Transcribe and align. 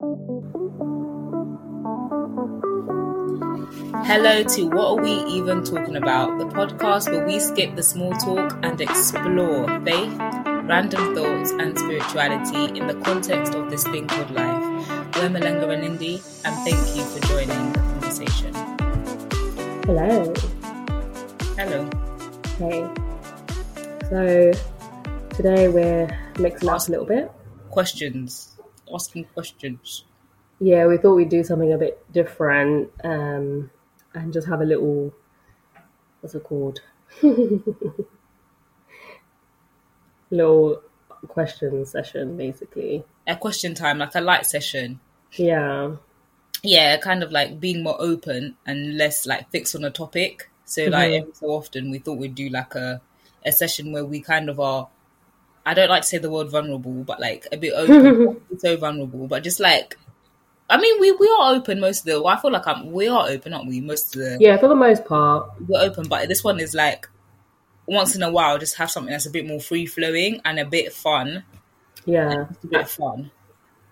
Hello 0.00 0.10
to 4.42 4.68
What 4.70 4.86
Are 4.88 4.96
We 5.00 5.12
Even 5.12 5.62
Talking 5.62 5.94
About, 5.94 6.36
the 6.40 6.46
podcast 6.46 7.12
where 7.12 7.24
we 7.24 7.38
skip 7.38 7.76
the 7.76 7.82
small 7.84 8.10
talk 8.14 8.58
and 8.64 8.80
explore 8.80 9.68
faith, 9.84 10.18
random 10.64 11.14
thoughts, 11.14 11.52
and 11.52 11.78
spirituality 11.78 12.76
in 12.76 12.88
the 12.88 12.94
context 13.04 13.54
of 13.54 13.70
this 13.70 13.84
thing 13.84 14.08
called 14.08 14.32
life. 14.32 14.88
We're 15.14 15.28
Mulenga 15.28 15.70
and 15.72 15.82
Lindy, 15.82 16.20
and 16.44 16.56
thank 16.64 16.96
you 16.96 17.04
for 17.04 17.20
joining 17.28 17.72
the 17.72 17.78
conversation. 17.78 18.52
Hello. 19.84 20.34
Hello. 21.56 21.88
Hey. 22.58 22.84
So 24.10 24.52
today 25.36 25.68
we're 25.68 26.08
mixing 26.40 26.68
up 26.68 26.88
a 26.88 26.90
little 26.90 27.06
bit. 27.06 27.30
Questions. 27.70 28.53
Asking 28.92 29.24
questions. 29.34 30.04
Yeah, 30.60 30.86
we 30.86 30.96
thought 30.98 31.14
we'd 31.14 31.28
do 31.28 31.42
something 31.44 31.72
a 31.72 31.78
bit 31.78 32.04
different 32.12 32.90
um, 33.02 33.70
and 34.14 34.32
just 34.32 34.46
have 34.48 34.60
a 34.60 34.64
little, 34.64 35.12
what's 36.20 36.34
it 36.34 36.44
called? 36.44 36.80
little 40.30 40.82
question 41.28 41.84
session, 41.86 42.36
basically. 42.36 43.04
A 43.26 43.36
question 43.36 43.74
time, 43.74 43.98
like 43.98 44.14
a 44.14 44.20
light 44.20 44.46
session. 44.46 45.00
Yeah. 45.32 45.96
Yeah, 46.62 46.96
kind 46.98 47.22
of 47.22 47.30
like 47.32 47.60
being 47.60 47.82
more 47.82 47.96
open 47.98 48.56
and 48.66 48.96
less 48.96 49.26
like 49.26 49.50
fixed 49.50 49.74
on 49.74 49.84
a 49.84 49.90
topic. 49.90 50.50
So 50.64 50.84
like 50.86 51.10
Mhm. 51.10 51.20
every 51.20 51.32
so 51.34 51.46
often 51.50 51.90
we 51.90 51.98
thought 51.98 52.18
we'd 52.18 52.34
do 52.34 52.48
like 52.48 52.74
a 52.74 53.02
a 53.44 53.52
session 53.52 53.92
where 53.92 54.04
we 54.06 54.20
kind 54.20 54.48
of 54.48 54.58
are 54.58 54.88
I 55.66 55.74
don't 55.74 55.88
like 55.88 56.02
to 56.02 56.08
say 56.08 56.18
the 56.18 56.30
word 56.30 56.50
vulnerable, 56.50 57.04
but 57.04 57.20
like 57.20 57.46
a 57.52 57.56
bit 57.56 57.72
open, 57.76 58.40
so 58.58 58.76
vulnerable, 58.76 59.26
but 59.26 59.42
just 59.42 59.60
like 59.60 59.96
I 60.68 60.78
mean 60.78 61.00
we 61.00 61.12
we 61.12 61.28
are 61.38 61.54
open 61.54 61.80
most 61.80 62.00
of 62.00 62.06
the 62.06 62.22
well, 62.22 62.34
I 62.34 62.40
feel 62.40 62.52
like 62.52 62.66
I'm 62.66 62.92
we 62.92 63.08
are 63.08 63.28
open, 63.28 63.52
aren't 63.52 63.68
we? 63.68 63.80
Most 63.80 64.14
of 64.14 64.22
the 64.22 64.38
Yeah, 64.40 64.56
for 64.56 64.68
the 64.68 64.74
most 64.74 65.04
part. 65.04 65.50
we're 65.66 65.80
open, 65.80 66.08
but 66.08 66.28
this 66.28 66.44
one 66.44 66.60
is 66.60 66.74
like 66.74 67.08
once 67.86 68.14
in 68.14 68.22
a 68.22 68.30
while 68.30 68.58
just 68.58 68.76
have 68.76 68.90
something 68.90 69.12
that's 69.12 69.26
a 69.26 69.30
bit 69.30 69.46
more 69.46 69.60
free 69.60 69.86
flowing 69.86 70.40
and 70.44 70.58
a 70.58 70.64
bit 70.64 70.92
fun. 70.92 71.44
Yeah. 72.06 72.46
A 72.62 72.66
bit 72.66 72.80
of 72.82 72.90
fun. 72.90 73.30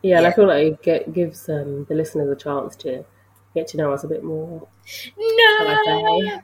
Yeah, 0.02 0.18
and 0.18 0.26
I 0.26 0.32
feel 0.32 0.48
like 0.48 0.66
it 0.66 0.82
get, 0.82 1.12
gives 1.12 1.48
um, 1.48 1.84
the 1.88 1.94
listeners 1.94 2.28
a 2.28 2.36
chance 2.36 2.74
to 2.76 3.04
get 3.54 3.68
to 3.68 3.76
know 3.76 3.92
us 3.92 4.02
a 4.02 4.08
bit 4.08 4.24
more. 4.24 4.66
No 5.16 6.42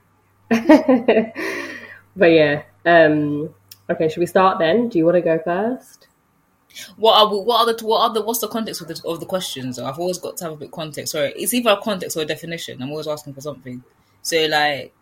but 2.17 2.27
yeah. 2.27 2.63
Um, 2.87 3.55
okay, 3.91 4.08
should 4.08 4.20
we 4.20 4.27
start 4.27 4.58
then? 4.58 4.89
Do 4.89 4.98
you 4.98 5.05
want 5.05 5.17
to 5.17 5.20
go 5.20 5.39
first? 5.39 6.08
What 6.97 7.19
are 7.19 7.31
we, 7.33 7.41
what 7.41 7.67
are 7.67 7.72
the 7.72 7.86
what 7.86 8.00
are 8.03 8.14
the 8.14 8.22
what's 8.22 8.41
the 8.41 8.48
context 8.48 8.80
of 8.80 8.89
the 8.89 9.00
of 9.06 9.20
the 9.20 9.27
questions? 9.27 9.78
I've 9.78 9.98
always 9.98 10.19
got 10.19 10.36
to 10.39 10.45
have 10.45 10.53
a 10.53 10.56
bit 10.56 10.69
of 10.69 10.72
context. 10.72 11.12
Sorry, 11.12 11.33
it's 11.34 11.55
either 11.55 11.70
a 11.70 11.80
context 11.80 12.17
or 12.17 12.20
a 12.20 12.27
definition. 12.27 12.83
I'm 12.83 12.91
always 12.91 13.08
asking 13.08 13.34
for 13.34 13.41
something. 13.41 13.83
So 14.22 14.47
like 14.47 14.92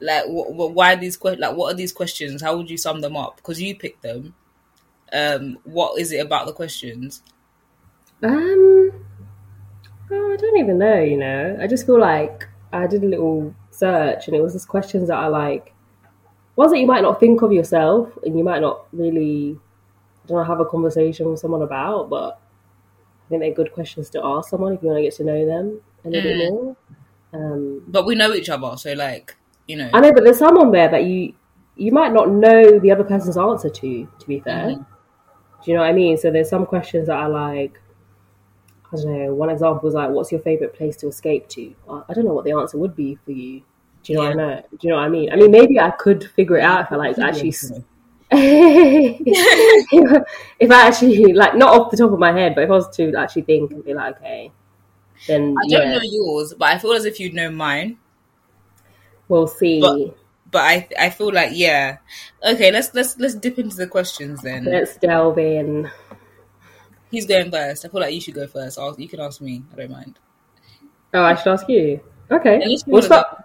like 0.00 0.26
what, 0.26 0.52
what 0.54 0.72
why 0.72 0.96
these 0.96 1.16
que- 1.16 1.36
like 1.36 1.56
what 1.56 1.72
are 1.72 1.76
these 1.76 1.92
questions? 1.92 2.42
How 2.42 2.56
would 2.56 2.70
you 2.70 2.78
sum 2.78 3.00
them 3.00 3.16
up? 3.16 3.36
Because 3.36 3.60
you 3.60 3.76
picked 3.76 4.02
them. 4.02 4.34
Um, 5.12 5.58
what 5.64 6.00
is 6.00 6.10
it 6.12 6.24
about 6.24 6.46
the 6.46 6.54
questions? 6.54 7.22
Um, 8.22 8.90
oh, 10.10 10.32
I 10.32 10.36
don't 10.36 10.56
even 10.58 10.78
know. 10.78 11.00
You 11.00 11.18
know, 11.18 11.58
I 11.60 11.66
just 11.66 11.86
feel 11.86 12.00
like 12.00 12.48
I 12.72 12.86
did 12.86 13.04
a 13.04 13.08
little 13.08 13.54
search, 13.70 14.26
and 14.26 14.36
it 14.36 14.40
was 14.40 14.54
just 14.54 14.68
questions 14.68 15.08
that 15.08 15.18
are 15.18 15.30
like 15.30 15.74
ones 16.56 16.72
that 16.72 16.78
you 16.78 16.86
might 16.86 17.02
not 17.02 17.18
think 17.20 17.42
of 17.42 17.52
yourself, 17.52 18.16
and 18.24 18.36
you 18.36 18.44
might 18.44 18.60
not 18.60 18.86
really, 18.92 19.58
I 20.24 20.26
don't 20.28 20.36
know, 20.38 20.44
have 20.44 20.60
a 20.60 20.64
conversation 20.66 21.28
with 21.30 21.40
someone 21.40 21.62
about. 21.62 22.10
But 22.10 22.38
I 23.24 23.28
think 23.28 23.40
they're 23.42 23.54
good 23.54 23.72
questions 23.72 24.10
to 24.10 24.20
ask 24.24 24.50
someone 24.50 24.74
if 24.74 24.82
you 24.82 24.88
want 24.88 24.98
to 24.98 25.02
get 25.02 25.14
to 25.16 25.24
know 25.24 25.46
them 25.46 25.80
a 26.04 26.08
little 26.10 26.30
Mm. 26.30 26.38
bit 26.38 26.50
more. 26.50 26.76
Um, 27.34 27.82
But 27.88 28.04
we 28.06 28.14
know 28.14 28.32
each 28.34 28.50
other, 28.50 28.76
so 28.76 28.92
like 28.92 29.36
you 29.66 29.76
know. 29.76 29.88
I 29.94 30.00
know, 30.00 30.12
but 30.12 30.24
there's 30.24 30.38
someone 30.38 30.70
there 30.72 30.88
that 30.88 31.04
you 31.04 31.32
you 31.76 31.90
might 31.90 32.12
not 32.12 32.28
know 32.30 32.78
the 32.78 32.90
other 32.92 33.04
person's 33.04 33.38
answer 33.38 33.70
to. 33.70 34.06
To 34.18 34.26
be 34.26 34.38
fair, 34.40 34.66
Mhm. 34.68 34.86
do 35.64 35.70
you 35.70 35.74
know 35.74 35.80
what 35.80 35.88
I 35.88 35.92
mean? 35.94 36.18
So 36.18 36.30
there's 36.30 36.50
some 36.50 36.66
questions 36.66 37.06
that 37.06 37.16
are 37.16 37.30
like, 37.30 37.80
I 38.92 38.96
don't 38.96 39.06
know. 39.18 39.34
One 39.34 39.48
example 39.48 39.80
was 39.82 39.94
like, 39.94 40.10
"What's 40.10 40.30
your 40.30 40.42
favorite 40.42 40.74
place 40.74 40.96
to 40.98 41.06
escape 41.08 41.48
to?" 41.48 41.74
I 41.88 42.02
I 42.10 42.12
don't 42.12 42.26
know 42.26 42.34
what 42.34 42.44
the 42.44 42.52
answer 42.52 42.76
would 42.76 42.94
be 42.94 43.14
for 43.24 43.32
you. 43.32 43.62
Do 44.02 44.12
you 44.12 44.18
know 44.18 44.24
what 44.24 44.32
I 44.32 44.34
know? 44.34 44.62
Do 44.70 44.78
you 44.82 44.90
know 44.90 44.96
what 44.96 45.04
I 45.04 45.08
mean? 45.08 45.32
I 45.32 45.36
mean, 45.36 45.50
maybe 45.50 45.78
I 45.78 45.90
could 45.90 46.24
figure 46.30 46.56
it 46.58 46.64
out 46.64 46.86
if 46.86 46.92
I 46.92 46.96
like 46.96 47.18
actually. 47.18 47.50
s- 47.50 47.70
if 48.32 49.20
I 50.70 50.86
actually 50.88 51.32
like 51.34 51.54
not 51.54 51.78
off 51.78 51.90
the 51.90 51.98
top 51.98 52.12
of 52.12 52.18
my 52.18 52.32
head, 52.32 52.54
but 52.54 52.64
if 52.64 52.70
I 52.70 52.72
was 52.72 52.88
to 52.96 53.14
actually 53.16 53.42
think 53.42 53.70
and 53.72 53.84
be 53.84 53.92
like, 53.94 54.16
okay, 54.16 54.50
then 55.26 55.54
I 55.58 55.68
don't 55.68 55.86
yeah, 55.88 55.94
know 55.94 56.00
yours, 56.02 56.54
but 56.54 56.68
I 56.70 56.78
feel 56.78 56.92
as 56.92 57.04
if 57.04 57.20
you'd 57.20 57.34
know 57.34 57.50
mine. 57.50 57.98
we'll 59.28 59.46
see. 59.46 59.80
But- 59.80 60.16
But 60.52 60.64
I 60.68 60.86
I 60.98 61.08
feel 61.08 61.32
like 61.32 61.52
yeah. 61.54 61.96
Okay, 62.44 62.70
let's 62.70 62.92
let's 62.92 63.16
let's 63.18 63.34
dip 63.34 63.58
into 63.58 63.74
the 63.74 63.86
questions 63.86 64.42
then. 64.42 64.66
Let's 64.66 64.98
delve 64.98 65.38
in. 65.38 65.90
He's 67.10 67.24
going 67.26 67.50
first. 67.50 67.86
I 67.86 67.88
feel 67.88 68.02
like 68.02 68.12
you 68.12 68.20
should 68.20 68.34
go 68.34 68.46
first. 68.46 68.78
I'll, 68.78 68.94
you 69.00 69.08
can 69.08 69.20
ask 69.20 69.40
me. 69.40 69.62
I 69.72 69.76
don't 69.76 69.90
mind. 69.90 70.18
Oh, 71.14 71.22
I 71.22 71.34
should 71.36 71.54
ask 71.54 71.66
you. 71.70 72.00
Okay, 72.30 72.60
we'll 72.86 73.00
start. 73.00 73.44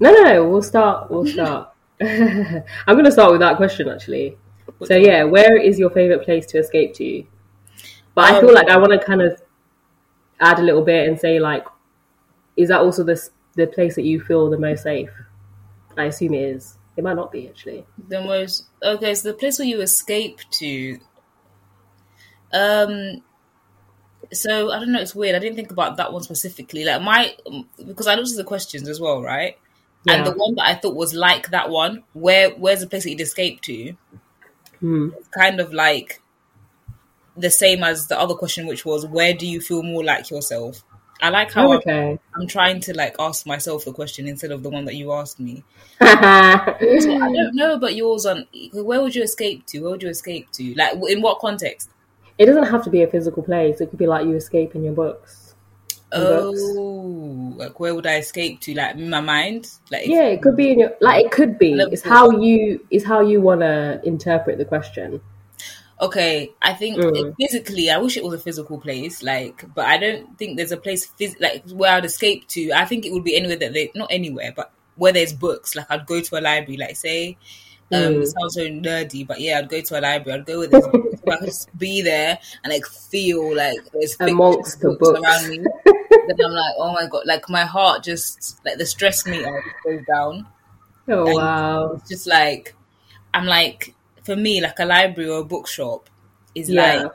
No, 0.00 0.10
no. 0.12 0.48
We'll 0.48 0.62
start. 0.62 1.10
We'll 1.10 1.26
start. 1.26 1.70
I'm 2.00 2.64
going 2.94 3.04
to 3.04 3.12
start 3.12 3.30
with 3.32 3.40
that 3.40 3.56
question 3.56 3.88
actually. 3.88 4.36
So 4.82 4.96
yeah, 4.96 5.24
where 5.24 5.56
is 5.56 5.78
your 5.78 5.90
favorite 5.90 6.24
place 6.24 6.46
to 6.46 6.58
escape 6.58 6.94
to? 6.94 7.24
But 8.14 8.32
I 8.32 8.38
Um, 8.38 8.40
feel 8.40 8.54
like 8.54 8.68
I 8.68 8.78
want 8.78 8.92
to 8.92 8.98
kind 9.04 9.22
of 9.22 9.40
add 10.40 10.58
a 10.58 10.62
little 10.62 10.82
bit 10.82 11.08
and 11.08 11.18
say 11.18 11.38
like, 11.38 11.66
is 12.56 12.68
that 12.68 12.80
also 12.80 13.04
the 13.04 13.20
the 13.56 13.66
place 13.66 13.94
that 13.96 14.04
you 14.04 14.20
feel 14.20 14.50
the 14.50 14.58
most 14.58 14.82
safe? 14.84 15.10
I 15.96 16.04
assume 16.06 16.34
it 16.34 16.42
is. 16.42 16.78
It 16.96 17.04
might 17.04 17.16
not 17.16 17.32
be 17.32 17.48
actually. 17.48 17.86
the 18.08 18.20
most 18.22 18.66
okay. 18.82 19.14
So 19.14 19.28
the 19.30 19.34
place 19.38 19.58
where 19.58 19.68
you 19.68 19.80
escape 19.80 20.40
to. 20.60 20.98
Um. 22.52 23.22
So 24.32 24.70
I 24.72 24.78
don't 24.78 24.92
know. 24.92 25.00
It's 25.00 25.14
weird. 25.14 25.36
I 25.36 25.38
didn't 25.38 25.56
think 25.56 25.70
about 25.70 25.96
that 25.98 26.12
one 26.12 26.22
specifically. 26.22 26.84
Like 26.84 27.02
my 27.02 27.36
because 27.84 28.06
I 28.06 28.14
looked 28.14 28.30
at 28.30 28.36
the 28.36 28.44
questions 28.44 28.88
as 28.88 29.00
well, 29.00 29.22
right? 29.22 29.58
And 30.08 30.26
the 30.26 30.32
one 30.32 30.54
that 30.56 30.66
I 30.66 30.74
thought 30.74 30.94
was 30.94 31.14
like 31.14 31.50
that 31.50 31.70
one, 31.70 32.04
where 32.12 32.50
where's 32.50 32.80
the 32.80 32.86
place 32.86 33.04
that 33.04 33.10
you'd 33.10 33.20
escape 33.20 33.60
to? 33.62 33.96
Hmm. 34.80 35.08
Kind 35.36 35.60
of 35.60 35.72
like 35.72 36.20
the 37.36 37.50
same 37.50 37.82
as 37.82 38.06
the 38.06 38.18
other 38.18 38.34
question, 38.34 38.66
which 38.66 38.84
was 38.84 39.06
where 39.06 39.34
do 39.34 39.46
you 39.46 39.60
feel 39.60 39.82
more 39.82 40.04
like 40.04 40.30
yourself? 40.30 40.84
I 41.22 41.30
like 41.30 41.52
how 41.52 41.68
Oh, 41.68 41.72
I'm, 41.72 41.78
okay. 41.78 42.18
I'm 42.34 42.46
trying 42.46 42.80
to 42.80 42.94
like 42.94 43.16
ask 43.18 43.46
myself 43.46 43.84
the 43.84 43.92
question 43.92 44.26
instead 44.28 44.50
of 44.50 44.62
the 44.62 44.70
one 44.70 44.84
that 44.86 44.94
you 44.94 45.12
asked 45.12 45.40
me. 45.40 45.64
So 46.00 46.06
I 46.06 47.32
don't 47.32 47.54
know 47.54 47.74
about 47.74 47.94
yours. 47.94 48.26
On 48.26 48.46
where 48.72 49.00
would 49.00 49.14
you 49.14 49.22
escape 49.22 49.66
to? 49.66 49.80
Where 49.80 49.90
would 49.92 50.02
you 50.02 50.08
escape 50.10 50.50
to? 50.52 50.74
Like 50.74 50.98
in 51.08 51.22
what 51.22 51.38
context? 51.38 51.90
It 52.36 52.46
doesn't 52.46 52.66
have 52.66 52.82
to 52.84 52.90
be 52.90 53.02
a 53.02 53.06
physical 53.06 53.42
place. 53.42 53.80
It 53.80 53.90
could 53.90 53.98
be 53.98 54.06
like 54.06 54.26
you 54.26 54.34
escape 54.34 54.74
in 54.74 54.82
your 54.82 54.92
books. 54.92 55.43
In 56.14 56.20
books. 56.22 56.60
Oh, 56.62 57.52
like 57.56 57.80
where 57.80 57.94
would 57.94 58.06
I 58.06 58.16
escape 58.16 58.60
to? 58.62 58.74
Like 58.74 58.96
in 58.96 59.10
my 59.10 59.20
mind? 59.20 59.70
Like 59.90 60.06
Yeah, 60.06 60.24
it 60.26 60.42
could 60.42 60.56
be 60.56 60.70
in 60.72 60.78
your 60.80 60.92
like 61.00 61.26
it 61.26 61.30
could 61.32 61.58
be. 61.58 61.72
It's 61.74 62.02
how 62.02 62.30
you 62.40 62.84
is 62.90 63.04
how 63.04 63.20
you 63.20 63.40
want 63.40 63.60
to 63.62 64.00
interpret 64.04 64.58
the 64.58 64.64
question. 64.64 65.20
Okay, 66.00 66.50
I 66.60 66.74
think 66.74 66.98
Mm. 66.98 67.34
physically, 67.40 67.88
I 67.88 67.98
wish 67.98 68.16
it 68.16 68.24
was 68.24 68.34
a 68.34 68.38
physical 68.38 68.78
place, 68.78 69.22
like, 69.22 69.64
but 69.74 69.86
I 69.86 69.96
don't 69.96 70.36
think 70.36 70.56
there's 70.56 70.72
a 70.72 70.76
place 70.76 71.06
phys- 71.18 71.40
like 71.40 71.62
where 71.70 71.92
I'd 71.92 72.04
escape 72.04 72.48
to. 72.48 72.72
I 72.72 72.84
think 72.84 73.06
it 73.06 73.12
would 73.12 73.22
be 73.24 73.36
anywhere 73.36 73.56
that 73.56 73.72
they 73.72 73.90
not 73.94 74.08
anywhere, 74.10 74.52
but 74.54 74.72
where 74.96 75.12
there's 75.12 75.32
books. 75.32 75.76
Like 75.76 75.86
I'd 75.90 76.04
go 76.06 76.20
to 76.20 76.38
a 76.38 76.42
library, 76.42 76.78
like 76.78 76.96
say, 76.96 77.38
um, 77.92 78.00
Mm. 78.14 78.22
it 78.22 78.26
sounds 78.26 78.54
so 78.54 78.62
nerdy, 78.62 79.24
but 79.26 79.40
yeah, 79.40 79.58
I'd 79.58 79.68
go 79.68 79.80
to 79.80 79.98
a 79.98 80.00
library. 80.00 80.40
I'd 80.40 80.46
go 80.46 80.66
books, 80.68 80.88
where 81.22 81.36
I 81.36 81.38
could 81.38 81.46
just 81.48 81.78
be 81.78 82.02
there 82.02 82.38
and 82.64 82.72
like 82.72 82.86
feel 82.86 83.54
like 83.54 83.78
there's 83.92 84.16
Amongst 84.20 84.80
the 84.80 84.96
books. 84.96 85.20
around 85.20 85.48
me. 85.48 85.64
then 86.26 86.36
I'm 86.46 86.52
like, 86.52 86.74
oh 86.78 86.92
my 86.92 87.06
god, 87.08 87.24
like 87.26 87.48
my 87.48 87.64
heart 87.64 88.04
just 88.04 88.60
like 88.64 88.78
the 88.78 88.86
stress 88.86 89.26
meter 89.26 89.64
goes 89.84 90.00
down. 90.06 90.46
Oh 91.08 91.24
And 91.26 91.36
wow! 91.36 91.92
It's 91.94 92.08
just 92.08 92.26
like 92.26 92.74
I'm 93.34 93.46
like 93.46 93.94
for 94.24 94.36
me, 94.36 94.60
like 94.62 94.78
a 94.78 94.84
library 94.86 95.30
or 95.30 95.40
a 95.40 95.44
bookshop 95.44 96.10
is 96.54 96.70
Yeah, 96.70 97.04
like 97.04 97.12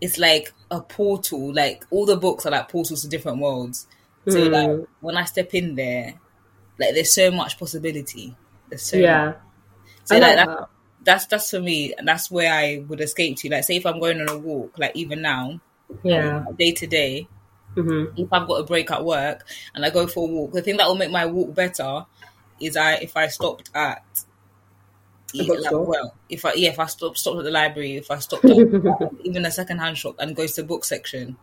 it's 0.00 0.18
like 0.18 0.52
a 0.70 0.80
portal. 0.80 1.52
Like 1.54 1.84
all 1.90 2.06
the 2.06 2.16
books 2.16 2.46
are 2.46 2.50
like 2.52 2.68
portals 2.68 3.02
to 3.02 3.08
different 3.08 3.38
worlds. 3.40 3.86
So 4.28 4.40
Mm. 4.40 4.50
like 4.50 4.88
when 5.00 5.16
I 5.16 5.24
step 5.24 5.54
in 5.54 5.74
there, 5.74 6.14
like 6.78 6.94
there's 6.94 7.14
so 7.14 7.30
much 7.30 7.58
possibility. 7.58 8.36
There's 8.68 8.82
so 8.82 8.98
yeah. 8.98 9.34
So 10.04 10.16
I 10.16 10.18
like, 10.18 10.36
that, 10.36 10.46
that. 10.46 10.68
that's 11.02 11.26
that's 11.26 11.50
for 11.50 11.60
me, 11.60 11.94
and 11.94 12.06
that's 12.08 12.30
where 12.30 12.52
I 12.52 12.84
would 12.88 13.00
escape 13.00 13.36
to. 13.38 13.50
Like 13.50 13.64
say 13.64 13.76
if 13.76 13.86
I'm 13.86 14.00
going 14.00 14.20
on 14.20 14.28
a 14.28 14.38
walk, 14.38 14.78
like 14.78 14.96
even 14.96 15.22
now, 15.22 15.60
Yeah. 16.02 16.44
day 16.58 16.72
to 16.72 16.86
day, 16.86 17.28
hmm 17.74 18.04
if 18.16 18.28
I've 18.32 18.46
got 18.46 18.60
a 18.60 18.64
break 18.64 18.90
at 18.90 19.04
work 19.04 19.46
and 19.74 19.84
I 19.84 19.90
go 19.90 20.06
for 20.06 20.28
a 20.28 20.30
walk, 20.30 20.52
the 20.52 20.62
thing 20.62 20.76
that 20.76 20.86
will 20.86 20.96
make 20.96 21.10
my 21.10 21.26
walk 21.26 21.54
better 21.54 22.04
is 22.60 22.76
I 22.76 22.94
if 22.94 23.16
I 23.16 23.28
stopped 23.28 23.70
at 23.74 24.04
like, 25.34 25.78
well, 25.86 26.14
if 26.28 26.44
I 26.44 26.54
yeah, 26.54 26.70
if 26.70 26.78
I 26.78 26.86
stopped 26.86 27.18
stopped 27.18 27.38
at 27.38 27.44
the 27.44 27.50
library, 27.50 27.96
if 27.96 28.10
I 28.10 28.18
stopped 28.18 28.44
at 28.50 28.56
even 29.24 29.44
a 29.44 29.50
second 29.50 29.78
hand 29.78 29.98
shop 29.98 30.16
and 30.18 30.36
goes 30.36 30.52
to 30.54 30.62
the 30.62 30.68
book 30.68 30.84
section, 30.84 31.36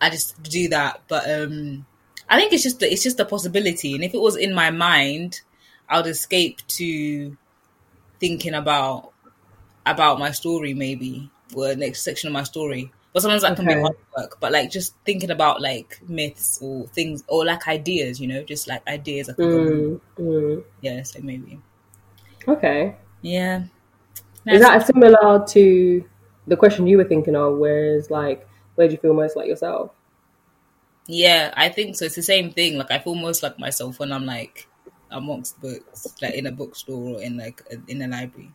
I 0.00 0.10
just 0.10 0.42
do 0.42 0.68
that. 0.68 1.02
But 1.08 1.30
um, 1.30 1.86
I 2.28 2.38
think 2.38 2.52
it's 2.52 2.62
just 2.62 2.82
it's 2.82 3.02
just 3.02 3.20
a 3.20 3.24
possibility, 3.24 3.94
and 3.94 4.04
if 4.04 4.14
it 4.14 4.20
was 4.20 4.36
in 4.36 4.54
my 4.54 4.70
mind, 4.70 5.42
I 5.88 5.98
would 5.98 6.06
escape 6.06 6.66
to 6.68 7.36
thinking 8.20 8.54
about 8.54 9.12
about 9.86 10.18
my 10.18 10.32
story, 10.32 10.74
maybe 10.74 11.30
or 11.54 11.68
the 11.68 11.76
next 11.76 12.02
section 12.02 12.28
of 12.28 12.32
my 12.32 12.42
story. 12.42 12.92
But 13.18 13.22
sometimes 13.22 13.42
that 13.42 13.56
can 13.56 13.66
be 13.66 13.74
hard 13.74 13.96
work. 14.16 14.36
But 14.38 14.52
like 14.52 14.70
just 14.70 14.94
thinking 15.04 15.32
about 15.32 15.60
like 15.60 15.98
myths 16.06 16.60
or 16.62 16.86
things 16.86 17.24
or 17.26 17.44
like 17.44 17.66
ideas, 17.66 18.20
you 18.20 18.28
know, 18.28 18.44
just 18.44 18.68
like 18.68 18.86
ideas. 18.86 19.28
I 19.28 19.32
Mm, 19.32 20.00
mm. 20.16 20.64
Yeah, 20.82 21.02
so 21.02 21.18
maybe. 21.20 21.60
Okay. 22.46 22.94
Yeah. 23.22 23.64
Is 24.46 24.60
that 24.60 24.86
similar 24.86 25.44
to 25.48 26.04
the 26.46 26.56
question 26.56 26.86
you 26.86 26.96
were 26.96 27.04
thinking 27.04 27.34
of, 27.34 27.58
whereas 27.58 28.08
like, 28.08 28.48
where 28.76 28.86
do 28.86 28.92
you 28.92 29.00
feel 29.00 29.14
most 29.14 29.34
like 29.34 29.48
yourself? 29.48 29.90
Yeah, 31.08 31.52
I 31.56 31.70
think 31.70 31.96
so. 31.96 32.04
It's 32.04 32.14
the 32.14 32.22
same 32.22 32.52
thing. 32.52 32.78
Like 32.78 32.92
I 32.92 33.00
feel 33.00 33.16
most 33.16 33.42
like 33.42 33.58
myself 33.58 33.98
when 33.98 34.12
I'm 34.12 34.26
like 34.26 34.68
amongst 35.10 35.60
books, 35.60 36.14
like 36.22 36.34
in 36.34 36.46
a 36.46 36.52
bookstore 36.52 37.16
or 37.16 37.20
in 37.20 37.36
like 37.36 37.62
a, 37.68 37.78
in 37.90 38.00
a 38.00 38.06
library. 38.06 38.52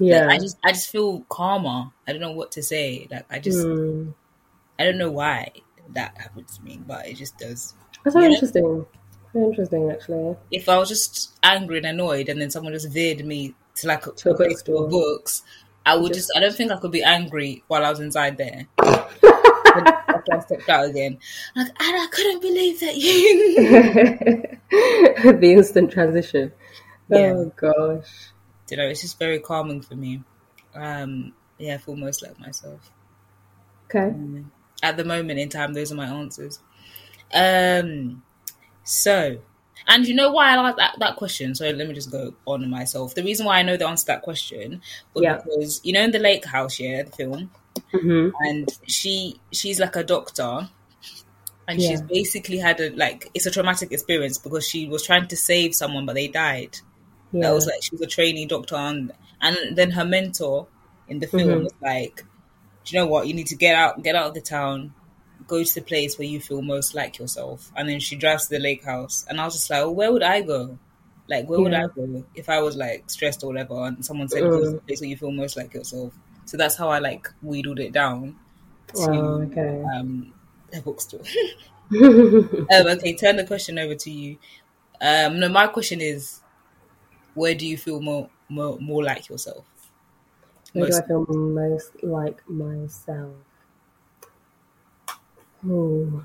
Like, 0.00 0.10
Yeah. 0.10 0.28
I 0.28 0.38
just 0.38 0.56
I 0.64 0.72
just 0.72 0.90
feel 0.90 1.20
calmer. 1.28 1.90
I 2.06 2.12
don't 2.12 2.20
know 2.20 2.32
what 2.32 2.52
to 2.52 2.62
say. 2.62 3.06
Like 3.10 3.26
I 3.30 3.38
just 3.38 3.58
Mm. 3.64 4.14
I 4.78 4.84
don't 4.84 4.98
know 4.98 5.10
why 5.10 5.50
that 5.94 6.16
happens 6.18 6.56
to 6.58 6.64
me, 6.64 6.80
but 6.86 7.06
it 7.06 7.14
just 7.16 7.38
does. 7.38 7.74
That's 8.04 8.14
so 8.14 8.22
interesting. 8.22 8.86
Very 9.32 9.46
interesting, 9.46 9.90
actually. 9.90 10.36
If 10.50 10.68
I 10.68 10.78
was 10.78 10.88
just 10.88 11.38
angry 11.42 11.78
and 11.78 11.86
annoyed, 11.86 12.28
and 12.28 12.40
then 12.40 12.50
someone 12.50 12.72
just 12.72 12.90
veered 12.90 13.24
me 13.24 13.54
to 13.76 13.86
like 13.88 14.06
a, 14.06 14.12
To 14.12 14.30
a 14.30 14.34
place 14.36 14.62
bookstore. 14.62 14.84
of 14.84 14.90
books, 14.90 15.42
I 15.86 15.96
would 15.96 16.12
Just- 16.14 16.28
just 16.28 16.36
I 16.36 16.40
don't 16.40 16.54
think 16.54 16.70
I 16.72 16.76
could 16.76 16.90
be 16.92 17.02
angry 17.02 17.62
while 17.68 17.84
I 17.84 17.90
was 17.90 18.00
inside 18.00 18.36
there. 18.36 18.66
After 18.78 20.32
I 20.34 20.40
stepped 20.40 20.68
out 20.68 20.86
again, 20.86 21.18
like 21.56 21.66
and 21.68 21.76
I 21.80 22.06
couldn't 22.10 22.40
believe 22.40 22.80
that 22.80 22.96
you. 22.96 24.42
the 25.40 25.52
instant 25.52 25.90
transition. 25.92 26.52
Yeah. 27.08 27.34
Oh 27.36 27.52
gosh. 27.56 28.30
You 28.70 28.76
know, 28.76 28.86
it's 28.86 29.02
just 29.02 29.18
very 29.18 29.38
calming 29.40 29.82
for 29.82 29.94
me. 29.94 30.22
Um, 30.74 31.32
yeah, 31.58 31.74
I 31.74 31.78
feel 31.78 31.96
most 31.96 32.22
like 32.22 32.38
myself. 32.40 32.90
Okay. 33.90 34.14
At 34.82 34.96
the 34.96 35.04
moment 35.04 35.38
in 35.38 35.48
time, 35.48 35.72
those 35.74 35.92
are 35.92 35.96
my 35.96 36.06
answers. 36.06 36.58
Um, 37.32 38.22
so, 38.84 39.38
and 39.86 40.06
you 40.06 40.14
know 40.14 40.32
why 40.32 40.50
I 40.50 40.56
like 40.56 40.76
that, 40.76 40.96
that 40.98 41.16
question? 41.16 41.54
So 41.54 41.68
let 41.70 41.86
me 41.88 41.94
just 41.94 42.10
go 42.10 42.34
on 42.46 42.68
myself. 42.70 43.14
The 43.14 43.22
reason 43.24 43.46
why 43.46 43.58
I 43.58 43.62
know 43.62 43.76
the 43.76 43.86
answer 43.88 44.02
to 44.02 44.12
that 44.12 44.22
question 44.22 44.82
was 45.14 45.22
Yeah. 45.24 45.36
because, 45.36 45.80
you 45.84 45.92
know, 45.92 46.02
in 46.02 46.10
the 46.10 46.18
Lake 46.18 46.44
House, 46.44 46.78
yeah, 46.80 47.02
the 47.02 47.12
film, 47.12 47.50
hmm 47.92 48.28
and 48.40 48.68
she 48.86 49.40
she's 49.52 49.78
like 49.80 49.96
a 49.96 50.02
doctor 50.04 50.68
and 51.68 51.80
Yeah. 51.80 51.88
she's 51.88 52.02
basically 52.02 52.58
had 52.58 52.80
a 52.80 52.90
like 52.90 53.30
it's 53.34 53.46
a 53.46 53.50
traumatic 53.50 53.92
experience 53.92 54.38
because 54.38 54.68
she 54.68 54.88
was 54.88 55.04
trying 55.04 55.28
to 55.28 55.36
save 55.36 55.74
someone 55.74 56.04
but 56.06 56.14
they 56.14 56.28
died 56.28 56.78
Yeah. 57.34 57.48
that 57.48 57.54
was 57.54 57.66
like 57.66 57.82
she 57.82 57.94
was 57.94 58.02
a 58.02 58.06
trainee 58.06 58.46
doctor 58.46 58.76
and 58.76 59.12
and 59.40 59.76
then 59.76 59.90
her 59.92 60.04
mentor 60.04 60.68
in 61.08 61.18
the 61.20 61.26
film 61.26 61.62
Mhm. 61.62 61.64
was 61.64 61.74
like 61.82 62.24
do 62.84 62.96
you 62.96 63.00
know 63.02 63.06
what? 63.08 63.26
You 63.28 63.34
need 63.34 63.48
to 63.48 63.56
get 63.56 63.74
out 63.76 64.02
get 64.02 64.14
out 64.16 64.28
of 64.28 64.34
the 64.34 64.40
town. 64.42 64.94
Go 65.46 65.62
to 65.64 65.74
the 65.74 65.82
place 65.82 66.18
where 66.18 66.28
you 66.28 66.40
feel 66.40 66.62
most 66.62 66.94
like 66.94 67.18
yourself. 67.18 67.72
And 67.76 67.88
then 67.88 68.00
she 68.00 68.16
drives 68.16 68.44
to 68.48 68.54
the 68.56 68.60
lake 68.60 68.84
house. 68.84 69.24
And 69.28 69.40
i 69.40 69.44
was 69.44 69.54
just 69.54 69.70
like 69.70 69.80
well, 69.82 69.94
where 69.94 70.12
would 70.12 70.22
i 70.22 70.40
go? 70.42 70.78
Like 71.28 71.48
where 71.48 71.60
would 71.62 71.74
i 71.74 71.82
go 71.96 72.24
if 72.34 72.48
i 72.48 72.60
was 72.60 72.76
like 72.76 73.10
stressed 73.10 73.42
or 73.44 73.48
whatever? 73.48 73.74
And 73.86 74.04
someone 74.04 74.28
said 74.28 74.50
go 74.50 74.60
to 74.62 74.70
the 74.70 74.76
Mm. 74.76 74.86
place 74.86 75.00
where 75.00 75.10
you 75.10 75.16
feel 75.16 75.32
most 75.32 75.56
like 75.56 75.74
yourself. 75.74 76.14
So 76.46 76.56
that's 76.56 76.76
how 76.76 76.88
i 76.90 76.98
like 76.98 77.28
wheedled 77.42 77.80
it 77.80 77.92
down 77.92 78.36
to 79.04 79.12
Wow, 79.12 79.42
okay. 79.42 79.90
um 79.94 80.34
a 80.74 80.80
bookstore. 80.80 81.22
Um, 82.72 82.86
okay 82.86 83.14
turn 83.14 83.36
the 83.36 83.44
question 83.46 83.78
over 83.78 83.94
to 83.94 84.10
you. 84.10 84.38
Um 85.00 85.40
no 85.40 85.48
my 85.48 85.68
question 85.68 86.00
is 86.00 86.40
where 87.34 87.54
do 87.54 87.66
you 87.66 87.76
feel 87.76 88.00
more 88.00 88.30
more, 88.48 88.78
more 88.80 89.02
like 89.04 89.28
yourself 89.28 89.66
Where 90.74 90.84
do 90.86 90.94
I 90.96 91.02
feel 91.02 91.24
most 91.26 92.02
like 92.04 92.48
myself? 92.48 93.34
Oh, 95.66 96.24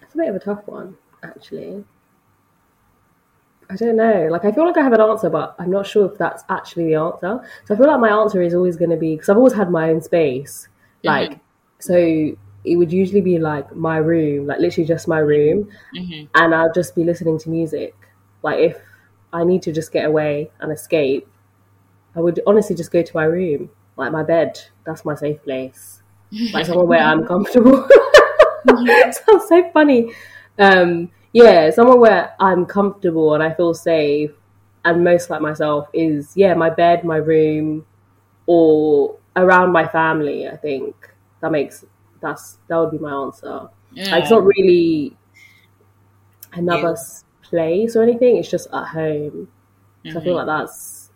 that's 0.00 0.14
a 0.14 0.16
bit 0.18 0.28
of 0.28 0.36
a 0.36 0.38
tough 0.38 0.66
one, 0.66 0.96
actually. 1.22 1.84
I 3.68 3.74
don't 3.74 3.96
know. 3.96 4.28
Like, 4.30 4.44
I 4.44 4.52
feel 4.52 4.64
like 4.64 4.76
I 4.76 4.82
have 4.82 4.92
an 4.92 5.00
answer, 5.00 5.28
but 5.28 5.56
I'm 5.58 5.70
not 5.70 5.86
sure 5.86 6.10
if 6.10 6.16
that's 6.18 6.44
actually 6.48 6.86
the 6.86 6.94
answer. 6.94 7.40
So 7.64 7.74
I 7.74 7.76
feel 7.76 7.88
like 7.88 7.98
my 8.00 8.10
answer 8.10 8.40
is 8.40 8.54
always 8.54 8.76
going 8.76 8.90
to 8.90 8.96
be 8.96 9.14
because 9.14 9.28
I've 9.28 9.36
always 9.36 9.54
had 9.54 9.70
my 9.70 9.90
own 9.90 10.00
space. 10.00 10.68
Like, 11.02 11.40
so 11.80 11.96
it 11.96 12.76
would 12.76 12.92
usually 12.92 13.20
be 13.20 13.38
like 13.38 13.74
my 13.74 13.96
room, 13.96 14.46
like 14.46 14.60
literally 14.60 14.86
just 14.86 15.08
my 15.08 15.18
room, 15.18 15.68
Mhm. 15.92 16.28
and 16.34 16.54
I'll 16.54 16.72
just 16.72 16.94
be 16.94 17.02
listening 17.04 17.38
to 17.40 17.50
music. 17.50 17.94
Like, 18.42 18.60
if 18.60 18.80
I 19.32 19.44
need 19.44 19.62
to 19.62 19.72
just 19.72 19.92
get 19.92 20.04
away 20.06 20.50
and 20.60 20.72
escape, 20.72 21.28
I 22.14 22.20
would 22.20 22.40
honestly 22.46 22.74
just 22.74 22.90
go 22.90 23.02
to 23.02 23.16
my 23.16 23.24
room, 23.24 23.70
like 23.96 24.12
my 24.12 24.22
bed. 24.22 24.58
That's 24.84 25.04
my 25.04 25.14
safe 25.14 25.42
place, 25.42 26.02
like 26.52 26.66
somewhere 26.66 26.86
where 26.86 27.02
I'm 27.02 27.26
comfortable. 27.28 27.88
Sounds 28.68 29.48
so 29.48 29.70
funny. 29.72 30.12
Um, 30.58 31.10
yeah, 31.32 31.70
somewhere 31.70 31.96
where 31.96 32.34
I'm 32.40 32.64
comfortable 32.64 33.34
and 33.34 33.42
I 33.42 33.52
feel 33.52 33.74
safe 33.74 34.30
and 34.84 35.04
most 35.04 35.30
like 35.30 35.42
myself 35.42 35.88
is 35.92 36.32
yeah 36.36 36.54
my 36.54 36.70
bed, 36.70 37.04
my 37.04 37.16
room, 37.16 37.84
or 38.46 39.18
around 39.36 39.72
my 39.72 39.86
family. 39.86 40.48
I 40.48 40.56
think 40.56 40.94
that 41.40 41.52
makes 41.52 41.84
that's 42.20 42.58
that 42.68 42.76
would 42.78 42.90
be 42.92 42.98
my 42.98 43.12
answer. 43.12 43.68
Like, 43.94 44.22
it's 44.22 44.30
not 44.30 44.44
really 44.44 45.16
another 46.52 46.96
Yeah. 46.96 47.22
Place 47.48 47.96
or 47.96 48.02
anything. 48.02 48.36
It's 48.36 48.50
just 48.50 48.68
at 48.72 48.84
home. 48.88 49.48
So 50.12 50.20
I 50.20 50.22
feel 50.22 50.34
like 50.36 50.46
that's 50.46 51.10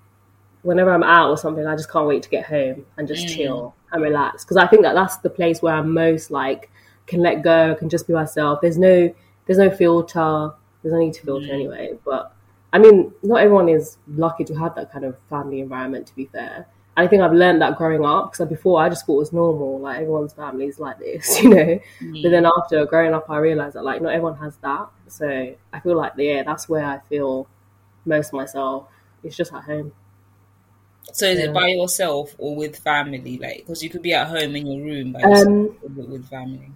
whenever 0.62 0.92
I'm 0.92 1.02
out 1.02 1.30
or 1.30 1.36
something, 1.36 1.66
I 1.66 1.76
just 1.76 1.90
can't 1.90 2.06
wait 2.06 2.22
to 2.24 2.28
get 2.28 2.44
home 2.46 2.84
and 2.96 3.06
just 3.08 3.26
Mm. 3.26 3.36
chill 3.36 3.74
and 3.92 4.02
relax 4.02 4.44
because 4.44 4.56
I 4.56 4.66
think 4.66 4.82
that 4.82 4.94
that's 4.94 5.16
the 5.18 5.30
place 5.30 5.62
where 5.62 5.74
I'm 5.74 5.94
most 5.94 6.30
like 6.30 6.70
can 7.06 7.20
let 7.20 7.42
go, 7.42 7.74
can 7.76 7.88
just 7.88 8.06
be 8.06 8.12
myself. 8.12 8.60
There's 8.60 8.78
no 8.78 9.12
there's 9.46 9.58
no 9.58 9.70
filter. 9.70 10.52
There's 10.82 10.92
no 10.92 10.98
need 11.00 11.14
to 11.14 11.22
filter 11.22 11.46
Mm. 11.46 11.54
anyway. 11.54 11.98
But 12.04 12.32
I 12.72 12.78
mean, 12.78 13.12
not 13.22 13.40
everyone 13.40 13.68
is 13.68 13.96
lucky 14.08 14.44
to 14.44 14.54
have 14.54 14.74
that 14.76 14.92
kind 14.92 15.04
of 15.04 15.18
family 15.30 15.60
environment. 15.60 16.06
To 16.08 16.16
be 16.16 16.26
fair, 16.26 16.66
I 17.00 17.08
think 17.08 17.22
I've 17.22 17.32
learned 17.32 17.62
that 17.62 17.76
growing 17.76 18.04
up 18.04 18.32
because 18.32 18.48
before 18.48 18.80
I 18.82 18.88
just 18.88 19.06
thought 19.06 19.16
it 19.16 19.18
was 19.18 19.32
normal, 19.32 19.80
like 19.80 19.96
everyone's 20.00 20.32
family 20.32 20.66
is 20.66 20.78
like 20.78 20.98
this, 20.98 21.42
you 21.42 21.50
know. 21.50 21.80
Mm. 22.00 22.22
But 22.22 22.30
then 22.30 22.46
after 22.46 22.84
growing 22.86 23.14
up, 23.14 23.28
I 23.30 23.38
realized 23.38 23.76
that 23.76 23.84
like 23.84 24.02
not 24.02 24.12
everyone 24.12 24.36
has 24.38 24.56
that. 24.58 24.88
So 25.08 25.54
I 25.72 25.80
feel 25.80 25.96
like 25.96 26.12
yeah, 26.16 26.42
that's 26.44 26.68
where 26.68 26.84
I 26.84 27.00
feel 27.08 27.48
most 28.04 28.32
myself. 28.32 28.88
It's 29.22 29.36
just 29.36 29.52
at 29.52 29.64
home. 29.64 29.92
So 31.12 31.26
is 31.26 31.38
Yeah. 31.38 31.46
it 31.46 31.54
by 31.54 31.68
yourself 31.68 32.34
or 32.38 32.54
with 32.56 32.76
family? 32.76 33.38
Like, 33.38 33.58
because 33.58 33.82
you 33.82 33.90
could 33.90 34.02
be 34.02 34.12
at 34.12 34.28
home 34.28 34.54
in 34.56 34.66
your 34.66 34.80
room 34.84 35.12
by 35.12 35.20
yourself 35.20 35.46
Um, 35.48 35.76
with 36.08 36.28
family. 36.28 36.70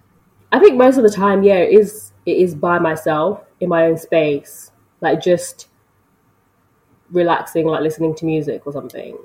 I 0.51 0.59
think 0.59 0.77
most 0.77 0.97
of 0.97 1.03
the 1.03 1.09
time, 1.09 1.43
yeah, 1.43 1.55
it 1.57 1.73
is 1.73 2.11
it 2.25 2.37
is 2.37 2.55
by 2.55 2.79
myself 2.79 3.41
in 3.59 3.69
my 3.69 3.85
own 3.85 3.97
space, 3.97 4.71
like 5.01 5.21
just 5.21 5.67
relaxing, 7.11 7.65
like 7.65 7.81
listening 7.81 8.15
to 8.15 8.25
music 8.25 8.61
or 8.65 8.73
something. 8.73 9.17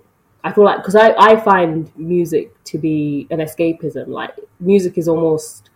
I 0.43 0.53
feel 0.53 0.65
like 0.65 0.79
because 0.79 0.97
I 0.97 1.15
I 1.19 1.41
find 1.41 1.91
music 1.97 2.63
to 2.65 2.79
be 2.79 3.27
an 3.31 3.39
escapism. 3.39 4.09
Like 4.09 4.35
music 4.59 4.97
is 4.99 5.09
almost 5.09 5.71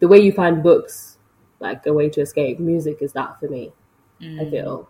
the 0.00 0.08
way 0.08 0.18
you 0.18 0.32
find 0.32 0.62
books, 0.62 1.18
like 1.60 1.86
a 1.86 1.92
way 1.92 2.08
to 2.10 2.20
escape. 2.20 2.58
Music 2.58 2.98
is 3.00 3.12
that 3.12 3.38
for 3.38 3.48
me. 3.48 3.72
I 4.22 4.50
feel 4.50 4.88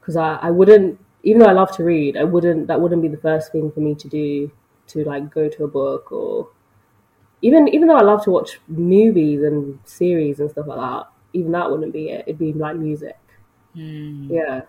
because 0.00 0.16
I 0.16 0.36
I 0.36 0.50
wouldn't 0.50 0.98
even 1.22 1.40
though 1.40 1.48
I 1.48 1.52
love 1.52 1.72
to 1.76 1.84
read, 1.84 2.16
I 2.16 2.24
wouldn't 2.24 2.66
that 2.68 2.80
wouldn't 2.80 3.02
be 3.02 3.08
the 3.08 3.18
first 3.18 3.52
thing 3.52 3.70
for 3.70 3.80
me 3.80 3.94
to 3.96 4.08
do 4.08 4.50
to 4.88 5.04
like 5.04 5.30
go 5.30 5.48
to 5.48 5.64
a 5.64 5.68
book 5.68 6.10
or 6.12 6.48
even 7.42 7.68
even 7.68 7.88
though 7.88 7.96
I 7.96 8.02
love 8.02 8.24
to 8.24 8.30
watch 8.30 8.60
movies 8.68 9.42
and 9.42 9.78
series 9.84 10.40
and 10.40 10.50
stuff 10.50 10.66
like 10.66 10.78
that, 10.78 11.08
even 11.32 11.52
that 11.52 11.70
wouldn't 11.70 11.92
be 11.92 12.10
it. 12.10 12.24
It'd 12.26 12.38
be 12.38 12.52
like 12.52 12.76
music. 12.76 13.18
Mm. 13.76 14.30
Yeah. 14.30 14.62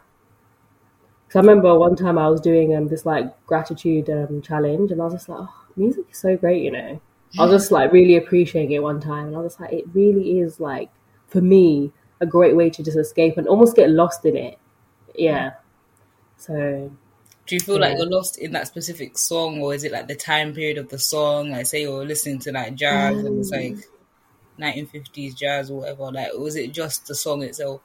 Because 1.29 1.37
I 1.37 1.41
remember 1.41 1.77
one 1.77 1.95
time 1.95 2.17
I 2.17 2.27
was 2.27 2.41
doing 2.41 2.75
um 2.75 2.87
this 2.87 3.05
like 3.05 3.45
gratitude 3.45 4.09
um 4.09 4.41
challenge, 4.41 4.91
and 4.91 4.99
I 4.99 5.05
was 5.05 5.13
just 5.13 5.29
like, 5.29 5.39
oh, 5.41 5.53
music 5.75 6.05
is 6.11 6.17
so 6.17 6.35
great, 6.35 6.63
you 6.63 6.71
know. 6.71 6.99
I 7.37 7.45
was 7.45 7.51
just 7.51 7.71
like 7.71 7.91
really 7.91 8.17
appreciating 8.17 8.71
it 8.71 8.81
one 8.81 8.99
time, 8.99 9.27
and 9.27 9.35
I 9.35 9.39
was 9.39 9.59
like, 9.59 9.71
it 9.71 9.85
really 9.93 10.39
is 10.39 10.59
like 10.59 10.89
for 11.27 11.41
me 11.41 11.91
a 12.19 12.25
great 12.25 12.55
way 12.55 12.69
to 12.71 12.83
just 12.83 12.97
escape 12.97 13.37
and 13.37 13.47
almost 13.47 13.75
get 13.75 13.89
lost 13.91 14.25
in 14.25 14.35
it. 14.35 14.57
Yeah. 15.15 15.53
So 16.37 16.91
Do 17.45 17.55
you 17.55 17.59
feel 17.61 17.79
like 17.79 17.97
you're 17.97 18.09
lost 18.09 18.37
in 18.39 18.51
that 18.53 18.67
specific 18.67 19.17
song, 19.17 19.61
or 19.61 19.73
is 19.73 19.83
it 19.83 19.91
like 19.91 20.07
the 20.07 20.15
time 20.15 20.53
period 20.53 20.77
of 20.77 20.89
the 20.89 20.99
song? 20.99 21.51
Like, 21.51 21.65
say 21.67 21.81
you're 21.83 22.05
listening 22.05 22.39
to 22.39 22.51
like 22.51 22.75
jazz 22.75 23.17
and 23.23 23.39
it's 23.39 23.51
like 23.51 23.77
1950s 24.59 25.35
jazz 25.35 25.71
or 25.71 25.79
whatever. 25.81 26.11
Like, 26.11 26.33
was 26.33 26.55
it 26.55 26.73
just 26.73 27.07
the 27.07 27.15
song 27.15 27.43
itself? 27.43 27.81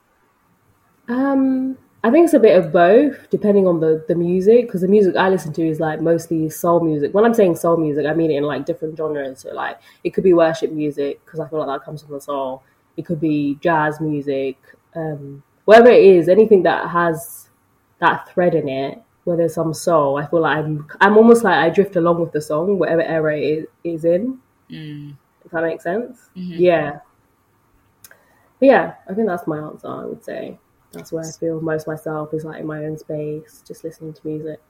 Um, 1.09 1.79
I 2.05 2.11
think 2.11 2.27
it's 2.27 2.35
a 2.35 2.39
bit 2.39 2.57
of 2.63 2.73
both, 2.73 3.31
depending 3.31 3.67
on 3.67 3.81
the 3.81 4.05
the 4.07 4.15
music. 4.15 4.67
Because 4.67 4.83
the 4.83 4.89
music 4.89 5.17
I 5.17 5.29
listen 5.31 5.53
to 5.55 5.67
is 5.67 5.81
like 5.81 6.01
mostly 6.03 6.51
soul 6.51 6.81
music. 6.81 7.15
When 7.15 7.25
I'm 7.25 7.35
saying 7.35 7.57
soul 7.57 7.79
music, 7.79 8.07
I 8.07 8.15
mean 8.15 8.31
it 8.31 8.37
in 8.37 8.45
like 8.45 8.67
different 8.67 8.97
genres. 8.97 9.41
So 9.41 9.53
like 9.55 9.81
it 10.05 10.11
could 10.11 10.25
be 10.25 10.35
worship 10.35 10.71
music 10.71 11.25
because 11.25 11.41
I 11.41 11.49
feel 11.49 11.61
like 11.61 11.69
that 11.81 11.85
comes 11.85 12.03
from 12.03 12.13
the 12.15 12.21
soul. 12.21 12.63
It 12.99 13.07
could 13.07 13.21
be 13.21 13.57
jazz 13.61 14.01
music, 14.01 14.57
um, 14.95 15.43
whatever 15.65 15.89
it 15.89 16.05
is, 16.05 16.29
anything 16.29 16.63
that 16.65 16.89
has 16.91 17.49
that 18.01 18.29
thread 18.29 18.55
in 18.55 18.69
it, 18.69 19.03
where 19.25 19.37
there's 19.39 19.55
some 19.55 19.73
soul. 19.75 20.19
I 20.19 20.27
feel 20.27 20.43
like 20.43 20.59
I'm 20.59 20.87
I'm 21.01 21.17
almost 21.17 21.43
like 21.43 21.57
I 21.57 21.71
drift 21.71 21.97
along 21.97 22.21
with 22.21 22.33
the 22.33 22.43
song, 22.43 22.79
whatever 22.79 23.03
era 23.03 23.37
it 23.39 23.71
is 23.83 24.05
in. 24.05 24.41
Mm. 24.71 25.17
If 25.45 25.51
that 25.53 25.63
makes 25.63 25.85
sense. 25.85 26.29
Mhm. 26.37 26.57
Yeah. 26.59 27.01
But 28.59 28.67
yeah, 28.67 28.95
I 29.09 29.15
think 29.15 29.27
that's 29.29 29.47
my 29.47 29.59
answer. 29.59 29.89
I 29.89 30.05
would 30.07 30.25
say 30.25 30.59
that's 30.95 31.13
where 31.13 31.25
I 31.25 31.31
feel 31.33 31.61
most 31.61 31.87
myself 31.87 32.33
is 32.35 32.45
like 32.45 32.61
in 32.61 32.67
my 32.67 32.85
own 32.85 32.99
space, 32.99 33.63
just 33.67 33.85
listening 33.85 34.15
to 34.15 34.27
music. 34.27 34.61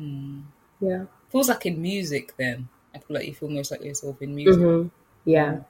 Mm. 0.00 0.42
Yeah. 0.80 1.04
Feels 1.30 1.48
like 1.48 1.66
in 1.66 1.80
music. 1.80 2.34
Then 2.36 2.68
I 2.94 2.98
feel 2.98 3.16
like 3.16 3.26
you 3.26 3.34
feel 3.34 3.48
most 3.48 3.70
like 3.70 3.82
yourself 3.82 4.20
in 4.22 4.34
music. 4.34 4.62
hmm 4.62 4.88
Yeah. 5.24 5.60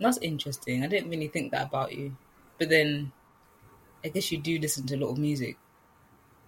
That's 0.00 0.18
interesting. 0.18 0.82
I 0.84 0.86
didn't 0.88 1.10
really 1.10 1.28
think 1.28 1.52
that 1.52 1.68
about 1.68 1.92
you, 1.94 2.16
but 2.58 2.68
then 2.68 3.12
I 4.04 4.08
guess 4.08 4.30
you 4.32 4.38
do 4.38 4.58
listen 4.58 4.86
to 4.88 4.96
a 4.96 4.98
lot 4.98 5.10
of 5.12 5.18
music. 5.18 5.56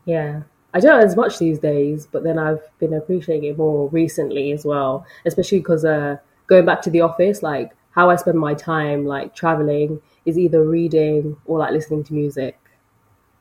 Yeah. 0.05 0.43
I 0.75 0.81
don't 0.81 1.03
as 1.03 1.17
much 1.17 1.39
these 1.39 1.59
days, 1.59 2.07
but 2.07 2.23
then 2.23 2.39
I've 2.39 2.61
been 2.79 2.93
appreciating 2.95 3.51
it 3.51 3.59
more 3.59 3.89
recently 3.89 4.53
as 4.53 4.65
well, 4.65 5.07
especially 5.25 5.59
because 5.59 5.85
uh, 5.85 6.19
going 6.47 6.67
back 6.67 6.83
to 6.83 6.91
the 6.91 7.01
office, 7.01 7.43
like 7.43 7.73
how 7.97 8.11
I 8.11 8.17
spend 8.17 8.39
my 8.39 8.55
time, 8.55 9.07
like 9.07 9.35
traveling, 9.37 10.03
is 10.27 10.39
either 10.39 10.65
reading 10.65 11.39
or 11.47 11.61
like 11.61 11.73
listening 11.73 12.05
to 12.07 12.15
music. 12.15 12.59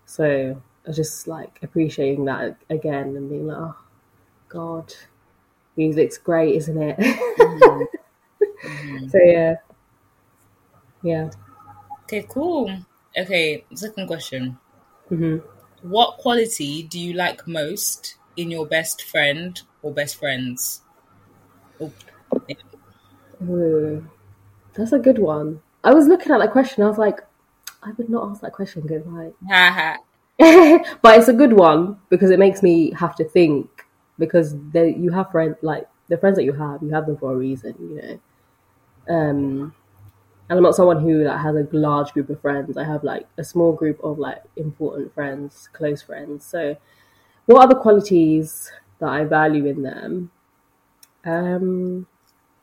So 0.06 0.62
I 0.86 0.88
was 0.90 0.98
just 0.98 1.28
like 1.28 1.60
appreciating 1.64 2.26
that 2.26 2.58
again 2.70 3.16
and 3.18 3.30
being 3.30 3.48
like, 3.48 3.58
oh, 3.60 3.78
God, 4.50 4.94
music's 5.78 6.18
great, 6.18 6.56
isn't 6.58 6.82
it? 6.82 6.98
Mhm. 7.00 7.88
so 9.12 9.18
yeah. 9.24 9.56
Yeah. 11.04 11.30
Okay, 12.06 12.26
cool. 12.30 12.72
Okay, 13.18 13.66
second 13.76 14.08
question. 14.08 14.60
hmm 15.10 15.38
What 15.84 16.18
quality 16.20 16.84
do 16.84 17.00
you 17.00 17.14
like 17.14 17.48
most 17.48 18.18
in 18.38 18.52
your 18.52 18.68
best 18.68 19.04
friend 19.04 19.62
or 19.84 19.94
best 19.94 20.18
friends? 20.18 20.82
Oh. 21.80 21.92
Ooh, 23.42 24.04
that's 24.76 24.94
a 24.94 25.00
good 25.00 25.20
one. 25.20 25.62
I 25.84 25.94
was 25.94 26.08
looking 26.08 26.32
at 26.32 26.40
that 26.40 26.52
question. 26.52 26.84
I 26.84 26.88
was 26.88 26.98
like, 26.98 27.22
I 27.84 27.92
would 27.98 28.10
not 28.10 28.30
ask 28.30 28.42
that 28.42 28.54
question. 28.54 28.82
Good, 28.82 29.04
right? 29.06 29.34
But 31.02 31.18
it's 31.18 31.30
a 31.30 31.34
good 31.34 31.54
one 31.54 31.98
because 32.10 32.30
it 32.32 32.40
makes 32.40 32.62
me 32.62 32.92
have 32.92 33.16
to 33.16 33.24
think 33.24 33.70
because 34.20 34.56
they, 34.72 34.94
you 34.96 35.12
have 35.12 35.32
friends 35.32 35.58
like 35.62 35.88
the 36.08 36.18
friends 36.18 36.38
that 36.38 36.44
you 36.44 36.54
have, 36.54 36.84
you 36.84 36.90
have 36.90 37.06
them 37.06 37.18
for 37.18 37.34
a 37.34 37.36
reason, 37.36 37.76
you 37.80 38.02
know. 38.02 38.20
Um, 39.08 39.74
and 40.50 40.58
I'm 40.58 40.64
not 40.64 40.76
someone 40.76 41.02
who 41.02 41.24
like 41.24 41.40
has 41.40 41.56
a 41.56 41.68
large 41.72 42.12
group 42.12 42.30
of 42.30 42.42
friends. 42.42 42.78
I 42.78 42.84
have 42.84 43.04
like 43.04 43.28
a 43.38 43.44
small 43.44 43.74
group 43.74 44.04
of 44.04 44.20
like 44.20 44.44
important 44.56 45.14
friends, 45.14 45.70
close 45.74 46.02
friends. 46.02 46.46
So, 46.46 46.76
what 47.46 47.62
are 47.62 47.68
the 47.68 47.80
qualities 47.80 48.72
that 49.00 49.10
I 49.10 49.24
value 49.24 49.66
in 49.66 49.82
them? 49.82 50.32
Um, 51.24 52.08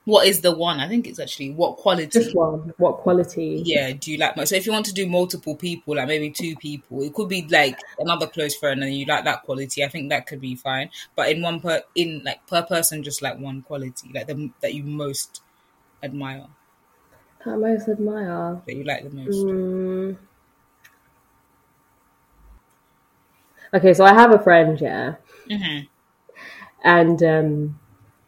What 0.04 0.26
is 0.26 0.40
the 0.42 0.52
one? 0.52 0.80
I 0.80 0.88
think 0.88 1.06
it's 1.06 1.20
actually 1.20 1.50
what 1.50 1.76
quality. 1.76 2.10
just 2.12 2.34
one. 2.34 2.72
What 2.78 2.98
quality? 2.98 3.64
Yeah, 3.64 3.92
do 3.92 4.10
you 4.10 4.16
like 4.18 4.36
most? 4.36 4.48
So 4.48 4.56
if 4.56 4.64
you 4.66 4.72
want 4.72 4.86
to 4.86 4.94
do 4.94 5.06
multiple 5.06 5.54
people, 5.56 5.96
like 5.96 6.08
maybe 6.08 6.30
two 6.30 6.56
people, 6.56 7.02
it 7.02 7.12
could 7.12 7.28
be 7.28 7.46
like 7.48 7.78
another 7.98 8.26
close 8.26 8.54
friend, 8.56 8.82
and 8.82 8.94
you 8.94 9.04
like 9.04 9.24
that 9.24 9.42
quality. 9.42 9.84
I 9.84 9.88
think 9.88 10.08
that 10.08 10.26
could 10.26 10.40
be 10.40 10.54
fine. 10.54 10.90
But 11.14 11.28
in 11.30 11.42
one 11.42 11.60
per 11.60 11.82
in 11.94 12.22
like 12.24 12.46
per 12.46 12.62
person, 12.62 13.02
just 13.02 13.20
like 13.22 13.38
one 13.38 13.60
quality, 13.62 14.10
like 14.14 14.26
the 14.26 14.50
that 14.62 14.72
you 14.74 14.84
most 14.84 15.42
admire, 16.02 16.48
That 17.44 17.52
I 17.54 17.56
most 17.58 17.88
admire. 17.88 18.62
that 18.66 18.74
you 18.74 18.84
like 18.84 19.04
the 19.04 19.10
most. 19.10 19.46
Mm. 19.46 20.16
Okay, 23.74 23.94
so 23.94 24.04
I 24.04 24.12
have 24.14 24.32
a 24.32 24.38
friend, 24.38 24.80
yeah, 24.80 25.16
hmm 25.48 25.86
and 26.84 27.22
um, 27.22 27.78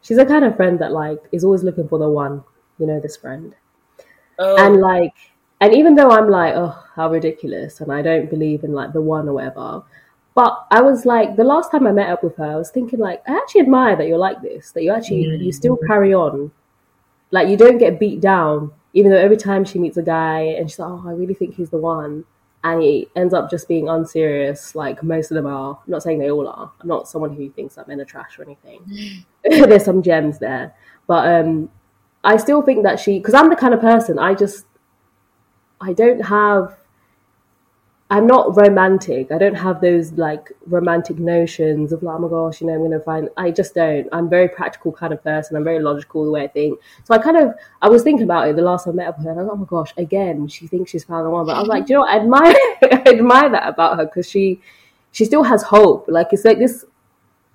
she's 0.05 0.19
the 0.19 0.27
kind 0.27 0.45
of 0.45 0.55
friend 0.57 0.79
that 0.79 0.93
like 0.93 1.19
is 1.33 1.43
always 1.43 1.65
looking 1.65 1.89
for 1.89 1.99
the 1.99 2.09
one. 2.09 2.45
You 2.79 2.87
know, 2.87 3.01
this 3.01 3.17
friend, 3.17 3.55
Oh, 4.39 4.57
and 4.57 4.81
like, 4.81 5.15
and 5.61 5.75
even 5.75 5.95
though 5.95 6.11
I'm 6.11 6.29
like, 6.29 6.55
oh, 6.55 6.77
how 6.95 7.11
ridiculous, 7.11 7.81
and 7.81 7.93
I 7.93 8.03
don't 8.03 8.29
believe 8.29 8.65
in 8.65 8.73
like 8.73 8.93
the 8.93 9.01
one 9.01 9.29
or 9.29 9.35
whatever. 9.35 9.83
But 10.35 10.67
I 10.73 10.81
was 10.81 11.07
like, 11.07 11.37
the 11.37 11.45
last 11.45 11.71
time 11.71 11.87
I 11.87 11.93
met 11.93 12.11
up 12.11 12.25
with 12.25 12.37
her, 12.37 12.45
I 12.45 12.57
was 12.57 12.71
thinking 12.71 12.99
like, 12.99 13.23
I 13.29 13.37
actually 13.37 13.61
admire 13.61 13.95
that 13.97 14.09
you're 14.09 14.19
like 14.19 14.43
this, 14.43 14.73
that 14.73 14.83
you 14.83 14.93
actually 14.93 15.23
you 15.23 15.53
mm. 15.53 15.55
still 15.55 15.79
carry 15.87 16.13
on, 16.13 16.51
like 17.31 17.49
you 17.49 17.57
don't 17.57 17.79
get 17.79 18.01
beat 18.01 18.21
down, 18.21 18.73
even 18.93 19.13
though 19.13 19.19
every 19.19 19.37
time 19.37 19.65
she 19.65 19.79
meets 19.79 19.97
a 19.97 20.03
guy 20.03 20.41
and 20.41 20.69
she's 20.69 20.81
like, 20.81 20.91
oh, 20.91 21.05
I 21.07 21.13
really 21.13 21.35
think 21.35 21.55
he's 21.55 21.71
the 21.71 21.79
one, 21.79 22.25
and 22.65 22.83
he 22.83 23.09
ends 23.15 23.35
up 23.35 23.51
just 23.51 23.69
being 23.69 23.91
unserious, 23.91 24.75
like 24.75 25.03
most 25.03 25.31
of 25.31 25.35
them 25.35 25.47
are. 25.47 25.79
I'm 25.85 25.91
not 25.91 26.03
saying 26.03 26.19
they 26.19 26.31
all 26.31 26.49
are. 26.49 26.73
I'm 26.81 26.89
not 26.89 27.07
someone 27.07 27.37
who 27.37 27.51
thinks 27.51 27.75
that 27.75 27.87
men 27.87 28.01
are 28.01 28.07
trash 28.07 28.39
or 28.39 28.43
anything. 28.43 29.25
There's 29.45 29.85
some 29.85 30.03
gems 30.03 30.39
there, 30.39 30.75
but 31.07 31.29
um, 31.29 31.71
I 32.25 32.39
still 32.39 32.63
think 32.63 32.83
that 32.85 32.99
she, 32.99 33.19
because 33.19 33.35
I'm 33.35 33.51
the 33.51 33.57
kind 33.57 33.75
of 33.75 33.81
person 33.81 34.19
I 34.19 34.35
just, 34.35 34.65
I 35.81 35.93
don't 35.93 36.21
have. 36.21 36.79
I'm 38.11 38.27
not 38.27 38.55
romantic. 38.57 39.33
I 39.33 39.39
don't 39.39 39.55
have 39.55 39.81
those 39.81 40.13
like 40.13 40.53
romantic 40.67 41.19
notions 41.19 41.91
of 41.91 42.03
like, 42.03 42.17
oh 42.17 42.19
my 42.19 42.29
gosh, 42.29 42.61
you 42.61 42.67
know, 42.67 42.75
I'm 42.75 42.83
gonna 42.83 43.01
find. 43.01 43.31
I 43.37 43.51
just 43.51 43.75
don't. 43.75 44.07
I'm 44.13 44.29
very 44.29 44.47
practical 44.49 44.93
kind 44.93 45.15
of 45.15 45.25
person. 45.25 45.57
I'm 45.57 45.65
very 45.65 45.81
logical 45.81 46.25
the 46.25 46.31
way 46.31 46.45
I 46.45 46.49
think. 46.49 46.79
So 47.05 47.15
I 47.15 47.19
kind 47.19 47.39
of, 47.39 47.55
I 47.81 47.89
was 47.89 48.03
thinking 48.03 48.25
about 48.25 48.49
it 48.49 48.57
the 48.57 48.63
last 48.63 48.85
time 48.85 48.95
I 48.95 48.97
met 48.97 49.09
up 49.09 49.19
with 49.19 49.27
her, 49.27 49.33
I 49.33 49.37
was 49.37 49.47
like, 49.47 49.53
oh 49.55 49.57
my 49.57 49.67
gosh, 49.67 49.95
again, 49.97 50.47
she 50.49 50.67
thinks 50.67 50.91
she's 50.91 51.05
found 51.05 51.25
the 51.25 51.31
one. 51.31 51.47
But 51.47 51.57
I 51.57 51.61
was 51.61 51.69
like, 51.69 51.87
do 51.87 51.95
you 51.95 51.99
know, 51.99 52.03
what? 52.03 52.11
I 52.11 52.19
admire, 52.19 52.55
I 52.83 53.19
admire 53.19 53.51
that 53.51 53.69
about 53.69 53.97
her 53.97 54.05
because 54.05 54.29
she, 54.29 54.61
she 55.13 55.25
still 55.25 55.43
has 55.43 55.63
hope. 55.63 56.05
Like 56.07 56.29
it's 56.33 56.45
like 56.45 56.59
this, 56.59 56.85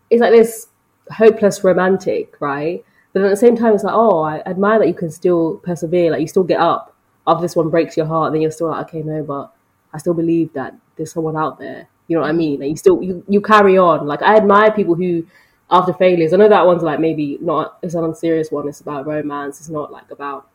it's 0.10 0.20
like 0.20 0.32
this 0.32 0.68
hopeless 1.12 1.64
romantic, 1.64 2.42
right? 2.42 2.84
But 3.14 3.24
at 3.24 3.30
the 3.30 3.38
same 3.38 3.56
time, 3.56 3.76
it's 3.76 3.84
like, 3.84 3.96
oh, 3.96 4.22
I 4.22 4.42
admire 4.48 4.80
that 4.80 4.88
you 4.88 4.94
can 4.96 5.12
still 5.12 5.58
persevere. 5.58 6.12
Like 6.12 6.22
you 6.22 6.28
still 6.28 6.44
get 6.44 6.60
up 6.60 6.96
after 7.28 7.44
this 7.44 7.56
one 7.56 7.70
breaks 7.70 7.96
your 7.96 8.08
heart, 8.08 8.28
And 8.28 8.36
then 8.36 8.42
you're 8.42 8.52
still 8.52 8.70
like, 8.70 8.88
okay, 8.88 9.04
no, 9.04 9.24
but 9.24 9.54
I 9.94 9.98
still 9.98 10.14
believe 10.14 10.54
that 10.54 10.76
there's 10.96 11.12
someone 11.12 11.38
out 11.38 11.60
there. 11.60 11.88
You 12.08 12.16
know 12.16 12.22
what 12.22 12.30
I 12.30 12.34
mean? 12.34 12.60
Like 12.60 12.70
you 12.70 12.78
still 12.78 13.02
you, 13.02 13.24
you 13.28 13.42
carry 13.42 13.78
on. 13.78 14.08
Like 14.08 14.22
I 14.22 14.36
admire 14.38 14.72
people 14.72 14.96
who 14.96 15.26
after 15.72 15.94
failures. 15.94 16.34
I 16.34 16.38
know 16.38 16.50
that 16.50 16.66
one's 16.66 16.84
like 16.84 17.00
maybe 17.00 17.38
not 17.42 17.78
it's 17.82 17.94
an 17.94 18.04
unserious 18.04 18.52
one, 18.52 18.68
it's 18.68 18.82
about 18.82 19.06
romance, 19.06 19.60
it's 19.60 19.70
not 19.70 19.92
like 19.92 20.10
about 20.12 20.50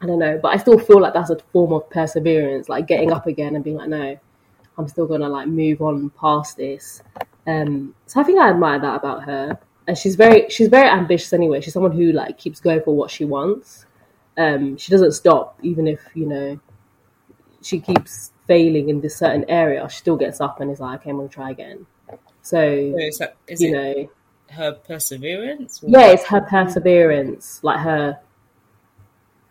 I 0.00 0.06
don't 0.06 0.18
know, 0.18 0.38
but 0.42 0.48
I 0.54 0.58
still 0.58 0.78
feel 0.78 1.00
like 1.00 1.14
that's 1.14 1.30
a 1.30 1.38
form 1.52 1.72
of 1.72 1.88
perseverance, 1.90 2.68
like 2.68 2.86
getting 2.86 3.12
up 3.12 3.26
again 3.26 3.54
and 3.54 3.64
being 3.64 3.76
like, 3.76 3.88
no, 3.88 4.18
I'm 4.76 4.88
still 4.88 5.06
gonna 5.06 5.28
like 5.28 5.48
move 5.48 5.82
on 5.82 6.10
past 6.10 6.56
this. 6.56 7.02
Um 7.46 7.94
so 8.06 8.20
I 8.20 8.24
think 8.24 8.38
I 8.38 8.50
admire 8.50 8.80
that 8.80 8.96
about 8.96 9.24
her. 9.24 9.58
And 9.86 9.96
she's 9.96 10.16
very 10.16 10.48
she's 10.48 10.68
very 10.68 10.88
ambitious 10.88 11.32
anyway. 11.32 11.60
She's 11.60 11.74
someone 11.74 11.92
who 11.92 12.12
like 12.12 12.38
keeps 12.38 12.60
going 12.60 12.82
for 12.82 12.94
what 12.96 13.10
she 13.10 13.24
wants. 13.24 13.86
Um 14.38 14.76
she 14.76 14.90
doesn't 14.90 15.12
stop 15.12 15.58
even 15.62 15.86
if, 15.86 16.00
you 16.14 16.26
know, 16.26 16.60
she 17.62 17.80
keeps 17.80 18.32
failing 18.46 18.88
in 18.88 19.00
this 19.00 19.16
certain 19.16 19.44
area, 19.48 19.86
she 19.88 19.98
still 19.98 20.16
gets 20.16 20.40
up 20.40 20.60
and 20.60 20.70
is 20.70 20.80
like, 20.80 21.00
okay, 21.00 21.10
I'm 21.10 21.16
gonna 21.16 21.28
try 21.28 21.50
again. 21.50 21.86
So, 22.42 22.62
is, 22.62 23.18
that, 23.18 23.36
is 23.48 23.60
you 23.60 23.68
it 23.68 23.72
know, 23.72 24.10
her 24.50 24.72
perseverance? 24.72 25.82
yeah, 25.86 26.08
it's 26.08 26.24
her 26.26 26.40
perseverance, 26.40 27.60
like 27.62 27.80
her. 27.80 28.20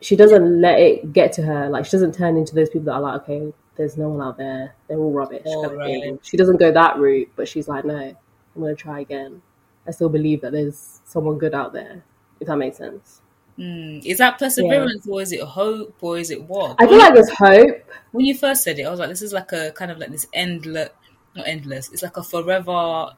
She 0.02 0.16
doesn't 0.16 0.62
let 0.62 0.80
it 0.80 1.14
get 1.14 1.34
to 1.34 1.42
her. 1.42 1.70
Like 1.70 1.86
she 1.86 1.92
doesn't 1.92 2.16
turn 2.16 2.38
into 2.38 2.56
those 2.56 2.70
people 2.70 2.86
that 2.86 2.94
are 2.94 3.02
like, 3.02 3.22
okay, 3.24 3.54
there's 3.76 3.98
no 3.98 4.10
one 4.10 4.26
out 4.26 4.38
there. 4.38 4.76
They're 4.88 4.98
all 4.98 5.12
rubbish. 5.12 5.44
Kind 5.44 5.66
of 5.66 5.78
thing. 5.80 6.20
She 6.22 6.38
doesn't 6.38 6.58
go 6.58 6.72
that 6.72 6.98
route, 6.98 7.30
but 7.36 7.48
she's 7.48 7.68
like, 7.68 7.86
no, 7.86 7.98
I'm 7.98 8.62
gonna 8.62 8.76
try 8.76 9.00
again. 9.02 9.42
I 9.88 9.92
still 9.92 10.10
believe 10.10 10.42
that 10.42 10.52
there's 10.52 11.02
someone 11.06 11.38
good 11.38 11.54
out 11.54 11.74
there. 11.74 12.04
If 12.40 12.48
that 12.48 12.58
makes 12.58 12.78
sense. 12.78 13.22
Mm, 13.58 14.06
is 14.06 14.18
that 14.18 14.38
perseverance 14.38 15.08
or 15.08 15.22
is 15.22 15.32
it 15.32 15.42
hope 15.42 15.96
or 16.02 16.18
is 16.18 16.30
it 16.30 16.44
what? 16.44 16.76
I 16.78 16.88
feel 16.88 16.98
like 16.98 17.14
there's 17.14 17.30
hope. 17.32 17.90
when 18.12 18.26
you 18.26 18.36
first 18.36 18.64
said 18.64 18.78
it, 18.80 18.84
I 18.84 18.90
was 18.90 19.00
like, 19.00 19.10
this 19.10 19.22
is 19.22 19.32
like 19.32 19.52
a 19.54 19.72
kind 19.72 19.92
of 19.92 19.98
like 19.98 20.12
this 20.12 20.28
endless, 20.34 20.90
not 21.36 21.48
endless. 21.48 21.90
It's 21.92 22.04
like 22.04 22.18
a 22.18 22.24
forever. 22.24 23.14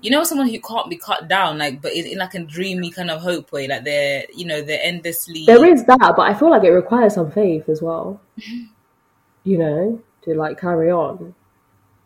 You 0.00 0.10
know, 0.10 0.24
someone 0.24 0.48
who 0.48 0.60
can't 0.60 0.90
be 0.90 0.96
cut 0.96 1.28
down, 1.28 1.58
like, 1.58 1.80
but 1.80 1.92
in, 1.92 2.06
in 2.06 2.18
like 2.18 2.34
a 2.34 2.40
dreamy 2.40 2.90
kind 2.90 3.10
of 3.10 3.20
hope 3.20 3.52
way, 3.52 3.68
like 3.68 3.84
they're, 3.84 4.24
you 4.34 4.44
know, 4.44 4.62
they're 4.62 4.82
endlessly. 4.82 5.44
There 5.46 5.64
is 5.64 5.84
that, 5.84 6.14
but 6.16 6.22
I 6.22 6.34
feel 6.34 6.50
like 6.50 6.64
it 6.64 6.70
requires 6.70 7.14
some 7.14 7.30
faith 7.30 7.68
as 7.68 7.82
well. 7.82 8.20
you 9.44 9.58
know, 9.58 10.02
to 10.22 10.34
like 10.34 10.60
carry 10.60 10.90
on. 10.90 11.34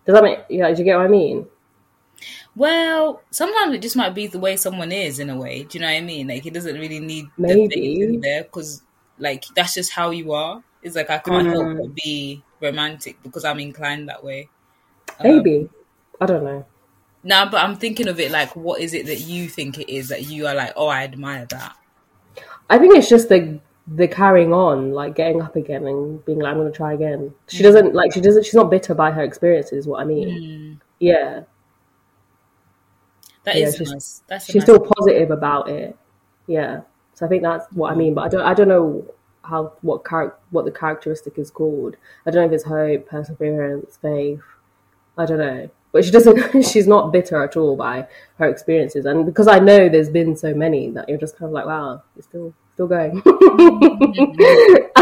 Does 0.07 0.15
that 0.15 0.23
make 0.23 0.41
yeah? 0.49 0.73
Do 0.73 0.79
you 0.79 0.85
get 0.85 0.97
what 0.97 1.07
I 1.07 1.09
mean? 1.09 1.47
Well, 2.55 3.23
sometimes 3.31 3.75
it 3.75 3.83
just 3.83 3.97
might 3.97 4.15
be 4.15 4.27
the 4.27 4.39
way 4.39 4.57
someone 4.57 4.93
is 4.93 5.19
in 5.19 5.31
a 5.31 5.37
way. 5.37 5.65
Do 5.65 5.79
you 5.79 5.83
know 5.83 5.89
what 5.91 5.97
I 5.99 6.01
mean? 6.01 6.29
Like, 6.29 6.47
it 6.47 6.55
doesn't 6.55 6.79
really 6.79 7.01
need 7.01 7.27
the 7.39 7.43
Maybe. 7.55 8.03
in 8.03 8.21
there 8.21 8.43
because, 8.45 8.83
like, 9.19 9.45
that's 9.55 9.75
just 9.75 9.93
how 9.93 10.11
you 10.11 10.33
are. 10.33 10.63
It's 10.83 10.97
like 10.97 11.11
I 11.11 11.19
can't 11.19 11.47
help 11.49 11.65
Mm. 11.65 11.79
but 11.79 11.95
be 11.95 12.43
romantic 12.61 13.23
because 13.23 13.45
I'm 13.45 13.59
inclined 13.61 14.09
that 14.09 14.23
way. 14.23 14.49
Um, 15.21 15.27
Maybe. 15.37 15.69
I 16.21 16.27
don't 16.27 16.45
know. 16.45 16.65
No, 17.25 17.47
but 17.51 17.63
I'm 17.65 17.77
thinking 17.77 18.07
of 18.09 18.21
it 18.21 18.31
like, 18.31 18.55
what 18.55 18.81
is 18.81 18.95
it 18.95 19.07
that 19.07 19.21
you 19.21 19.49
think 19.49 19.79
it 19.79 19.93
is 19.93 20.09
that 20.09 20.27
you 20.29 20.47
are 20.47 20.55
like? 20.55 20.73
Oh, 20.77 20.87
I 20.87 21.03
admire 21.03 21.45
that. 21.51 21.77
I 22.71 22.79
think 22.79 22.97
it's 22.97 23.09
just 23.09 23.29
the 23.29 23.61
the 23.89 24.09
carrying 24.09 24.53
on, 24.53 24.93
like 24.93 25.15
getting 25.15 25.41
up 25.41 25.55
again 25.55 25.87
and 25.87 26.25
being 26.25 26.41
like, 26.41 26.51
I'm 26.53 26.59
gonna 26.59 26.73
try 26.73 26.93
again. 26.93 27.33
She 27.49 27.63
doesn't 27.63 27.95
like 27.95 28.13
she 28.13 28.21
doesn't 28.21 28.45
she's 28.45 28.55
not 28.55 28.71
bitter 28.71 28.95
by 28.95 29.11
her 29.11 29.23
experiences, 29.23 29.87
what 29.87 30.01
I 30.01 30.05
mean. 30.05 30.29
Mm, 30.29 30.81
Yeah. 31.01 31.43
That 33.47 33.57
Yeah, 33.57 33.67
is 33.69 33.77
she's- 33.77 33.91
nice. 33.91 34.23
That's 34.29 34.45
She's 34.45 34.55
nice 34.57 34.63
still 34.65 34.81
positive 34.81 35.31
about 35.31 35.71
it. 35.71 35.97
Yeah. 36.47 36.83
So 37.15 37.25
I 37.25 37.29
think 37.31 37.43
that's 37.43 37.67
what 37.73 37.91
I 37.93 37.95
mean. 37.95 38.13
But 38.15 38.25
I 38.25 38.29
don't 38.29 38.43
I 38.43 38.55
don't 38.55 38.69
know 38.69 39.05
how 39.43 39.73
what 39.83 40.05
char- 40.05 40.37
what 40.51 40.65
the 40.67 40.71
characteristic 40.73 41.39
is 41.39 41.51
called. 41.51 41.97
I 42.27 42.31
don't 42.31 42.43
know 42.43 42.47
if 42.49 42.53
it's 42.53 42.65
hope, 42.65 43.09
perseverance, 43.09 43.97
faith. 44.03 44.43
I 45.17 45.25
don't 45.25 45.39
know. 45.39 45.71
But 45.93 46.05
she 46.05 46.11
doesn't 46.11 46.63
she's 46.71 46.87
not 46.87 47.13
bitter 47.13 47.43
at 47.43 47.57
all 47.57 47.75
by 47.77 48.07
her 48.39 48.47
experiences. 48.49 49.07
And 49.07 49.25
because 49.25 49.49
I 49.49 49.59
know 49.61 49.89
there's 49.89 50.11
been 50.11 50.37
so 50.37 50.53
many 50.55 50.91
that 50.91 51.09
you're 51.09 51.17
just 51.19 51.39
kind 51.39 51.49
of 51.49 51.53
like, 51.55 51.65
wow, 51.67 52.03
it's 52.17 52.27
still 52.27 52.53
still 52.75 52.87
going. 52.89 53.23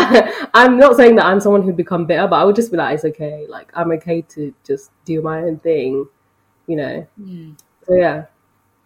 I'm 0.55 0.79
not 0.79 0.97
saying 0.97 1.17
that 1.17 1.25
I'm 1.27 1.41
someone 1.41 1.63
who'd 1.63 1.77
become 1.77 2.07
bitter, 2.07 2.27
but 2.29 2.37
I 2.37 2.45
would 2.45 2.55
just 2.57 2.71
be 2.71 2.77
like, 2.77 2.95
it's 2.95 3.05
okay. 3.05 3.47
Like 3.49 3.73
I'm 3.75 3.91
okay 3.93 4.23
to 4.23 4.55
just 4.65 4.91
do 5.05 5.21
my 5.23 5.41
own 5.43 5.59
thing, 5.59 6.07
you 6.67 6.77
know. 6.77 7.07
Mm, 7.21 7.57
So 7.87 7.95
yeah, 7.95 8.27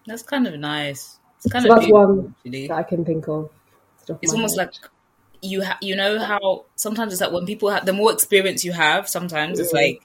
that's 0.08 0.22
kind 0.22 0.46
of 0.46 0.58
nice. 0.58 1.18
It's 1.36 1.46
kind 1.46 1.64
So 1.64 1.68
of 1.68 1.74
that's 1.74 1.88
one 1.88 2.34
actually. 2.44 2.68
that 2.68 2.76
I 2.76 2.82
can 2.82 3.04
think 3.04 3.28
of. 3.28 3.50
It's 4.20 4.32
almost 4.34 4.56
like 4.56 4.70
you 5.42 5.62
ha- 5.64 5.78
you 5.80 5.94
know 5.96 6.18
how 6.18 6.66
sometimes 6.76 7.12
it's 7.12 7.22
like 7.22 7.32
when 7.32 7.46
people 7.46 7.70
have 7.70 7.86
the 7.86 7.92
more 7.92 8.12
experience 8.12 8.64
you 8.64 8.72
have, 8.72 9.08
sometimes 9.08 9.60
it's 9.60 9.72
like 9.72 10.02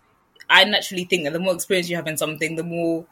I 0.49 0.63
naturally 0.65 1.05
think 1.05 1.23
that 1.23 1.33
the 1.33 1.39
more 1.39 1.53
experience 1.55 1.89
you 1.89 1.95
have 1.95 2.07
in 2.07 2.17
something, 2.17 2.55
the 2.55 2.63
more 2.63 3.05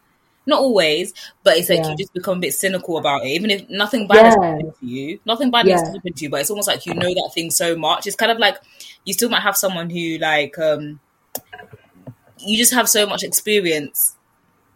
not 0.45 0.59
always, 0.59 1.13
but 1.43 1.57
it's 1.57 1.69
like 1.69 1.79
Yeah. 1.79 1.89
you 1.89 1.95
just 1.97 2.13
become 2.13 2.37
a 2.39 2.41
bit 2.41 2.53
cynical 2.53 2.97
about 2.97 3.23
it. 3.23 3.29
Even 3.29 3.51
if 3.51 3.69
nothing 3.69 4.07
bad 4.07 4.25
has 4.25 4.35
Yeah. 4.35 4.59
happened 4.59 4.73
to 4.79 4.85
you, 4.85 5.19
nothing 5.25 5.51
bad 5.51 5.67
has 5.67 5.81
Yeah. 5.81 5.93
happened 5.93 6.15
to 6.17 6.23
you, 6.25 6.29
but 6.29 6.41
it's 6.41 6.49
almost 6.49 6.67
like 6.67 6.85
you 6.85 6.93
know 6.95 7.07
that 7.09 7.31
thing 7.33 7.51
so 7.51 7.75
much. 7.75 8.07
It's 8.07 8.15
kind 8.15 8.31
of 8.31 8.39
like 8.39 8.57
you 9.05 9.13
still 9.13 9.29
might 9.29 9.41
have 9.43 9.57
someone 9.57 9.89
who 9.89 10.17
like 10.19 10.57
um 10.59 10.99
you 12.39 12.57
just 12.57 12.73
have 12.73 12.89
so 12.89 13.05
much 13.05 13.23
experience 13.23 14.17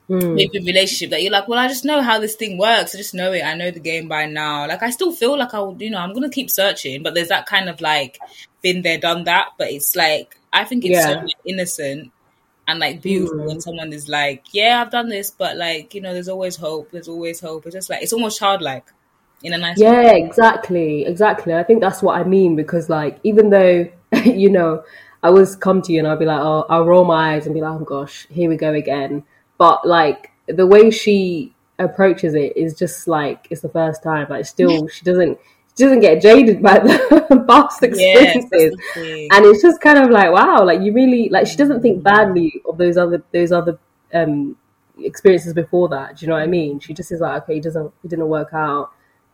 Mm. 0.10 0.36
maybe 0.36 0.60
relationship 0.60 1.10
that 1.10 1.24
you're 1.24 1.32
like, 1.32 1.48
well, 1.48 1.58
I 1.58 1.68
just 1.68 1.84
know 1.84 2.02
how 2.02 2.20
this 2.20 2.36
thing 2.36 2.60
works. 2.60 2.94
I 2.94 3.00
just 3.00 3.16
know 3.16 3.32
it. 3.34 3.42
I 3.44 3.56
know 3.56 3.72
the 3.72 3.80
game 3.80 4.08
by 4.08 4.28
now. 4.28 4.68
Like, 4.68 4.84
I 4.84 4.92
still 4.92 5.12
feel 5.12 5.36
like 5.38 5.54
I 5.56 5.60
would, 5.60 5.82
you 5.82 5.90
know, 5.90 5.98
I'm 5.98 6.14
gonna 6.14 6.30
keep 6.30 6.52
searching, 6.52 7.02
but 7.02 7.16
there's 7.16 7.30
that 7.30 7.48
kind 7.48 7.70
of 7.70 7.82
like 7.82 8.20
been 8.62 8.84
there, 8.84 9.00
done 9.00 9.24
that. 9.24 9.50
But 9.58 9.72
it's 9.72 9.96
like 9.96 10.38
I 10.54 10.64
think 10.64 10.86
it's 10.86 11.04
so 11.04 11.14
like, 11.14 11.36
innocent 11.46 12.12
and 12.68 12.80
like 12.80 13.02
beautiful 13.02 13.40
Mm. 13.40 13.48
when 13.48 13.62
someone 13.62 13.94
is 13.94 14.08
like, 14.08 14.44
yeah, 14.52 14.82
I've 14.82 14.92
done 14.92 15.10
this, 15.10 15.32
but 15.32 15.58
like, 15.58 15.94
you 15.96 16.02
know, 16.02 16.14
there's 16.14 16.30
always 16.30 16.56
hope. 16.56 16.92
There's 16.92 17.08
always 17.08 17.40
hope. 17.40 17.66
It's 17.66 17.76
just 17.76 17.90
like 17.90 18.04
it's 18.04 18.14
almost 18.14 18.38
childlike 18.40 18.86
in 19.44 19.54
a 19.54 19.58
nice 19.58 19.78
way. 19.78 19.86
Yeah, 19.86 20.12
exactly, 20.12 21.06
exactly. 21.06 21.54
I 21.56 21.64
think 21.64 21.82
that's 21.82 22.02
what 22.04 22.18
I 22.20 22.24
mean 22.24 22.56
because, 22.56 22.90
like, 22.90 23.20
even 23.24 23.50
though 23.50 23.88
you 24.24 24.50
know, 24.50 24.84
I 25.24 25.30
always 25.30 25.56
come 25.56 25.82
to 25.82 25.92
you 25.92 26.00
and 26.00 26.08
I'll 26.08 26.18
be 26.18 26.26
like, 26.26 26.40
oh, 26.40 26.66
I'll 26.70 26.86
roll 26.86 27.06
my 27.06 27.36
eyes 27.36 27.46
and 27.46 27.56
be 27.56 27.62
like, 27.62 27.82
oh 27.82 27.84
gosh, 27.84 28.28
here 28.30 28.50
we 28.50 28.56
go 28.58 28.72
again. 28.74 29.24
But 29.58 29.88
like 29.88 30.32
the 30.48 30.68
way 30.68 30.92
she 30.92 31.54
approaches 31.80 32.36
it 32.36 32.56
is 32.56 32.78
just 32.78 33.08
like 33.08 33.48
it's 33.50 33.62
the 33.62 33.70
first 33.70 34.04
time. 34.04 34.28
Like, 34.30 34.46
still, 34.46 34.88
she 34.96 35.04
doesn't, 35.04 35.38
she 35.78 35.84
doesn't 35.84 36.00
get 36.00 36.22
jaded 36.22 36.62
by 36.62 36.80
the 36.80 37.46
past 37.48 37.84
experiences. 37.84 38.76
and 38.96 39.46
it's 39.46 39.62
just 39.62 39.82
kind 39.82 39.98
of 39.98 40.10
like 40.10 40.32
wow 40.32 40.64
like 40.64 40.82
you 40.82 40.94
really 40.94 41.28
like 41.30 41.46
she 41.48 41.58
doesn't 41.58 41.82
think 41.82 42.02
badly 42.02 42.62
of 42.68 42.78
those 42.78 42.96
other 42.98 43.22
those 43.34 43.52
other 43.52 43.78
um 44.14 44.56
experiences 45.00 45.54
before 45.54 45.90
that 45.90 46.16
do 46.16 46.26
you 46.26 46.30
know 46.30 46.36
what 46.36 46.44
i 46.44 46.48
mean? 46.48 46.80
She 46.80 46.94
just 46.94 47.12
is 47.12 47.20
like 47.20 47.44
okay 47.44 47.58
it 47.58 47.64
doesn't 47.64 47.92
it 48.04 48.08
didn't 48.08 48.30
work 48.30 48.54
out. 48.54 48.92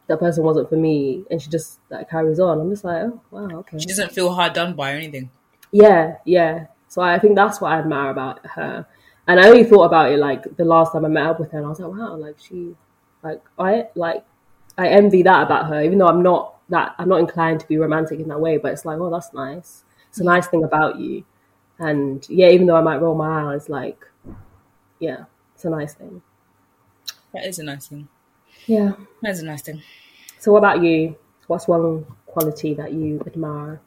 That 0.07 0.19
person 0.19 0.43
wasn't 0.43 0.67
for 0.69 0.75
me. 0.75 1.23
And 1.29 1.41
she 1.41 1.49
just 1.49 1.79
like 1.89 2.09
carries 2.09 2.39
on. 2.39 2.59
I'm 2.59 2.69
just 2.71 2.83
like 2.83 3.03
oh 3.03 3.21
wow 3.29 3.47
okay. 3.59 3.77
She 3.77 3.85
doesn't 3.85 4.11
feel 4.11 4.33
hard 4.33 4.53
done 4.53 4.73
by 4.73 4.93
or 4.93 4.95
anything. 4.95 5.29
yeah 5.71 6.15
yeah. 6.25 6.65
So 6.87 7.01
i 7.01 7.19
think 7.19 7.35
that's 7.35 7.61
what 7.61 7.71
i 7.71 7.79
admire 7.79 8.09
about 8.09 8.45
her 8.45 8.85
and 9.27 9.39
i 9.39 9.47
only 9.47 9.63
thought 9.63 9.83
about 9.83 10.11
it 10.11 10.17
like 10.17 10.43
the 10.57 10.65
last 10.65 10.91
time 10.91 11.05
i 11.05 11.07
met 11.07 11.25
up 11.25 11.39
with 11.39 11.51
her 11.51 11.57
and 11.57 11.65
i 11.65 11.69
was 11.69 11.79
like 11.79 11.91
wow 11.91 12.15
like 12.15 12.35
she 12.39 12.75
like 13.23 13.41
i 13.59 13.87
like 13.95 14.23
i 14.77 14.87
envy 14.87 15.21
that 15.23 15.43
about 15.43 15.67
her 15.67 15.81
even 15.81 15.97
though 15.97 16.07
i'm 16.07 16.23
not 16.23 16.55
that 16.69 16.95
i'm 16.97 17.09
not 17.09 17.19
inclined 17.19 17.59
to 17.59 17.67
be 17.67 17.77
romantic 17.77 18.19
in 18.19 18.27
that 18.29 18.39
way 18.39 18.57
but 18.57 18.71
it's 18.71 18.85
like 18.85 18.99
oh 18.99 19.09
that's 19.09 19.33
nice. 19.33 19.83
It's 20.09 20.19
a 20.19 20.25
nice 20.25 20.47
thing 20.47 20.63
about 20.65 20.99
you. 20.99 21.23
And 21.79 22.27
yeah 22.29 22.49
even 22.49 22.67
though 22.67 22.75
i 22.75 22.81
might 22.81 23.01
roll 23.01 23.15
my 23.15 23.53
eyes 23.53 23.69
like 23.69 24.05
yeah 24.99 25.25
it's 25.53 25.65
a 25.65 25.69
nice 25.69 25.93
thing. 25.93 26.21
That 27.33 27.45
is 27.45 27.59
a 27.59 27.63
nice 27.63 27.87
thing. 27.87 28.07
yeah. 28.65 28.93
That 29.21 29.31
is 29.31 29.41
a 29.41 29.45
nice 29.45 29.61
thing. 29.61 29.81
so 30.39 30.51
what 30.51 30.59
about 30.59 30.81
you? 30.81 31.15
What's 31.47 31.67
one 31.67 32.05
quality 32.25 32.73
that 32.75 32.93
you 32.93 33.21
admire? 33.25 33.81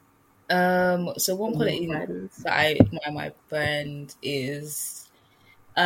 Um, 0.49 1.13
so 1.17 1.35
one 1.35 1.55
quality 1.55 1.87
that 1.87 2.29
I 2.47 2.77
admire 2.79 3.11
my 3.11 3.31
friend 3.47 4.13
is 4.21 5.04
um 5.77 5.83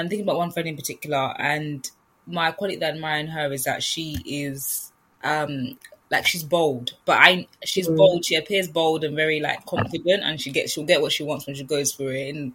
I'm 0.00 0.08
thinking 0.08 0.26
about 0.26 0.38
one 0.38 0.50
friend 0.50 0.68
in 0.68 0.76
particular 0.76 1.34
and 1.38 1.88
my 2.26 2.52
quality 2.52 2.78
that 2.78 2.92
I 2.92 2.94
admire 2.94 3.20
in 3.20 3.26
her 3.28 3.52
is 3.52 3.64
that 3.64 3.82
she 3.82 4.22
is 4.26 4.92
um 5.22 5.78
like 6.10 6.26
she's 6.26 6.44
bold 6.44 6.92
but 7.04 7.18
I 7.20 7.48
she's 7.64 7.88
Mm. 7.88 7.96
bold 7.96 8.24
she 8.24 8.36
appears 8.36 8.68
bold 8.68 9.04
and 9.04 9.16
very 9.16 9.40
like 9.40 9.64
confident 9.66 10.22
and 10.24 10.40
she 10.40 10.50
gets 10.52 10.72
she'll 10.72 10.84
get 10.84 11.02
what 11.02 11.12
she 11.12 11.24
wants 11.24 11.46
when 11.46 11.56
she 11.56 11.64
goes 11.64 11.92
for 11.92 12.12
it 12.12 12.34
and 12.34 12.54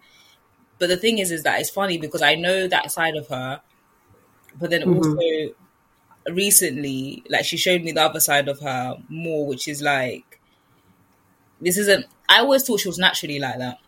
but 0.78 0.88
the 0.88 0.96
thing 0.98 1.18
is 1.18 1.30
is 1.32 1.44
that 1.44 1.60
it's 1.60 1.70
funny 1.70 1.98
because 1.98 2.22
I 2.22 2.36
know 2.36 2.68
that 2.68 2.92
side 2.92 3.16
of 3.16 3.28
her 3.28 3.62
but 4.54 4.70
then 4.70 4.84
Mhm. 4.84 5.22
also 5.22 5.54
recently 6.30 7.24
like 7.30 7.44
she 7.44 7.56
showed 7.56 7.82
me 7.82 7.92
the 7.92 8.02
other 8.02 8.20
side 8.20 8.48
of 8.48 8.60
her 8.60 8.96
more 9.08 9.46
which 9.46 9.66
is 9.68 9.82
like 9.82 10.40
this 11.60 11.78
isn't 11.78 12.06
I 12.28 12.40
always 12.40 12.64
thought 12.64 12.80
she 12.80 12.88
was 12.88 12.98
naturally 12.98 13.38
like 13.38 13.58
that 13.58 13.78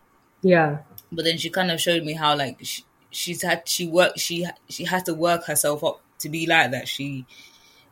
yeah 0.43 0.79
but 1.11 1.25
then 1.25 1.37
she 1.39 1.51
kind 1.51 1.71
of 1.71 1.81
showed 1.81 2.03
me 2.05 2.15
how 2.15 2.37
like 2.37 2.59
she, 2.63 2.85
she's 3.11 3.43
had 3.43 3.67
she 3.69 3.87
work 3.87 4.13
she 4.17 4.47
she 4.69 4.85
has 4.85 5.03
to 5.03 5.15
work 5.15 5.45
herself 5.45 5.85
up 5.85 6.01
to 6.19 6.29
be 6.29 6.47
like 6.47 6.71
that 6.71 6.89
she 6.89 7.25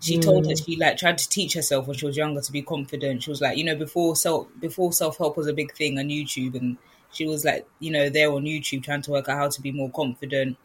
she 0.00 0.18
told 0.18 0.46
her 0.46 0.52
Mm. 0.52 0.64
she 0.64 0.76
like 0.76 0.96
tried 0.96 1.18
to 1.18 1.28
teach 1.28 1.54
herself 1.54 1.86
when 1.86 1.96
she 1.96 2.06
was 2.06 2.16
younger 2.16 2.40
to 2.40 2.52
be 2.52 2.62
confident 2.62 3.22
she 3.22 3.30
was 3.30 3.40
like 3.40 3.58
you 3.58 3.64
know 3.64 3.76
before 3.76 4.16
self 4.16 4.48
before 4.60 4.92
self-help 4.92 5.36
was 5.36 5.46
a 5.46 5.52
big 5.52 5.72
thing 5.74 5.98
on 5.98 6.08
youtube 6.08 6.54
and 6.54 6.78
she 7.12 7.26
was 7.26 7.44
like 7.44 7.66
you 7.80 7.90
know 7.90 8.08
there 8.08 8.30
on 8.32 8.44
youtube 8.44 8.82
trying 8.82 9.02
to 9.02 9.10
work 9.10 9.28
out 9.28 9.36
how 9.38 9.48
to 9.48 9.60
be 9.60 9.72
more 9.72 9.90
confident 9.90 10.56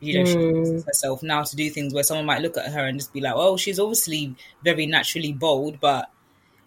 you 0.00 0.18
know 0.18 0.24
Mm. 0.24 0.44
forces 0.54 0.84
herself 0.86 1.22
now 1.22 1.42
to 1.42 1.56
do 1.56 1.70
things 1.70 1.94
where 1.94 2.02
someone 2.02 2.26
might 2.26 2.42
look 2.42 2.56
at 2.56 2.72
her 2.72 2.84
and 2.86 2.98
just 2.98 3.12
be 3.12 3.20
like 3.20 3.34
oh 3.36 3.56
she's 3.56 3.78
obviously 3.80 4.34
very 4.62 4.86
naturally 4.86 5.32
bold 5.32 5.80
but 5.80 6.10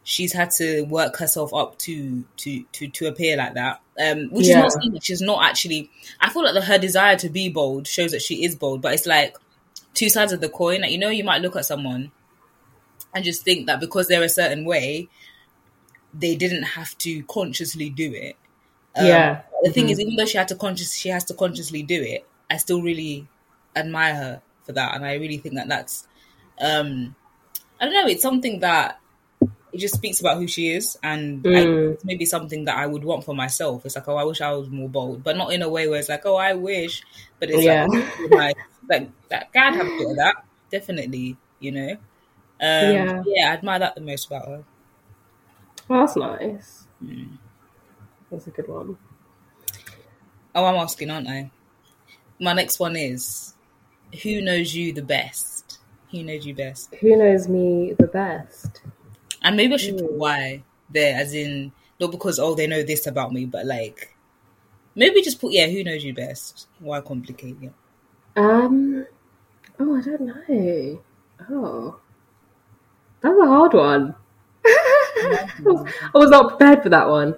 she's 0.10 0.32
had 0.32 0.50
to 0.50 0.84
work 0.84 1.17
herself 1.17 1.54
up 1.54 1.78
to 1.78 2.24
to 2.38 2.63
to 2.72 2.88
to 2.88 3.08
appear 3.08 3.36
like 3.36 3.56
that. 3.56 3.82
Um, 4.02 4.30
which 4.32 4.48
Yeah. 4.48 4.65
is 4.65 4.76
not 4.78 4.93
that 4.93 5.04
she's 5.04 5.22
not 5.22 5.43
actually. 5.43 5.91
I 6.22 6.30
feel 6.32 6.43
like 6.46 6.54
the, 6.54 6.62
her 6.62 6.78
desire 6.78 7.17
to 7.17 7.30
be 7.30 7.50
bold 7.50 7.88
shows 7.88 8.12
that 8.12 8.22
she 8.22 8.46
is 8.46 8.56
bold, 8.56 8.82
but 8.82 8.93
it's 8.93 9.06
like 9.06 9.36
two 9.93 10.08
sides 10.08 10.32
of 10.32 10.39
the 10.39 10.48
coin. 10.48 10.80
Like 10.82 10.91
you 10.91 10.98
know, 10.98 11.10
you 11.10 11.26
might 11.26 11.41
look 11.41 11.58
at 11.58 11.65
someone 11.65 12.12
and 13.13 13.26
just 13.26 13.43
think 13.43 13.67
that 13.67 13.82
because 13.82 14.08
they're 14.08 14.24
a 14.24 14.30
certain 14.30 14.63
way, 14.63 15.10
they 16.13 16.36
didn't 16.38 16.63
have 16.63 16.98
to 17.00 17.22
consciously 17.24 17.89
do 17.89 18.13
it. 18.13 18.38
Um, 18.96 19.06
Yeah. 19.08 19.41
The 19.63 19.72
thing 19.74 19.88
Mhm. 19.88 19.91
is, 19.91 20.00
even 20.00 20.15
though 20.15 20.26
she 20.26 20.38
had 20.38 20.48
to 20.50 20.56
conscious, 20.56 20.93
she 20.96 21.10
has 21.10 21.26
to 21.26 21.34
consciously 21.34 21.84
do 21.84 22.02
it. 22.02 22.26
I 22.50 22.58
still 22.58 22.82
really 22.82 23.28
admire 23.76 24.15
her 24.15 24.41
for 24.63 24.72
that, 24.72 24.96
and 24.96 25.04
I 25.06 25.15
really 25.15 25.38
think 25.38 25.56
that 25.56 25.67
that's. 25.67 26.08
Um, 26.62 27.15
I 27.82 27.86
don't 27.86 27.93
know. 27.93 28.08
It's 28.08 28.22
something 28.22 28.60
that 28.62 29.00
it 29.77 29.81
just 29.81 29.93
speaks 29.93 30.19
about 30.19 30.37
who 30.37 30.47
she 30.47 30.69
is, 30.73 30.97
and 31.03 31.45
I, 31.45 31.49
Mm. 31.65 31.93
it's 31.93 32.03
maybe 32.03 32.25
something 32.25 32.65
that 32.65 32.77
I 32.77 32.87
would 32.87 33.03
want 33.03 33.23
for 33.23 33.35
myself. 33.35 33.85
It's 33.85 33.95
like, 33.95 34.07
oh, 34.07 34.15
I 34.15 34.23
wish 34.23 34.41
I 34.41 34.51
was 34.53 34.69
more 34.69 34.89
bold, 34.89 35.23
but 35.23 35.37
not 35.37 35.53
in 35.53 35.61
a 35.61 35.69
way 35.69 35.87
where 35.87 35.99
it's 35.99 36.09
like, 36.09 36.25
oh, 36.25 36.35
I 36.35 36.53
wish, 36.55 37.03
but 37.39 37.51
it's 37.51 37.63
Yeah. 37.63 37.85
like, 37.85 38.31
like, 38.31 38.57
like 38.89 39.11
that. 39.29 39.53
God 39.53 39.75
have 39.75 39.85
a 39.85 39.97
bit 39.97 40.09
of 40.09 40.15
that, 40.17 40.35
definitely. 40.71 41.37
You 41.59 41.71
know, 41.71 41.91
um, 41.91 41.97
Yeah. 42.59 43.23
yeah. 43.25 43.49
I 43.49 43.53
admire 43.53 43.79
that 43.79 43.93
the 43.95 44.01
most 44.01 44.25
about 44.27 44.47
her. 44.47 44.63
Well, 45.87 45.99
that's 46.01 46.15
nice. 46.15 46.87
Mm. 47.03 47.37
That's 48.31 48.47
a 48.47 48.49
good 48.49 48.67
one. 48.67 48.97
Oh, 50.55 50.65
I'm 50.65 50.75
asking, 50.75 51.11
aren't 51.11 51.27
I? 51.27 51.51
My 52.39 52.53
next 52.53 52.79
one 52.79 52.95
is, 52.95 53.53
who 54.23 54.41
knows 54.41 54.73
you 54.73 54.91
the 54.91 55.03
best? 55.03 55.77
Who 56.11 56.23
knows 56.23 56.45
you 56.45 56.55
best? 56.55 56.95
Who 56.95 57.15
knows 57.15 57.47
me 57.47 57.93
the 57.99 58.07
best? 58.07 58.81
And 59.47 59.55
maybe 59.55 59.75
I 59.75 59.77
should 59.77 59.97
put 59.97 60.12
why 60.12 60.62
there, 60.89 61.15
as 61.17 61.33
in 61.33 61.71
not 62.01 62.12
because 62.12 62.38
oh 62.38 62.53
they 62.53 62.67
know 62.67 62.83
this 62.83 63.07
about 63.07 63.31
me, 63.31 63.45
but 63.45 63.65
like 63.65 64.13
maybe 64.93 65.21
just 65.21 65.39
put 65.39 65.53
yeah, 65.53 65.67
who 65.67 65.86
knows 65.86 66.03
you 66.03 66.13
best? 66.13 66.67
Why 66.79 66.99
complicate 66.99 67.55
it? 67.62 67.73
Um. 68.36 69.07
Oh, 69.79 69.95
I 69.95 70.01
don't 70.01 70.21
know. 70.21 71.01
Oh, 71.49 71.99
that's 73.21 73.39
a 73.39 73.47
hard 73.47 73.73
one. 73.73 74.15
I 74.65 75.49
was 75.63 75.93
I 76.13 76.17
was 76.17 76.29
not 76.29 76.49
prepared 76.49 76.83
for 76.83 76.89
that 76.89 77.07
one. 77.07 77.36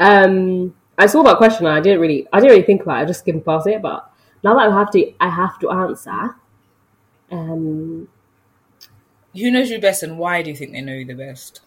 Um, 0.00 0.74
I 0.98 1.06
saw 1.06 1.22
that 1.22 1.36
question 1.36 1.66
and 1.66 1.76
I 1.76 1.80
didn't 1.80 2.00
really 2.00 2.26
I 2.32 2.40
didn't 2.40 2.54
really 2.54 2.66
think 2.66 2.82
about 2.82 2.98
it. 2.98 3.02
I 3.02 3.04
just 3.04 3.20
skimmed 3.20 3.44
past 3.44 3.68
it. 3.68 3.80
But 3.80 4.10
now 4.42 4.54
that 4.54 4.68
I 4.68 4.76
have 4.76 4.90
to 4.90 5.14
I 5.20 5.28
have 5.28 5.60
to 5.60 5.70
answer. 5.70 6.34
Um, 7.30 8.08
Who 9.34 9.50
knows 9.50 9.70
you 9.70 9.80
best, 9.80 10.02
and 10.02 10.18
why 10.18 10.42
do 10.42 10.50
you 10.50 10.56
think 10.56 10.72
they 10.72 10.80
know 10.80 10.92
you 10.94 11.04
the 11.04 11.14
best? 11.14 11.60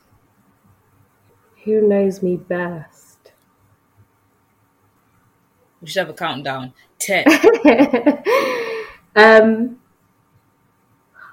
who 1.66 1.82
knows 1.82 2.22
me 2.22 2.38
best? 2.38 3.32
We 5.82 5.88
should 5.88 6.00
have 6.00 6.10
a 6.10 6.14
countdown. 6.14 6.74
Ten. 7.00 7.26
um, 9.16 9.80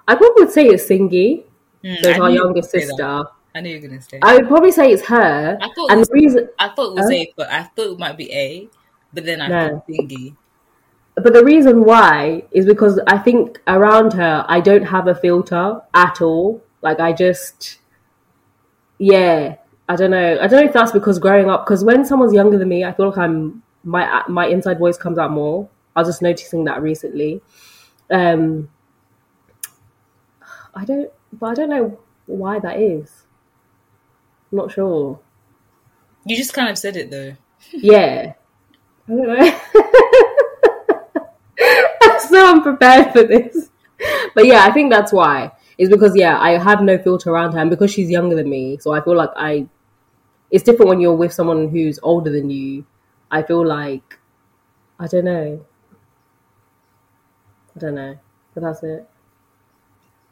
I 0.09 0.15
probably 0.17 0.45
would 0.45 0.53
say 0.53 0.67
it's 0.67 0.87
Singy, 0.87 1.45
Hmm, 1.85 2.03
so 2.03 2.11
I 2.11 2.19
our 2.19 2.31
knew 2.31 2.37
younger 2.37 2.55
would 2.55 2.65
sister. 2.65 3.25
I 3.55 3.61
knew 3.61 3.71
you 3.71 3.81
were 3.83 3.89
gonna 3.89 4.01
say. 4.01 4.19
I 4.23 4.37
would 4.37 4.49
probably 4.49 4.73
say 4.73 4.91
it's 4.91 5.07
her. 5.07 5.59
I 5.61 5.69
thought 5.69 5.91
and 5.91 6.01
it 6.01 6.09
the 6.09 6.15
reason, 6.15 6.49
I 6.59 6.69
thought 6.71 6.93
it 6.93 6.95
was? 6.97 7.11
A, 7.11 7.33
but 7.37 7.51
I 7.51 7.63
thought 7.65 7.93
it 7.93 7.99
might 7.99 8.17
be 8.17 8.33
A. 8.33 8.69
But 9.13 9.25
then 9.27 9.41
I 9.43 9.49
No. 9.51 9.69
thought 9.69 9.87
thingy. 9.89 10.35
But 11.15 11.33
the 11.33 11.45
reason 11.45 11.85
why 11.85 12.45
is 12.53 12.65
because 12.65 12.99
I 13.07 13.19
think 13.19 13.61
around 13.67 14.15
her 14.15 14.45
I 14.49 14.61
don't 14.61 14.85
have 14.85 15.09
a 15.09 15.15
filter 15.15 15.81
at 15.95 16.23
all. 16.23 16.63
Like 16.81 17.01
I 17.01 17.13
just, 17.13 17.79
yeah, 18.99 19.57
I 19.89 19.97
don't 19.97 20.11
know. 20.11 20.39
I 20.41 20.47
don't 20.47 20.61
know 20.61 20.67
if 20.69 20.73
that's 20.73 20.93
because 20.93 21.19
growing 21.19 21.51
up. 21.51 21.67
Because 21.67 21.85
when 21.85 22.05
someone's 22.05 22.33
younger 22.33 22.59
than 22.59 22.69
me, 22.69 22.85
I 22.85 22.93
feel 22.93 23.09
like 23.11 23.19
I'm 23.19 23.63
my 23.85 24.23
my 24.29 24.47
inside 24.47 24.79
voice 24.79 24.97
comes 24.97 25.19
out 25.19 25.31
more. 25.31 25.69
I 25.95 26.01
was 26.01 26.09
just 26.09 26.23
noticing 26.23 26.65
that 26.65 26.81
recently. 26.81 27.43
Um, 28.11 28.71
I 30.75 30.85
don't, 30.85 31.11
but 31.33 31.47
I 31.47 31.55
don't 31.55 31.69
know 31.69 31.99
why 32.27 32.59
that 32.59 32.81
is. 32.81 33.25
I'm 34.51 34.59
not 34.59 34.73
sure. 34.73 35.21
You 36.25 36.37
just 36.37 36.55
kind 36.55 36.69
of 36.71 36.79
said 36.79 36.97
it 36.97 37.11
though. 37.11 37.37
Yeah. 37.73 38.35
I 39.09 39.13
don't 39.13 39.27
know. 39.27 39.61
So 42.29 42.55
unprepared 42.55 43.13
for 43.13 43.23
this. 43.25 43.71
But 44.35 44.47
yeah, 44.47 44.65
I 44.65 44.73
think 44.73 44.91
that's 44.91 45.13
why. 45.13 45.53
It's 45.79 45.91
because 45.91 46.17
yeah, 46.17 46.39
I 46.39 46.59
have 46.59 46.83
no 46.83 46.99
filter 46.99 47.31
around 47.31 47.53
her 47.53 47.59
and 47.59 47.71
because 47.71 47.93
she's 47.93 48.11
younger 48.11 48.37
than 48.37 48.49
me, 48.49 48.79
so 48.79 48.93
I 48.93 49.01
feel 49.01 49.17
like 49.17 49.31
I 49.37 49.67
it's 50.51 50.65
different 50.65 50.89
when 50.89 51.01
you're 51.01 51.17
with 51.17 51.33
someone 51.33 51.69
who's 51.69 51.99
older 52.03 52.31
than 52.31 52.51
you. 52.51 52.85
I 53.31 53.43
feel 53.43 53.67
like 53.67 54.19
I 54.99 55.07
don't 55.07 55.25
know. 55.25 55.65
I 57.75 57.79
don't 57.79 57.95
know. 57.95 58.19
But 58.55 58.63
that's 58.63 58.83
it. 58.83 59.09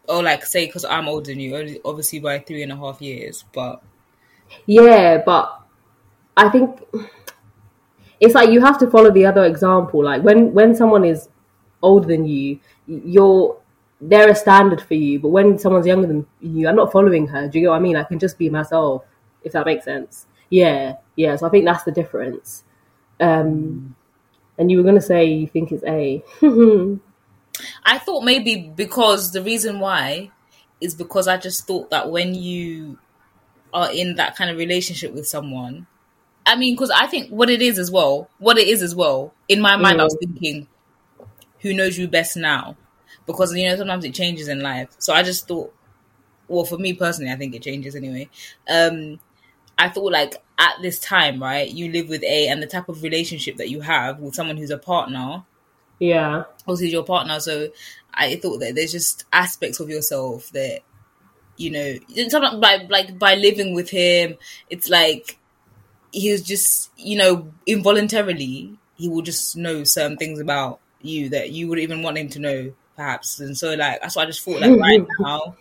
Or 0.09 0.22
like 0.22 0.44
say 0.44 0.66
because 0.66 0.85
I'm 0.85 1.09
older 1.09 1.31
than 1.31 1.40
you, 1.40 1.81
obviously 1.85 2.20
by 2.20 2.40
three 2.40 2.62
and 2.62 2.72
a 2.72 2.76
half 2.76 3.00
years. 3.00 3.44
But 3.53 3.83
Yeah, 4.66 5.22
but 5.24 5.62
I 6.37 6.48
think 6.48 6.81
it's 8.20 8.35
like 8.35 8.50
you 8.50 8.61
have 8.61 8.79
to 8.79 8.90
follow 8.90 9.11
the 9.11 9.26
other 9.26 9.44
example. 9.44 10.05
Like 10.05 10.22
when 10.22 10.53
when 10.53 10.74
someone 10.74 11.05
is 11.05 11.29
older 11.82 12.06
than 12.06 12.26
you, 12.26 12.60
you're 12.86 13.56
they're 14.00 14.30
a 14.30 14.34
standard 14.34 14.80
for 14.80 14.94
you. 14.94 15.20
But 15.20 15.28
when 15.28 15.58
someone's 15.58 15.86
younger 15.86 16.06
than 16.06 16.26
you, 16.40 16.68
I'm 16.68 16.76
not 16.76 16.92
following 16.92 17.26
her. 17.28 17.48
Do 17.48 17.58
you 17.58 17.66
get 17.66 17.70
what 17.70 17.76
I 17.76 17.80
mean? 17.80 17.96
I 17.96 18.04
can 18.04 18.18
just 18.18 18.38
be 18.38 18.48
myself, 18.48 19.04
if 19.44 19.52
that 19.52 19.66
makes 19.66 19.84
sense. 19.84 20.26
Yeah, 20.48 20.96
yeah. 21.16 21.36
So 21.36 21.46
I 21.46 21.50
think 21.50 21.64
that's 21.64 21.84
the 21.84 21.92
difference. 21.92 22.64
Um, 23.20 23.94
and 24.58 24.70
you 24.70 24.78
were 24.78 24.84
gonna 24.84 25.00
say 25.00 25.24
you 25.26 25.46
think 25.46 25.72
it's 25.72 25.84
A. 25.84 26.22
I 27.84 27.98
thought 27.98 28.24
maybe 28.24 28.72
because 28.74 29.32
the 29.32 29.42
reason 29.42 29.80
why 29.80 30.30
is 30.80 30.94
because 30.94 31.28
I 31.28 31.36
just 31.36 31.66
thought 31.66 31.90
that 31.90 32.10
when 32.10 32.34
you 32.34 32.98
are 33.72 33.92
in 33.92 34.16
that 34.16 34.36
kind 34.36 34.50
of 34.50 34.56
relationship 34.56 35.12
with 35.12 35.26
someone, 35.28 35.86
I 36.46 36.56
mean, 36.56 36.74
because 36.74 36.90
I 36.90 37.06
think 37.06 37.30
what 37.30 37.50
it 37.50 37.62
is 37.62 37.78
as 37.78 37.90
well, 37.90 38.28
what 38.38 38.58
it 38.58 38.66
is 38.66 38.82
as 38.82 38.94
well, 38.94 39.32
in 39.48 39.60
my 39.60 39.76
mind, 39.76 40.00
I 40.00 40.04
was 40.04 40.16
thinking, 40.18 40.66
who 41.60 41.74
knows 41.74 41.98
you 41.98 42.08
best 42.08 42.36
now? 42.36 42.76
Because, 43.26 43.54
you 43.54 43.68
know, 43.68 43.76
sometimes 43.76 44.04
it 44.04 44.14
changes 44.14 44.48
in 44.48 44.60
life. 44.60 44.88
So 44.98 45.12
I 45.12 45.22
just 45.22 45.46
thought, 45.46 45.72
well, 46.48 46.64
for 46.64 46.78
me 46.78 46.94
personally, 46.94 47.30
I 47.30 47.36
think 47.36 47.54
it 47.54 47.62
changes 47.62 47.94
anyway. 47.94 48.28
Um, 48.68 49.20
I 49.78 49.88
thought 49.88 50.12
like 50.12 50.42
at 50.58 50.74
this 50.82 50.98
time, 50.98 51.42
right, 51.42 51.70
you 51.70 51.90
live 51.90 52.08
with 52.08 52.22
a, 52.22 52.48
and 52.48 52.62
the 52.62 52.66
type 52.66 52.88
of 52.88 53.02
relationship 53.02 53.56
that 53.56 53.70
you 53.70 53.80
have 53.80 54.18
with 54.18 54.34
someone 54.34 54.56
who's 54.56 54.70
a 54.70 54.78
partner, 54.78 55.44
yeah, 55.98 56.44
obviously 56.66 56.90
your 56.90 57.04
partner. 57.04 57.40
So 57.40 57.68
I 58.12 58.36
thought 58.36 58.58
that 58.58 58.74
there's 58.74 58.92
just 58.92 59.24
aspects 59.32 59.80
of 59.80 59.88
yourself 59.88 60.50
that 60.52 60.80
you 61.56 61.70
know, 61.70 61.94
sometimes 62.28 62.58
by 62.58 62.86
like 62.88 63.18
by 63.18 63.34
living 63.34 63.74
with 63.74 63.90
him, 63.90 64.36
it's 64.70 64.88
like 64.88 65.38
he 66.12 66.32
was 66.32 66.42
just 66.42 66.90
you 66.96 67.16
know 67.16 67.52
involuntarily 67.66 68.76
he 68.96 69.08
will 69.08 69.22
just 69.22 69.56
know 69.56 69.84
certain 69.84 70.16
things 70.16 70.40
about 70.40 70.80
you 71.02 71.28
that 71.30 71.50
you 71.50 71.68
would 71.68 71.78
even 71.78 72.02
want 72.02 72.18
him 72.18 72.28
to 72.30 72.38
know 72.38 72.72
perhaps. 72.96 73.40
And 73.40 73.56
so 73.56 73.74
like 73.74 74.00
that's 74.00 74.16
why 74.16 74.22
I 74.22 74.26
just 74.26 74.42
thought 74.44 74.60
like 74.60 74.78
right 74.78 75.06
now 75.20 75.56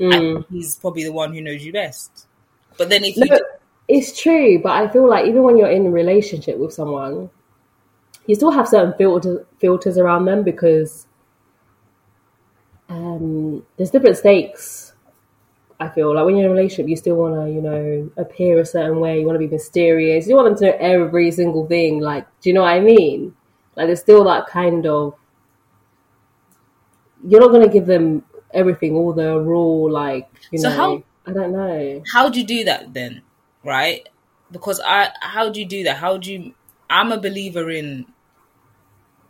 Mm. 0.00 0.44
he's 0.50 0.74
probably 0.76 1.04
the 1.04 1.12
one 1.12 1.32
who 1.32 1.40
knows 1.40 1.64
you 1.64 1.72
best. 1.72 2.26
But 2.76 2.88
then 2.88 3.04
if 3.04 3.16
you 3.16 3.38
it's 3.86 4.18
true, 4.20 4.60
but 4.62 4.72
I 4.72 4.88
feel 4.88 5.08
like 5.08 5.26
even 5.26 5.42
when 5.42 5.56
you're 5.56 5.70
in 5.70 5.86
a 5.86 5.90
relationship 5.90 6.58
with 6.58 6.72
someone, 6.72 7.30
you 8.26 8.34
still 8.34 8.50
have 8.50 8.68
certain 8.68 8.94
filter, 8.94 9.46
filters 9.58 9.98
around 9.98 10.24
them 10.26 10.42
because 10.42 11.06
um, 12.88 13.64
there's 13.76 13.90
different 13.90 14.16
stakes. 14.16 14.92
I 15.80 15.88
feel 15.90 16.14
like 16.14 16.24
when 16.26 16.36
you're 16.36 16.46
in 16.46 16.52
a 16.52 16.54
relationship, 16.54 16.88
you 16.88 16.96
still 16.96 17.16
want 17.16 17.34
to, 17.34 17.52
you 17.52 17.60
know, 17.62 18.10
appear 18.16 18.60
a 18.60 18.66
certain 18.66 19.00
way. 19.00 19.20
You 19.20 19.26
want 19.26 19.36
to 19.36 19.46
be 19.46 19.48
mysterious. 19.48 20.28
You 20.28 20.36
want 20.36 20.48
them 20.48 20.58
to 20.58 20.64
know 20.76 20.78
every 20.80 21.30
single 21.32 21.66
thing. 21.66 22.00
Like, 22.00 22.26
do 22.40 22.50
you 22.50 22.54
know 22.54 22.62
what 22.62 22.74
I 22.74 22.80
mean? 22.80 23.34
Like, 23.76 23.86
there's 23.88 24.00
still 24.00 24.24
that 24.24 24.46
kind 24.46 24.86
of. 24.86 25.14
You're 27.26 27.40
not 27.40 27.48
going 27.50 27.66
to 27.66 27.72
give 27.72 27.86
them 27.86 28.22
everything, 28.52 28.94
all 28.94 29.12
the 29.12 29.40
raw, 29.40 29.58
like, 29.60 30.28
you 30.50 30.58
know, 30.60 30.68
So 30.70 30.76
know. 30.76 30.76
how- 30.76 31.02
I 31.26 31.32
don't 31.32 31.52
know. 31.52 32.02
how 32.12 32.28
do 32.28 32.38
you 32.38 32.46
do 32.46 32.64
that 32.64 32.92
then 32.92 33.22
right 33.64 34.06
because 34.50 34.78
i 34.84 35.08
how 35.22 35.48
do 35.48 35.58
you 35.58 35.64
do 35.64 35.82
that 35.84 35.96
how 35.96 36.18
do 36.18 36.30
you 36.30 36.54
i'm 36.90 37.12
a 37.12 37.16
believer 37.18 37.70
in 37.70 38.04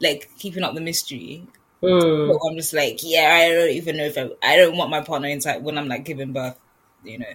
like 0.01 0.29
keeping 0.39 0.63
up 0.63 0.75
the 0.75 0.81
mystery 0.81 1.47
Mm. 1.83 2.01
So 2.27 2.49
i'm 2.49 2.57
just 2.57 2.73
like 2.73 3.01
yeah 3.03 3.29
i 3.43 3.49
don't 3.53 3.69
even 3.69 3.99
know 3.99 4.05
if 4.07 4.17
I, 4.17 4.31
I 4.43 4.57
don't 4.57 4.75
want 4.79 4.91
my 4.91 5.03
partner 5.03 5.29
inside 5.29 5.63
when 5.63 5.77
i'm 5.77 5.87
like 5.87 6.07
giving 6.07 6.33
birth 6.33 6.59
you 7.03 7.19
know 7.19 7.27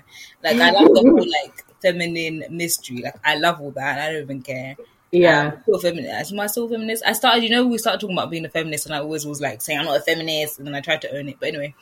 like 0.43 0.59
i 0.59 0.71
love 0.71 0.89
the 0.91 1.01
whole 1.07 1.19
like 1.43 1.63
feminine 1.83 2.43
mystery 2.49 3.03
like 3.03 3.13
i 3.23 3.35
love 3.35 3.61
all 3.61 3.69
that 3.71 3.99
i 3.99 4.11
don't 4.11 4.23
even 4.23 4.41
care 4.41 4.75
Yeah. 5.11 5.51
I'm 5.53 5.61
still 5.63 5.75
a 5.75 5.79
feminist. 5.79 6.31
Am 6.31 6.39
I 6.39 6.47
still 6.47 6.65
a 6.65 6.69
feminist? 6.69 7.03
I 7.05 7.13
started, 7.13 7.43
you 7.43 7.49
know, 7.49 7.65
we 7.65 7.77
started 7.77 7.99
talking 7.99 8.15
about 8.15 8.29
being 8.29 8.45
a 8.45 8.49
feminist, 8.49 8.85
and 8.85 8.95
I 8.95 8.99
always 8.99 9.25
was 9.25 9.41
like 9.41 9.61
saying 9.61 9.79
I'm 9.79 9.85
not 9.85 9.97
a 9.97 10.01
feminist, 10.01 10.59
and 10.59 10.67
then 10.67 10.75
I 10.75 10.81
tried 10.81 11.01
to 11.01 11.17
own 11.17 11.29
it. 11.29 11.37
But 11.39 11.49
anyway, 11.49 11.73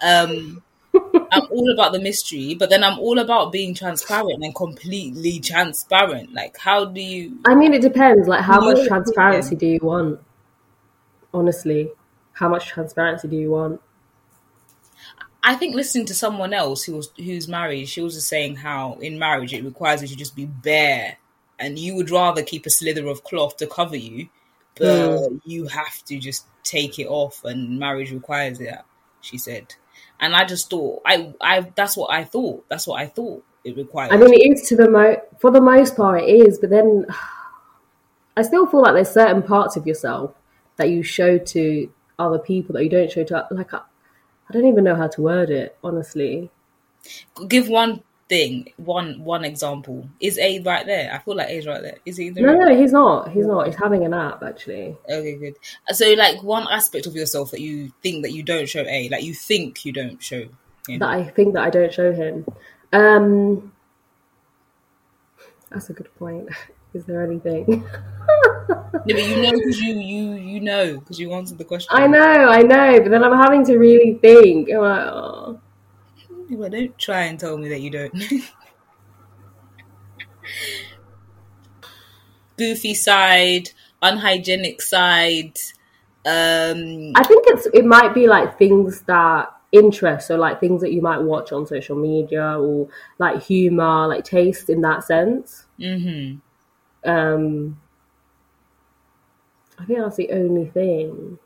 um, 0.00 0.62
I'm 1.32 1.46
all 1.50 1.72
about 1.72 1.92
the 1.92 2.00
mystery, 2.00 2.54
but 2.54 2.70
then 2.70 2.84
I'm 2.84 2.98
all 2.98 3.18
about 3.18 3.52
being 3.52 3.74
transparent 3.74 4.42
and 4.42 4.54
completely 4.54 5.40
transparent. 5.40 6.32
Like, 6.32 6.56
how 6.58 6.84
do 6.84 7.00
you? 7.00 7.38
I 7.44 7.54
mean, 7.54 7.74
it 7.74 7.82
depends. 7.82 8.28
Like, 8.28 8.42
how 8.42 8.60
much 8.60 8.86
transparency 8.86 9.56
do 9.56 9.66
you 9.66 9.80
want? 9.82 10.20
Honestly, 11.34 11.90
how 12.32 12.48
much 12.48 12.66
transparency 12.66 13.28
do 13.28 13.36
you 13.36 13.50
want? 13.50 13.80
I 15.42 15.54
think 15.54 15.76
listening 15.76 16.06
to 16.06 16.14
someone 16.14 16.52
else 16.52 16.82
who 16.82 16.94
was 16.94 17.10
who's 17.16 17.46
married, 17.46 17.88
she 17.88 18.00
was 18.00 18.14
just 18.14 18.28
saying 18.28 18.56
how 18.56 18.94
in 18.94 19.18
marriage 19.18 19.54
it 19.54 19.64
requires 19.64 20.02
you 20.02 20.08
to 20.08 20.16
just 20.16 20.34
be 20.34 20.44
bare, 20.44 21.18
and 21.58 21.78
you 21.78 21.96
would 21.96 22.10
rather 22.10 22.42
keep 22.42 22.66
a 22.66 22.70
slither 22.70 23.06
of 23.08 23.24
cloth 23.24 23.56
to 23.58 23.66
cover 23.66 23.96
you, 23.96 24.28
but 24.74 25.18
hmm. 25.18 25.36
you 25.44 25.66
have 25.66 26.04
to 26.04 26.18
just 26.18 26.46
take 26.62 26.98
it 26.98 27.06
off, 27.06 27.44
and 27.44 27.78
marriage 27.78 28.12
requires 28.12 28.60
it. 28.60 28.78
She 29.20 29.38
said, 29.38 29.74
and 30.20 30.34
I 30.34 30.44
just 30.44 30.70
thought, 30.70 31.02
I, 31.04 31.34
I, 31.40 31.72
that's 31.74 31.96
what 31.96 32.12
I 32.12 32.24
thought. 32.24 32.64
That's 32.68 32.86
what 32.86 33.00
I 33.00 33.06
thought 33.06 33.44
it 33.64 33.76
required. 33.76 34.12
I 34.12 34.16
mean, 34.16 34.32
it 34.32 34.52
is 34.52 34.68
to 34.68 34.76
the 34.76 34.90
mo 34.90 35.16
for 35.38 35.50
the 35.50 35.60
most 35.60 35.96
part, 35.96 36.22
it 36.22 36.26
is. 36.26 36.58
But 36.58 36.70
then, 36.70 37.06
I 38.36 38.42
still 38.42 38.66
feel 38.66 38.82
like 38.82 38.94
there's 38.94 39.10
certain 39.10 39.42
parts 39.42 39.76
of 39.76 39.86
yourself 39.86 40.34
that 40.76 40.90
you 40.90 41.02
show 41.02 41.38
to 41.38 41.90
other 42.18 42.38
people 42.38 42.74
that 42.74 42.84
you 42.84 42.90
don't 42.90 43.10
show 43.10 43.24
to. 43.24 43.46
Like, 43.50 43.72
I, 43.72 43.80
I 44.48 44.52
don't 44.52 44.66
even 44.66 44.84
know 44.84 44.94
how 44.94 45.08
to 45.08 45.22
word 45.22 45.50
it. 45.50 45.76
Honestly, 45.82 46.50
Give 47.48 47.68
one 47.68 48.02
thing, 48.28 48.72
one 48.76 49.22
one 49.22 49.44
example. 49.44 50.08
Is 50.20 50.38
A 50.38 50.60
right 50.60 50.84
there? 50.86 51.12
I 51.12 51.18
feel 51.18 51.36
like 51.36 51.48
A 51.48 51.60
right 51.66 51.82
there. 51.82 51.98
Is 52.04 52.16
he? 52.16 52.30
The 52.30 52.40
no, 52.42 52.48
right- 52.54 52.68
no, 52.68 52.76
he's 52.76 52.92
not. 52.92 53.30
He's 53.30 53.46
not. 53.46 53.66
He's 53.66 53.76
having 53.76 54.04
a 54.04 54.08
nap 54.08 54.42
actually. 54.42 54.96
Okay, 55.08 55.34
good. 55.36 55.56
So, 55.90 56.12
like, 56.14 56.42
one 56.42 56.66
aspect 56.70 57.06
of 57.06 57.14
yourself 57.14 57.50
that 57.52 57.60
you 57.60 57.92
think 58.02 58.22
that 58.24 58.32
you 58.32 58.42
don't 58.42 58.68
show 58.68 58.80
A, 58.80 59.08
like 59.08 59.22
you 59.24 59.34
think 59.34 59.84
you 59.84 59.92
don't 59.92 60.22
show. 60.22 60.42
him. 60.88 60.98
That 61.00 61.08
I 61.08 61.24
think 61.24 61.54
that 61.54 61.64
I 61.64 61.70
don't 61.70 61.92
show 61.92 62.12
him. 62.12 62.46
Um, 62.92 63.72
that's 65.70 65.90
a 65.90 65.92
good 65.92 66.08
point. 66.18 66.48
Is 66.94 67.04
there 67.04 67.22
anything? 67.22 67.84
No, 68.68 68.90
but 69.04 69.06
you 69.28 69.42
know 69.42 69.52
because 69.52 69.80
you 69.80 69.94
you 70.00 70.32
you 70.34 70.60
know 70.60 70.98
because 70.98 71.18
you 71.20 71.32
answered 71.34 71.58
the 71.58 71.64
question. 71.64 71.90
I 71.92 72.06
know, 72.06 72.18
I 72.48 72.62
know, 72.62 73.00
but 73.02 73.10
then 73.10 73.22
I'm 73.22 73.36
having 73.36 73.64
to 73.66 73.76
really 73.76 74.14
think. 74.14 74.70
I'm 74.72 74.78
like, 74.80 75.06
oh. 75.06 75.60
But 76.50 76.72
don't 76.72 76.98
try 76.98 77.22
and 77.22 77.38
tell 77.38 77.56
me 77.58 77.68
that 77.68 77.80
you 77.80 77.90
don't. 77.90 78.14
goofy 82.56 82.94
side, 82.94 83.70
unhygienic 84.02 84.80
side. 84.82 85.58
Um, 86.24 87.12
I 87.14 87.22
think 87.24 87.44
it's 87.46 87.66
it 87.72 87.84
might 87.84 88.14
be 88.14 88.26
like 88.26 88.58
things 88.58 89.02
that 89.02 89.52
interest, 89.72 90.28
so 90.28 90.36
like 90.36 90.60
things 90.60 90.80
that 90.80 90.92
you 90.92 91.02
might 91.02 91.18
watch 91.18 91.52
on 91.52 91.66
social 91.66 91.96
media 91.96 92.58
or 92.58 92.88
like 93.18 93.42
humor, 93.42 94.06
like 94.08 94.24
taste 94.24 94.68
in 94.70 94.80
that 94.82 95.04
sense. 95.04 95.66
mhm. 95.78 96.40
Um, 97.04 97.80
I 99.78 99.84
think 99.84 100.00
that's 100.00 100.16
the 100.16 100.30
only 100.32 100.66
thing. 100.66 101.38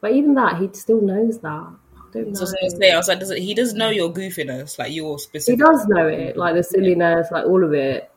But 0.00 0.12
even 0.12 0.34
that, 0.34 0.58
he 0.60 0.70
still 0.72 1.00
knows 1.00 1.40
that. 1.40 1.74
Don't. 2.12 2.34
So 2.36 2.44
I 2.44 2.64
was 2.64 2.76
say, 2.78 2.92
I 2.92 2.96
was 2.96 3.08
like, 3.08 3.20
does 3.20 3.30
it, 3.30 3.38
he 3.38 3.54
does 3.54 3.74
know 3.74 3.88
your 3.88 4.12
goofiness, 4.12 4.78
like 4.78 4.92
your 4.92 5.18
specific. 5.18 5.58
He 5.58 5.64
does 5.64 5.86
know 5.86 6.06
it, 6.08 6.36
like 6.36 6.54
the 6.54 6.62
silliness, 6.62 7.28
like 7.30 7.46
all 7.46 7.64
of 7.64 7.72
it. 7.72 8.10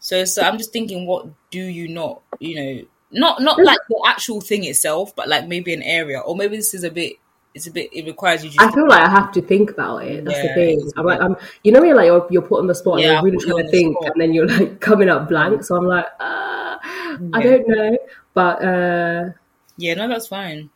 So, 0.00 0.24
so 0.24 0.42
I'm 0.42 0.58
just 0.58 0.72
thinking, 0.72 1.06
what 1.06 1.26
do 1.50 1.60
you 1.60 1.88
not, 1.88 2.22
you 2.38 2.56
know, 2.56 2.82
not 3.12 3.40
not 3.42 3.62
like 3.62 3.78
the 3.88 4.02
actual 4.06 4.40
thing 4.40 4.64
itself, 4.64 5.14
but 5.14 5.28
like 5.28 5.46
maybe 5.46 5.74
an 5.74 5.82
area, 5.82 6.20
or 6.20 6.36
maybe 6.36 6.56
this 6.56 6.74
is 6.74 6.84
a 6.84 6.90
bit. 6.90 7.14
It's 7.52 7.66
a 7.66 7.72
bit. 7.72 7.90
It 7.92 8.06
requires 8.06 8.44
you. 8.44 8.50
Just 8.50 8.60
I 8.60 8.70
feel 8.70 8.88
like 8.88 9.00
I 9.02 9.10
have 9.10 9.32
to 9.32 9.42
think 9.42 9.72
about 9.72 10.04
it. 10.04 10.24
That's 10.24 10.38
Yeah, 10.38 10.54
the 10.54 10.54
thing. 10.54 10.92
I'm 10.96 11.04
like, 11.04 11.20
I'm, 11.20 11.36
you 11.64 11.72
know, 11.72 11.82
you're 11.82 11.96
like 11.96 12.06
you're, 12.06 12.24
you're 12.30 12.42
put 12.42 12.60
on 12.60 12.68
the 12.68 12.76
spot 12.76 13.00
Yeah, 13.00 13.06
and 13.06 13.12
you're 13.14 13.22
really 13.32 13.44
trying 13.44 13.64
to 13.64 13.70
think, 13.72 13.96
spot. 13.98 14.12
and 14.12 14.20
then 14.22 14.32
you're 14.32 14.46
like 14.46 14.78
coming 14.80 15.08
up 15.08 15.28
blank. 15.28 15.64
So 15.64 15.74
I'm 15.74 15.84
like, 15.84 16.06
uh, 16.20 16.78
I 16.80 17.42
don't 17.42 17.66
know, 17.66 17.98
but 18.34 18.62
uh, 18.62 19.30
yeah, 19.76 19.94
no, 19.94 20.06
that's 20.06 20.28
fine. 20.28 20.70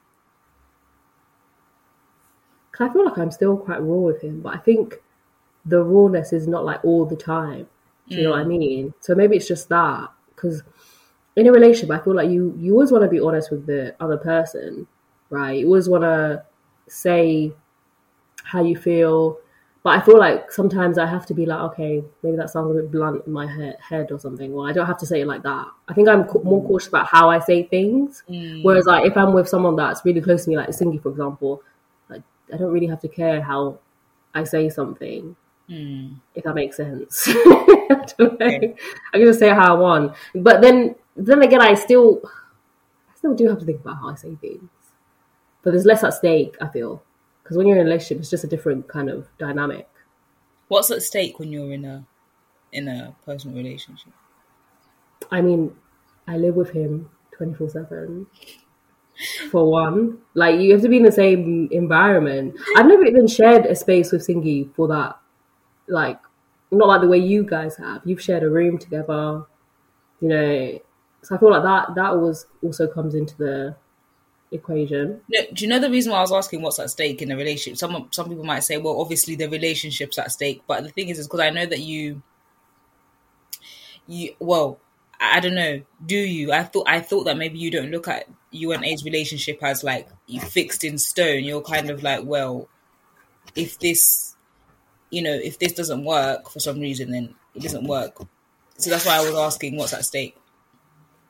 'Cause 2.75 2.91
I 2.91 2.93
feel 2.93 3.05
like 3.05 3.19
I'm 3.19 3.31
still 3.31 3.57
quite 3.57 3.81
raw 3.81 3.97
with 3.97 4.21
him. 4.21 4.41
But 4.41 4.55
I 4.55 4.59
think 4.59 5.01
the 5.65 5.83
rawness 5.83 6.33
is 6.33 6.49
not 6.49 6.65
like 6.65 6.85
all 6.85 7.05
the 7.07 7.17
time. 7.17 7.69
Do 8.09 8.17
you 8.17 8.25
know 8.25 8.31
what 8.31 8.41
I 8.41 8.45
mm. 8.45 8.49
mean? 8.49 8.95
So 9.01 9.15
maybe 9.15 9.37
it's 9.37 9.49
just 9.49 9.69
that 9.71 10.11
because 10.35 10.63
in 11.37 11.47
a 11.47 11.53
relationship, 11.53 11.91
I 11.91 12.03
feel 12.03 12.15
like 12.15 12.31
you 12.31 12.55
you 12.59 12.75
always 12.75 12.93
want 12.93 13.05
to 13.05 13.09
be 13.09 13.21
honest 13.21 13.51
with 13.51 13.67
the 13.67 13.95
other 13.99 14.19
person, 14.19 14.87
right? 15.31 15.61
You 15.61 15.67
always 15.67 15.89
want 15.89 16.03
to 16.05 16.45
say 16.87 17.53
how 18.43 18.63
you 18.63 18.77
feel, 18.77 19.39
but 19.83 19.97
I 19.97 20.01
feel 20.03 20.19
like 20.19 20.53
sometimes 20.53 20.99
I 20.99 21.07
have 21.07 21.25
to 21.27 21.35
be 21.35 21.47
like, 21.47 21.61
okay, 21.73 22.05
maybe 22.23 22.37
that 22.37 22.51
sounds 22.51 22.71
a 22.71 22.75
bit 22.75 22.91
blunt 22.91 23.27
in 23.27 23.33
my 23.33 23.47
he- 23.47 23.73
head 23.81 24.13
or 24.13 24.19
something. 24.19 24.53
Well, 24.53 24.67
I 24.67 24.73
don't 24.73 24.87
have 24.87 24.99
to 24.99 25.07
say 25.07 25.23
it 25.23 25.27
like 25.27 25.43
that. 25.45 25.67
I 25.89 25.95
think 25.95 26.09
I'm 26.09 26.27
more 26.45 26.63
mm. 26.63 26.67
cautious 26.67 26.89
about 26.89 27.07
how 27.07 27.31
I 27.31 27.39
say 27.39 27.63
things. 27.63 28.23
Mm. 28.29 28.63
Whereas, 28.63 28.85
like, 28.85 29.07
if 29.07 29.17
I'm 29.17 29.33
with 29.33 29.49
someone 29.49 29.77
that's 29.77 30.05
really 30.05 30.21
close 30.21 30.45
to 30.45 30.51
me, 30.51 30.57
like 30.59 30.69
Singy, 30.69 31.03
for 31.03 31.09
example, 31.09 31.63
I 32.53 32.57
don't 32.57 32.73
really 32.73 32.87
have 32.87 33.01
to 33.03 33.09
care 33.09 33.41
how 33.43 33.79
I 34.35 34.45
say 34.45 34.69
something 34.69 35.37
Mm. 35.71 36.21
if 36.35 36.45
that 36.45 36.55
makes 36.55 36.77
sense. 36.77 37.25
I. 37.27 38.05
Okay. 38.21 38.75
I 39.15 39.17
can 39.19 39.27
just 39.27 39.39
say 39.39 39.49
how 39.49 39.75
I 39.75 39.79
want. 39.81 40.13
But 40.35 40.61
then 40.61 40.95
then 41.17 41.41
again 41.41 41.63
I 41.63 41.73
still 41.73 42.21
I 43.11 43.17
still 43.17 43.35
do 43.35 43.49
have 43.49 43.61
to 43.61 43.65
think 43.65 43.81
about 43.81 43.97
how 43.97 44.11
I 44.11 44.15
say 44.15 44.35
things. 44.35 44.69
But 45.63 45.71
there's 45.71 45.87
less 45.87 46.05
at 46.05 46.13
stake, 46.13 46.55
I 46.61 46.69
feel. 46.69 47.03
Because 47.43 47.57
when 47.57 47.67
you're 47.67 47.79
in 47.79 47.87
a 47.87 47.89
relationship 47.89 48.19
it's 48.21 48.29
just 48.29 48.45
a 48.45 48.47
different 48.47 48.89
kind 48.89 49.09
of 49.09 49.27
dynamic. 49.39 49.89
What's 50.69 50.91
at 50.91 51.01
stake 51.03 51.39
when 51.39 51.51
you're 51.51 51.73
in 51.73 51.87
a 51.87 52.05
in 52.71 52.87
a 52.87 53.17
personal 53.25 53.57
relationship? 53.57 54.13
I 55.31 55.41
mean, 55.41 55.75
I 56.29 56.37
live 56.37 56.57
with 56.57 56.73
him 56.73 57.09
twenty 57.33 57.55
four 57.55 57.71
seven. 57.71 58.27
For 59.51 59.71
one. 59.71 60.19
Like 60.35 60.61
you 60.61 60.73
have 60.73 60.83
to 60.83 60.89
be 60.89 60.97
in 60.97 61.05
the 61.05 61.13
same 61.13 61.69
environment. 61.71 62.57
I've 62.77 62.87
never 62.87 63.05
even 63.05 63.27
shared 63.27 63.67
a 63.67 63.75
space 63.77 64.13
with 64.13 64.27
Singy 64.27 64.75
for 64.75 64.89
that 64.89 65.19
like 65.89 66.21
not 66.71 66.89
like 66.89 67.01
the 67.03 67.09
way 67.09 67.19
you 67.19 67.45
guys 67.45 67.77
have. 67.77 68.03
You've 68.05 68.23
shared 68.23 68.43
a 68.43 68.51
room 68.51 68.79
together, 68.79 69.45
you 70.21 70.29
know. 70.29 70.79
So 71.23 71.37
I 71.37 71.39
feel 71.39 71.51
like 71.51 71.63
that 71.63 71.95
that 71.95 72.11
always 72.13 72.47
also 72.63 72.87
comes 72.89 73.15
into 73.15 73.37
the 73.37 73.77
equation. 74.53 75.21
No, 75.29 75.41
do 75.53 75.65
you 75.65 75.69
know 75.71 75.79
the 75.79 75.91
reason 75.91 76.13
why 76.13 76.19
I 76.19 76.23
was 76.23 76.33
asking 76.33 76.63
what's 76.63 76.79
at 76.79 76.91
stake 76.91 77.23
in 77.23 77.33
a 77.33 77.37
relationship? 77.37 77.79
Some 77.79 78.09
some 78.11 78.29
people 78.29 78.45
might 78.45 78.65
say, 78.65 78.79
well, 78.79 79.01
obviously 79.01 79.37
the 79.37 79.49
relationship's 79.49 80.19
at 80.19 80.33
stake, 80.33 80.63
but 80.67 80.85
the 80.85 80.91
thing 80.91 81.09
is, 81.09 81.19
is 81.19 81.27
because 81.27 81.41
I 81.41 81.51
know 81.51 81.67
that 81.67 81.81
you, 81.81 82.23
you 84.07 84.35
well, 84.39 84.79
I 85.21 85.41
don't 85.41 85.55
know. 85.55 85.83
Do 86.05 86.17
you? 86.17 86.53
I 86.53 86.65
thought 86.65 86.89
I 86.89 87.01
thought 87.01 87.25
that 87.25 87.37
maybe 87.37 87.59
you 87.59 87.71
don't 87.71 87.91
look 87.91 88.09
at 88.09 88.29
you 88.51 88.73
and 88.73 88.85
A's 88.85 89.05
relationship 89.05 89.59
as 89.63 89.83
like 89.85 90.09
you 90.27 90.41
fixed 90.41 90.85
in 90.85 90.99
stone. 90.99 91.45
You're 91.45 91.63
kind 91.63 91.91
of 91.91 92.03
like, 92.03 92.25
well, 92.25 92.69
if 93.57 93.79
this, 93.79 94.37
you 95.11 95.23
know, 95.23 95.33
if 95.33 95.59
this 95.59 95.73
doesn't 95.73 96.05
work 96.05 96.51
for 96.51 96.61
some 96.61 96.81
reason, 96.81 97.11
then 97.11 97.35
it 97.55 97.63
doesn't 97.63 97.85
work. 97.85 98.19
So 98.77 98.91
that's 98.91 99.07
why 99.07 99.17
I 99.17 99.21
was 99.21 99.35
asking 99.35 99.77
what's 99.77 99.93
at 99.93 100.05
stake. 100.05 100.37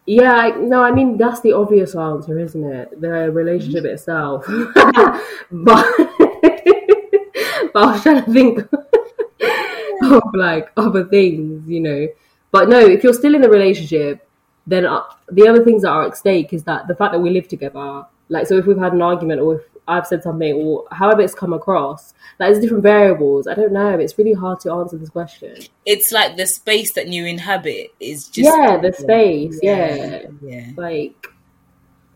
Yeah, 0.07 0.35
I, 0.35 0.51
no, 0.51 0.83
I 0.83 0.93
mean 0.93 1.17
that's 1.17 1.41
the 1.41 1.53
obvious 1.53 1.95
answer, 1.95 2.39
isn't 2.39 2.65
it? 2.65 3.01
The 3.01 3.31
relationship 3.31 3.85
mm-hmm. 3.85 3.95
itself. 3.95 4.45
but 5.51 5.87
but 7.73 7.83
I 7.83 7.93
was 7.93 8.03
trying 8.03 8.25
to 8.25 8.33
think 8.33 8.59
of 10.13 10.23
like 10.35 10.71
other 10.77 11.05
things, 11.05 11.67
you 11.69 11.81
know. 11.81 12.09
But 12.55 12.69
no, 12.69 12.79
if 12.79 13.03
you're 13.03 13.13
still 13.13 13.35
in 13.35 13.41
the 13.41 13.51
relationship, 13.51 14.29
then 14.65 14.87
uh, 14.87 15.03
the 15.29 15.49
other 15.49 15.65
things 15.65 15.83
that 15.83 15.89
are 15.89 16.07
at 16.07 16.17
stake 16.17 16.53
is 16.53 16.63
that 16.63 16.87
the 16.87 16.95
fact 16.95 17.11
that 17.13 17.19
we 17.19 17.31
live 17.31 17.49
together. 17.49 18.07
Like, 18.29 18.47
so 18.47 18.57
if 18.57 18.65
we've 18.65 18.79
had 18.79 18.93
an 18.93 19.03
argument, 19.03 19.41
or 19.41 19.57
if 19.57 19.63
I've 19.89 20.07
said 20.07 20.23
something, 20.23 20.53
or 20.55 20.85
however 20.93 21.23
it's 21.23 21.35
come 21.35 21.53
across, 21.53 22.15
like 22.39 22.53
there's 22.53 22.61
different 22.61 22.85
variables. 22.85 23.49
I 23.49 23.55
don't 23.55 23.73
know. 23.73 23.99
It's 23.99 24.17
really 24.17 24.35
hard 24.35 24.61
to 24.61 24.71
answer 24.71 24.97
this 24.97 25.09
question. 25.09 25.57
It's 25.85 26.13
like 26.13 26.37
the 26.37 26.47
space 26.47 26.93
that 26.93 27.09
you 27.09 27.27
inhabit 27.27 27.93
is 27.99 28.29
just 28.29 28.47
yeah, 28.47 28.77
the 28.77 28.93
space. 28.93 29.59
Yeah. 29.61 30.27
yeah. 30.41 30.71
like 30.77 31.27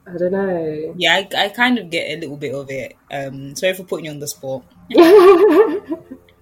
I 0.07 0.19
don't 0.19 0.31
know. 0.31 0.95
Yeah, 0.97 1.15
I, 1.17 1.47
I 1.47 1.49
kind 1.49 1.81
of 1.81 1.91
get 1.91 2.17
a 2.17 2.21
little 2.21 2.37
bit 2.37 2.55
of 2.55 2.71
it. 2.71 2.95
Um, 3.11 3.57
sorry 3.57 3.75
for 3.75 3.83
putting 3.83 4.05
you 4.05 4.13
on 4.13 4.21
the 4.21 4.29
spot. 4.29 4.63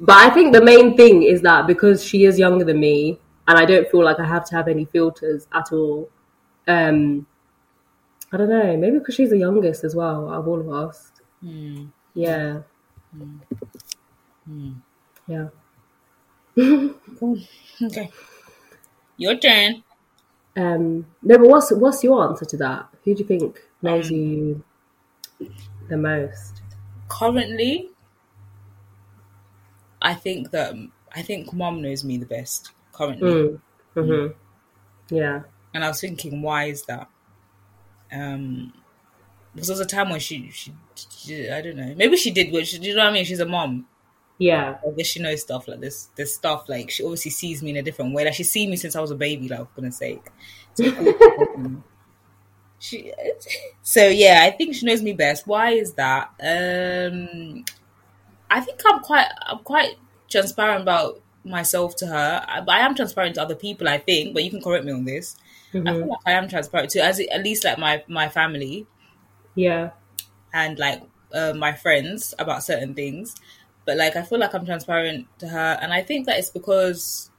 but 0.00 0.16
I 0.16 0.30
think 0.30 0.52
the 0.52 0.62
main 0.62 0.96
thing 0.96 1.22
is 1.22 1.42
that 1.42 1.66
because 1.66 2.04
she 2.04 2.24
is 2.24 2.38
younger 2.38 2.64
than 2.64 2.80
me, 2.80 3.18
and 3.48 3.58
I 3.58 3.64
don't 3.64 3.88
feel 3.90 4.04
like 4.04 4.18
I 4.20 4.26
have 4.26 4.44
to 4.46 4.56
have 4.56 4.68
any 4.68 4.84
filters 4.84 5.46
at 5.52 5.72
all. 5.72 6.08
Um, 6.66 7.26
I 8.32 8.36
don't 8.36 8.48
know. 8.48 8.76
Maybe 8.76 8.98
because 8.98 9.14
she's 9.14 9.30
the 9.30 9.38
youngest 9.38 9.84
as 9.84 9.94
well 9.94 10.28
out 10.28 10.40
of 10.40 10.48
all 10.48 10.60
of 10.60 10.68
us. 10.68 11.12
Hmm. 11.40 11.86
Yeah. 12.14 12.62
Hmm. 14.46 14.72
Yeah. 15.26 15.48
Okay, 17.82 18.10
your 19.18 19.36
turn. 19.36 19.82
Um, 20.56 21.06
no, 21.22 21.36
but 21.36 21.48
what's 21.48 21.70
what's 21.72 22.02
your 22.02 22.26
answer 22.26 22.46
to 22.46 22.56
that? 22.56 22.88
Who 23.04 23.14
do 23.14 23.20
you 23.20 23.26
think 23.28 23.60
knows 23.82 24.10
Um, 24.10 24.16
you 24.16 24.64
the 25.88 25.96
most? 25.98 26.62
Currently, 27.08 27.90
I 30.10 30.14
think 30.14 30.50
that 30.52 30.74
I 31.14 31.22
think 31.22 31.52
mom 31.52 31.82
knows 31.82 32.04
me 32.04 32.18
the 32.18 32.26
best 32.26 32.72
currently, 32.92 33.32
Mm. 33.32 33.60
hmm 33.94 34.26
Yeah. 35.14 35.42
and 35.74 35.84
I 35.84 35.88
was 35.88 36.00
thinking, 36.00 36.42
why 36.42 36.64
is 36.64 36.82
that? 36.84 37.08
Um, 38.12 38.72
because 39.54 39.68
there 39.68 39.74
was 39.74 39.80
a 39.80 39.86
time 39.86 40.10
when 40.10 40.20
she, 40.20 40.50
she, 40.50 40.72
she 41.10 41.50
I 41.50 41.62
don't 41.62 41.76
know, 41.76 41.94
maybe 41.96 42.16
she 42.16 42.30
did, 42.30 42.52
but 42.52 42.66
she, 42.66 42.78
you 42.78 42.94
know 42.94 43.04
what 43.04 43.10
I 43.10 43.12
mean? 43.14 43.24
She's 43.24 43.40
a 43.40 43.46
mom. 43.46 43.86
Yeah. 44.38 44.78
I 44.86 44.90
guess 44.96 45.06
she 45.06 45.20
knows 45.22 45.42
stuff 45.42 45.66
like 45.66 45.80
this. 45.80 46.10
This 46.16 46.34
stuff 46.34 46.68
like 46.68 46.90
she 46.90 47.02
obviously 47.02 47.30
sees 47.30 47.62
me 47.62 47.70
in 47.70 47.76
a 47.78 47.82
different 47.82 48.14
way. 48.14 48.24
Like 48.26 48.34
she's 48.34 48.50
seen 48.50 48.70
me 48.70 48.76
since 48.76 48.94
I 48.94 49.00
was 49.00 49.10
a 49.10 49.14
baby. 49.16 49.48
Like 49.48 49.60
for 49.60 49.68
goodness 49.76 49.96
sake. 49.96 50.24
So, 50.74 50.84
she. 52.78 53.12
So 53.82 54.06
yeah, 54.06 54.40
I 54.42 54.50
think 54.50 54.74
she 54.74 54.86
knows 54.86 55.02
me 55.02 55.12
best. 55.14 55.46
Why 55.46 55.70
is 55.70 55.94
that? 55.94 56.30
Um, 56.40 57.64
I 58.50 58.60
think 58.60 58.80
I'm 58.86 59.00
quite. 59.00 59.26
I'm 59.42 59.58
quite 59.60 59.96
transparent 60.30 60.82
about 60.82 61.20
myself 61.44 61.96
to 61.96 62.06
her. 62.06 62.44
I, 62.46 62.60
I 62.66 62.78
am 62.80 62.94
transparent 62.94 63.36
to 63.36 63.42
other 63.42 63.54
people. 63.54 63.88
I 63.88 63.98
think, 63.98 64.34
but 64.34 64.44
you 64.44 64.50
can 64.50 64.60
correct 64.62 64.84
me 64.84 64.92
on 64.92 65.04
this. 65.04 65.36
I 65.84 65.92
Mhm. 65.92 65.98
feel 65.98 66.08
like 66.08 66.20
I 66.26 66.32
am 66.32 66.48
transparent 66.48 66.90
to 66.90 67.00
as 67.04 67.20
at 67.20 67.42
least 67.44 67.64
like 67.64 67.78
my 67.78 68.02
my 68.08 68.28
family 68.28 68.86
Yeah. 69.54 69.90
and 70.52 70.78
like 70.78 71.02
uh, 71.32 71.52
my 71.54 71.72
friends 71.72 72.34
about 72.38 72.62
certain 72.62 72.94
things 72.94 73.34
but 73.84 73.96
like 73.96 74.16
i 74.16 74.22
feel 74.22 74.38
like 74.38 74.54
i'm 74.54 74.64
transparent 74.64 75.26
to 75.38 75.48
her 75.48 75.78
and 75.82 75.92
i 75.92 76.02
think 76.02 76.26
that 76.26 76.38
it's 76.38 76.50
because 76.50 77.30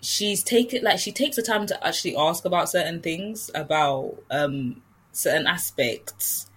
she's 0.00 0.42
taken 0.42 0.82
like 0.84 0.98
she 0.98 1.10
takes 1.10 1.36
the 1.36 1.42
time 1.42 1.66
to 1.66 1.86
actually 1.86 2.16
ask 2.16 2.44
about 2.44 2.68
certain 2.68 3.00
things 3.00 3.50
about 3.54 4.14
um 4.30 4.80
certain 5.12 5.46
aspects 5.46 6.48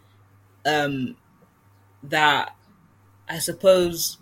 um 0.66 1.16
that 2.04 2.56
i 3.28 3.40
suppose 3.40 4.18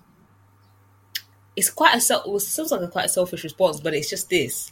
it's 1.56 1.70
quite 1.70 1.96
a 1.96 2.02
self 2.02 2.26
it 2.28 2.40
sounds 2.42 2.72
like 2.72 2.82
a 2.82 2.88
quite 2.88 3.10
selfish 3.10 3.44
response 3.44 3.80
but 3.80 3.94
it's 3.94 4.10
just 4.10 4.30
this 4.30 4.72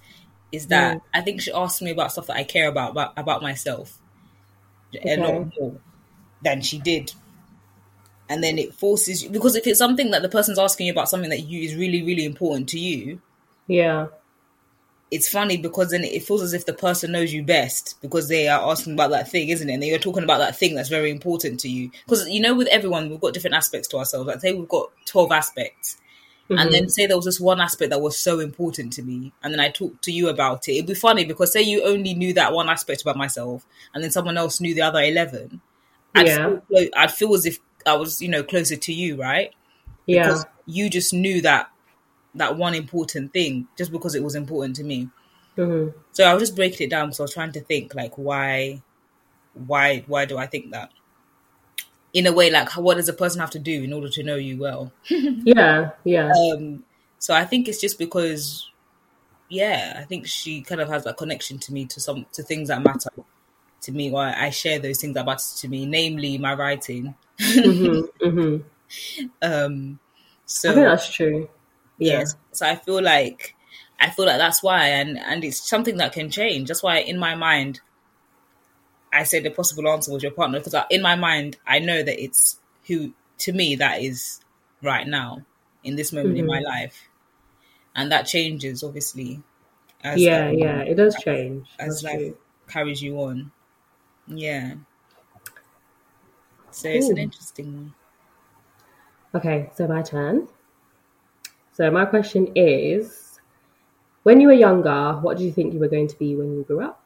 is 0.51 0.67
that 0.67 0.97
Mm. 0.97 1.01
i 1.13 1.21
think 1.21 1.41
she 1.41 1.51
asked 1.51 1.81
me 1.81 1.91
about 1.91 2.11
stuff 2.11 2.27
that 2.27 2.35
i 2.37 2.43
care 2.43 2.67
about 2.67 2.91
about, 2.91 3.13
about 3.17 3.41
myself 3.41 3.99
a 5.03 5.17
lot 5.17 5.51
more 5.59 5.75
than 6.43 6.61
she 6.61 6.79
did. 6.79 7.11
And 8.29 8.43
then 8.43 8.57
it 8.57 8.73
forces 8.73 9.23
you 9.23 9.29
because 9.29 9.55
if 9.55 9.67
it's 9.67 9.77
something 9.79 10.11
that 10.11 10.21
the 10.21 10.29
person's 10.29 10.57
asking 10.57 10.87
you 10.87 10.93
about 10.93 11.09
something 11.09 11.29
that 11.29 11.41
you 11.41 11.61
is 11.61 11.75
really, 11.75 12.01
really 12.03 12.23
important 12.25 12.69
to 12.69 12.79
you, 12.79 13.21
Yeah. 13.67 14.07
It's 15.11 15.29
funny 15.29 15.57
because 15.57 15.91
then 15.91 16.03
it 16.03 16.23
feels 16.23 16.41
as 16.41 16.53
if 16.53 16.65
the 16.65 16.73
person 16.73 17.11
knows 17.11 17.31
you 17.31 17.43
best 17.43 17.95
because 18.01 18.27
they 18.27 18.47
are 18.47 18.71
asking 18.71 18.93
about 18.93 19.11
that 19.11 19.29
thing, 19.29 19.49
isn't 19.49 19.69
it? 19.69 19.73
And 19.73 19.83
you're 19.83 19.99
talking 19.99 20.23
about 20.23 20.39
that 20.39 20.57
thing 20.57 20.75
that's 20.75 20.89
very 20.89 21.11
important 21.11 21.59
to 21.61 21.69
you. 21.69 21.91
Because 22.05 22.27
you 22.27 22.41
know, 22.41 22.55
with 22.55 22.67
everyone, 22.69 23.09
we've 23.09 23.21
got 23.21 23.33
different 23.33 23.55
aspects 23.55 23.87
to 23.89 23.97
ourselves. 23.97 24.27
Like 24.27 24.41
say 24.41 24.53
we've 24.53 24.67
got 24.67 24.91
twelve 25.05 25.31
aspects, 25.31 25.97
Mm-hmm. 26.47 26.59
and 26.59 26.71
then 26.71 26.89
say 26.89 27.07
there 27.07 27.15
was 27.15 27.25
this 27.25 27.39
one 27.39 27.59
aspect 27.59 27.89
that 27.89 28.01
was 28.01 28.15
so 28.15 28.39
important 28.39 28.93
to 28.93 29.01
me, 29.01 29.33
and 29.41 29.51
then 29.51 29.59
I 29.59 29.69
talked 29.69 30.03
to 30.03 30.11
you 30.11 30.29
about 30.29 30.67
it. 30.67 30.73
It'd 30.73 30.85
be 30.85 30.93
funny 30.93 31.25
because 31.25 31.51
say 31.51 31.63
you 31.63 31.83
only 31.83 32.13
knew 32.13 32.33
that 32.33 32.53
one 32.53 32.69
aspect 32.69 33.01
about 33.01 33.17
myself, 33.17 33.65
and 33.95 34.03
then 34.03 34.11
someone 34.11 34.37
else 34.37 34.61
knew 34.61 34.75
the 34.75 34.83
other 34.83 35.01
eleven. 35.01 35.59
I'd, 36.13 36.27
Yeah. 36.27 36.59
feel, 36.69 36.89
I'd 36.95 37.11
feel 37.11 37.33
as 37.33 37.47
if 37.47 37.57
I 37.87 37.95
was, 37.95 38.21
you 38.21 38.27
know, 38.27 38.43
closer 38.43 38.75
to 38.75 38.93
you, 38.93 39.19
right? 39.19 39.55
Yeah. 40.05 40.27
Because 40.27 40.45
you 40.67 40.87
just 40.87 41.13
knew 41.13 41.41
that 41.41 41.71
that 42.35 42.57
one 42.57 42.75
important 42.75 43.33
thing 43.33 43.67
just 43.77 43.91
because 43.91 44.15
it 44.15 44.23
was 44.23 44.35
important 44.35 44.75
to 44.77 44.83
me. 44.83 45.09
hmm 45.55 45.89
So 46.13 46.23
I 46.25 46.33
was 46.33 46.43
just 46.43 46.55
breaking 46.55 46.87
it 46.87 46.89
down 46.91 47.07
because 47.07 47.19
I 47.19 47.23
was 47.23 47.33
trying 47.33 47.51
to 47.53 47.61
think 47.61 47.95
like 47.95 48.17
why, 48.17 48.81
why, 49.53 50.03
why 50.07 50.25
do 50.25 50.37
I 50.37 50.47
think 50.47 50.71
that? 50.71 50.91
In 52.13 52.25
a 52.27 52.31
way, 52.31 52.49
like 52.49 52.69
what 52.77 52.95
does 52.95 53.09
a 53.09 53.13
person 53.13 53.41
have 53.41 53.51
to 53.51 53.59
do 53.59 53.83
in 53.83 53.91
order 53.91 54.07
to 54.09 54.23
know 54.23 54.35
you 54.35 54.57
well? 54.57 54.91
Yeah. 55.11 55.91
Yeah. 56.03 56.31
Um, 56.31 56.83
so 57.19 57.33
I 57.33 57.45
think 57.45 57.67
it's 57.67 57.81
just 57.81 57.99
because, 57.99 58.69
yeah, 59.49 59.97
I 59.99 60.05
think 60.05 60.27
she 60.27 60.61
kind 60.61 60.81
of 60.81 60.89
has 60.89 61.03
that 61.05 61.17
connection 61.17 61.59
to 61.59 61.73
me 61.73 61.85
to 61.87 61.99
some 62.01 62.25
to 62.33 62.43
things 62.43 62.69
that 62.69 62.83
matter 62.83 63.09
to 63.83 63.91
me, 63.91 64.11
or 64.11 64.21
I 64.21 64.49
share 64.51 64.79
those 64.79 64.99
things 65.01 65.15
that 65.15 65.25
matter 65.25 65.43
to 65.57 65.67
me, 65.67 65.85
namely 65.85 66.37
my 66.37 66.53
writing. 66.55 67.15
hmm 67.39 68.01
hmm 68.21 68.57
Um, 69.41 69.99
so 70.45 70.71
I 70.71 70.73
think 70.73 70.87
that's 70.87 71.11
true. 71.11 71.49
Yeah. 71.97 72.19
Yes. 72.19 72.35
So 72.51 72.65
I 72.67 72.75
feel 72.75 73.01
like 73.01 73.55
I 73.99 74.09
feel 74.09 74.25
like 74.25 74.37
that's 74.37 74.61
why 74.63 74.87
and 74.87 75.17
and 75.17 75.43
it's 75.43 75.57
something 75.67 75.97
that 75.97 76.13
can 76.13 76.29
change. 76.29 76.67
That's 76.67 76.83
why 76.83 76.99
in 76.99 77.17
my 77.17 77.35
mind 77.35 77.81
I 79.13 79.23
said 79.23 79.43
the 79.43 79.49
possible 79.49 79.87
answer 79.87 80.11
was 80.11 80.23
your 80.23 80.31
partner 80.31 80.59
because 80.59 80.75
in 80.89 81.01
my 81.01 81.15
mind 81.15 81.57
I 81.65 81.79
know 81.79 82.03
that 82.03 82.21
it's 82.21 82.59
who 82.87 83.13
to 83.39 83.53
me 83.53 83.75
that 83.75 84.01
is 84.01 84.41
right 84.81 85.07
now 85.07 85.45
in 85.83 85.95
this 85.95 86.11
moment 86.11 86.37
in 86.37 86.45
my 86.45 86.59
life. 86.59 87.07
And 87.95 88.11
that 88.11 88.23
changes 88.27 88.83
obviously 88.83 89.43
as 90.03 90.21
Yeah. 90.21 90.47
um, 90.49 90.53
Yeah. 90.55 90.79
It 90.81 90.95
does 90.95 91.15
change. 91.17 91.67
as 91.79 92.01
That's 92.01 92.03
life 92.03 92.19
true. 92.19 92.37
carries 92.67 93.01
you 93.01 93.17
on. 93.21 93.51
Yeah. 94.27 94.75
So 96.71 96.89
it's 96.89 97.09
an 97.09 97.17
interesting 97.17 97.73
one. 97.75 97.93
Okay, 99.33 99.69
so 99.75 99.87
my 99.87 100.01
turn. 100.01 100.47
So 101.75 101.91
my 101.91 102.05
question 102.05 102.53
is, 102.55 103.37
when 104.23 104.39
you 104.39 104.47
were 104.47 104.53
younger, 104.53 105.19
what 105.21 105.37
do 105.37 105.43
you 105.43 105.51
think 105.51 105.73
you 105.73 105.79
were 105.79 105.89
going 105.89 106.07
to 106.07 106.17
be 106.17 106.33
when 106.33 106.55
you 106.55 106.63
grew 106.63 106.81
up? 106.81 107.01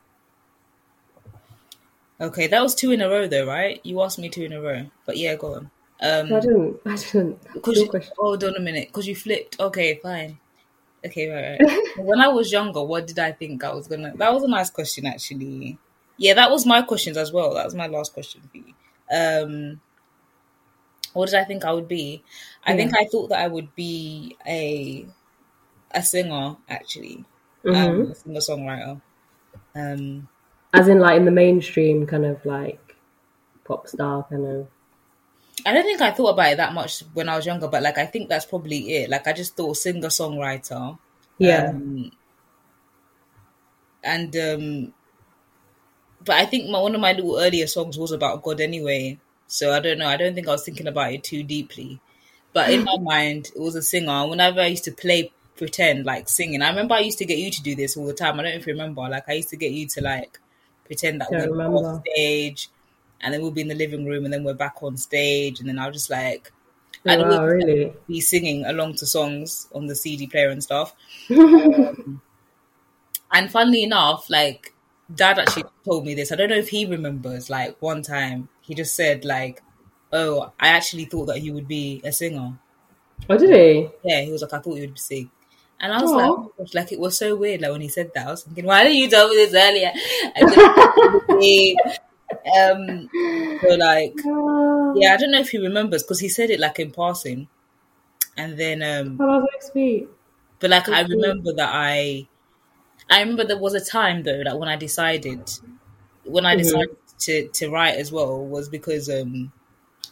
Okay, 2.22 2.46
that 2.46 2.62
was 2.62 2.76
two 2.76 2.92
in 2.92 3.02
a 3.02 3.10
row 3.10 3.28
though, 3.28 3.48
right? 3.48 3.82
You 3.84 4.00
asked 4.04 4.20
me 4.20 4.30
two 4.30 4.44
in 4.44 4.54
a 4.54 4.62
row. 4.62 4.86
But 5.08 5.18
yeah, 5.18 5.36
go 5.36 5.56
on. 5.56 5.72
Um 6.02 6.34
I 6.34 6.40
didn't. 6.40 6.80
I 6.86 6.96
didn't. 6.96 7.42
Because 7.52 7.80
you, 7.80 7.90
question. 7.90 8.14
hold 8.16 8.44
on 8.44 8.56
a 8.56 8.60
minute, 8.60 8.90
because 8.90 9.08
you 9.08 9.16
flipped. 9.16 9.60
Okay, 9.60 9.96
fine. 9.96 10.38
Okay, 11.04 11.30
right, 11.30 11.60
right. 11.60 11.88
when 12.06 12.22
I 12.22 12.28
was 12.28 12.52
younger, 12.52 12.84
what 12.84 13.08
did 13.08 13.18
I 13.18 13.32
think 13.32 13.64
I 13.64 13.74
was 13.74 13.88
gonna? 13.88 14.14
That 14.18 14.32
was 14.32 14.44
a 14.44 14.48
nice 14.48 14.70
question, 14.70 15.08
actually. 15.08 15.80
Yeah, 16.18 16.36
that 16.36 16.52
was 16.52 16.68
my 16.68 16.84
questions 16.84 17.18
as 17.18 17.32
well. 17.32 17.56
That 17.56 17.66
was 17.66 17.74
my 17.74 17.88
last 17.88 18.14
question 18.14 18.42
for 18.52 18.58
you. 18.58 18.74
Um, 19.12 19.82
what 21.14 21.30
did 21.30 21.40
I 21.40 21.44
think 21.46 21.66
I 21.66 21.74
would 21.74 21.88
be? 21.88 22.24
I 22.64 22.76
think 22.76 22.94
I 22.96 23.06
thought 23.06 23.30
that 23.30 23.40
I 23.40 23.48
would 23.48 23.76
be 23.76 24.38
a 24.48 25.06
a 25.92 26.04
singer, 26.04 26.58
actually, 26.70 27.26
Mhm. 27.66 27.76
um, 27.76 28.12
a 28.12 28.16
singer 28.16 28.40
songwriter. 28.42 29.02
Um, 29.76 30.30
As 30.74 30.88
in, 30.88 31.00
like 31.00 31.18
in 31.18 31.26
the 31.26 31.32
mainstream 31.32 32.08
kind 32.08 32.26
of 32.26 32.46
like 32.46 32.96
pop 33.66 33.88
star 33.88 34.24
kind 34.30 34.46
of. 34.48 34.68
I 35.66 35.74
don't 35.74 35.84
think 35.84 36.02
I 36.02 36.12
thought 36.12 36.30
about 36.32 36.54
it 36.54 36.58
that 36.58 36.74
much 36.74 37.02
when 37.14 37.30
I 37.30 37.36
was 37.36 37.46
younger, 37.46 37.68
but 37.68 37.84
like 37.84 37.98
I 37.98 38.06
think 38.06 38.30
that's 38.30 38.46
probably 38.46 38.96
it. 38.96 39.10
Like 39.10 39.28
I 39.28 39.34
just 39.34 39.56
thought 39.58 39.78
singer 39.78 40.08
songwriter. 40.10 40.98
Yeah. 41.38 41.70
Um, 41.70 42.12
and 44.04 44.36
um, 44.36 44.94
but 46.24 46.36
I 46.36 46.46
think 46.46 46.70
my, 46.70 46.80
one 46.80 46.96
of 46.96 47.02
my 47.02 47.14
little 47.14 47.38
earlier 47.40 47.68
songs 47.68 47.98
was 47.98 48.12
about 48.12 48.44
God 48.44 48.62
anyway. 48.62 49.20
So 49.50 49.74
I 49.74 49.82
don't 49.82 50.00
know. 50.00 50.08
I 50.08 50.18
don't 50.18 50.36
think 50.36 50.48
I 50.48 50.54
was 50.54 50.64
thinking 50.66 50.88
about 50.88 51.14
it 51.14 51.26
too 51.26 51.44
deeply. 51.44 52.02
But 52.54 52.72
in 52.72 52.86
my 52.86 52.98
mind, 53.02 53.50
it 53.56 53.60
was 53.62 53.76
a 53.76 53.84
singer. 53.84 54.28
Whenever 54.28 54.62
I 54.62 54.68
used 54.68 54.86
to 54.86 54.94
play 54.94 55.34
pretend, 55.58 56.06
like 56.06 56.30
singing, 56.30 56.62
I 56.64 56.70
remember 56.70 56.96
I 56.96 57.02
used 57.02 57.20
to 57.20 57.26
get 57.26 57.40
you 57.40 57.52
to 57.52 57.64
do 57.64 57.76
this 57.76 57.98
all 57.98 58.08
the 58.08 58.14
time. 58.14 58.40
I 58.40 58.44
don't 58.44 58.54
know 58.54 58.60
if 58.60 58.68
you 58.68 58.74
remember. 58.74 59.02
Like 59.02 59.30
I 59.30 59.34
used 59.34 59.50
to 59.52 59.58
get 59.58 59.74
you 59.74 59.88
to 59.90 60.02
like 60.02 60.40
pretend 60.86 61.22
that 61.22 61.34
we're 61.34 61.50
remember. 61.50 61.78
off 61.78 62.02
stage, 62.08 62.70
and 63.22 63.34
then 63.34 63.42
we'll 63.42 63.52
be 63.52 63.62
in 63.62 63.68
the 63.70 63.76
living 63.76 64.06
room, 64.06 64.26
and 64.26 64.34
then 64.34 64.44
we're 64.46 64.56
back 64.56 64.84
on 64.84 64.98
stage, 64.98 65.60
and 65.60 65.70
then 65.70 65.80
I'll 65.80 65.92
just 65.92 66.12
like 66.12 66.52
Oh, 67.06 67.12
I'd 67.14 67.20
wow, 67.20 67.46
really? 67.46 67.94
be 68.08 68.22
singing 68.22 68.66
along 68.66 68.96
to 68.96 69.08
songs 69.08 69.68
on 69.74 69.88
the 69.88 69.96
CD 69.96 70.28
player 70.28 70.50
and 70.50 70.64
stuff. 70.64 70.96
Um, 71.72 72.22
and 73.32 73.52
funnily 73.52 73.84
enough, 73.84 74.30
like 74.30 74.74
dad 75.14 75.40
actually 75.40 75.66
told 75.86 76.06
me 76.06 76.14
this. 76.16 76.32
I 76.32 76.36
don't 76.36 76.50
know 76.50 76.56
if 76.58 76.70
he 76.70 76.86
remembers. 76.86 77.50
Like 77.50 77.82
one 77.82 78.02
time, 78.02 78.50
he 78.70 78.76
just 78.76 78.96
said 78.96 79.26
like, 79.26 79.64
"Oh, 80.14 80.54
I 80.62 80.70
actually 80.70 81.08
thought 81.08 81.28
that 81.28 81.40
he 81.40 81.52
would 81.52 81.68
be 81.68 82.02
a 82.06 82.14
singer." 82.14 82.60
Oh, 83.30 83.38
did 83.38 83.50
he? 83.56 83.90
Yeah, 84.04 84.22
he 84.22 84.32
was 84.32 84.42
like, 84.42 84.54
"I 84.54 84.60
thought 84.60 84.76
he 84.76 84.82
would 84.82 85.00
sing," 85.00 85.30
and 85.80 85.92
I 85.94 86.02
was 86.02 86.14
Aw. 86.14 86.18
like, 86.18 86.32
oh 86.38 86.54
gosh, 86.58 86.74
"Like 86.74 86.92
it 86.94 87.00
was 87.00 87.18
so 87.18 87.36
weird." 87.36 87.62
Like 87.62 87.72
when 87.72 87.82
he 87.82 87.90
said 87.90 88.12
that, 88.16 88.28
I 88.28 88.32
was 88.32 88.44
thinking, 88.44 88.66
"Why 88.66 88.84
didn't 88.84 88.98
you 89.00 89.10
tell 89.10 89.28
me 89.30 89.36
this 89.36 89.54
earlier?" 89.54 89.92
Um, 92.60 93.10
so 93.62 93.76
like, 93.76 94.20
yeah, 94.96 95.14
I 95.14 95.18
don't 95.18 95.32
know 95.32 95.40
if 95.40 95.50
he 95.50 95.58
remembers 95.60 96.04
because 96.04 96.20
he 96.20 96.30
said 96.30 96.50
it 96.50 96.60
like 96.60 96.80
in 96.80 96.92
passing, 96.92 97.48
and 98.38 98.58
then 98.60 98.84
um, 98.84 99.20
Oh, 99.20 99.46
that's 99.52 99.72
sweet. 99.72 100.08
But 100.60 100.70
like 100.70 100.88
I 100.90 101.02
That's 101.02 101.10
cool. 101.14 101.20
remember 101.20 101.54
that 101.54 101.70
I 101.74 102.28
I 103.10 103.22
remember 103.22 103.46
there 103.46 103.58
was 103.60 103.76
a 103.76 103.84
time 103.86 104.24
though 104.24 104.44
that 104.44 104.60
when 104.60 104.70
I 104.70 104.76
decided 104.78 105.52
when 106.26 106.46
I 106.46 106.56
Mhm. 106.56 106.58
decided 106.58 106.98
to 107.20 107.48
to 107.50 107.70
write 107.70 107.96
as 107.98 108.12
well 108.12 108.46
was 108.46 108.70
because 108.70 109.10
um 109.10 109.52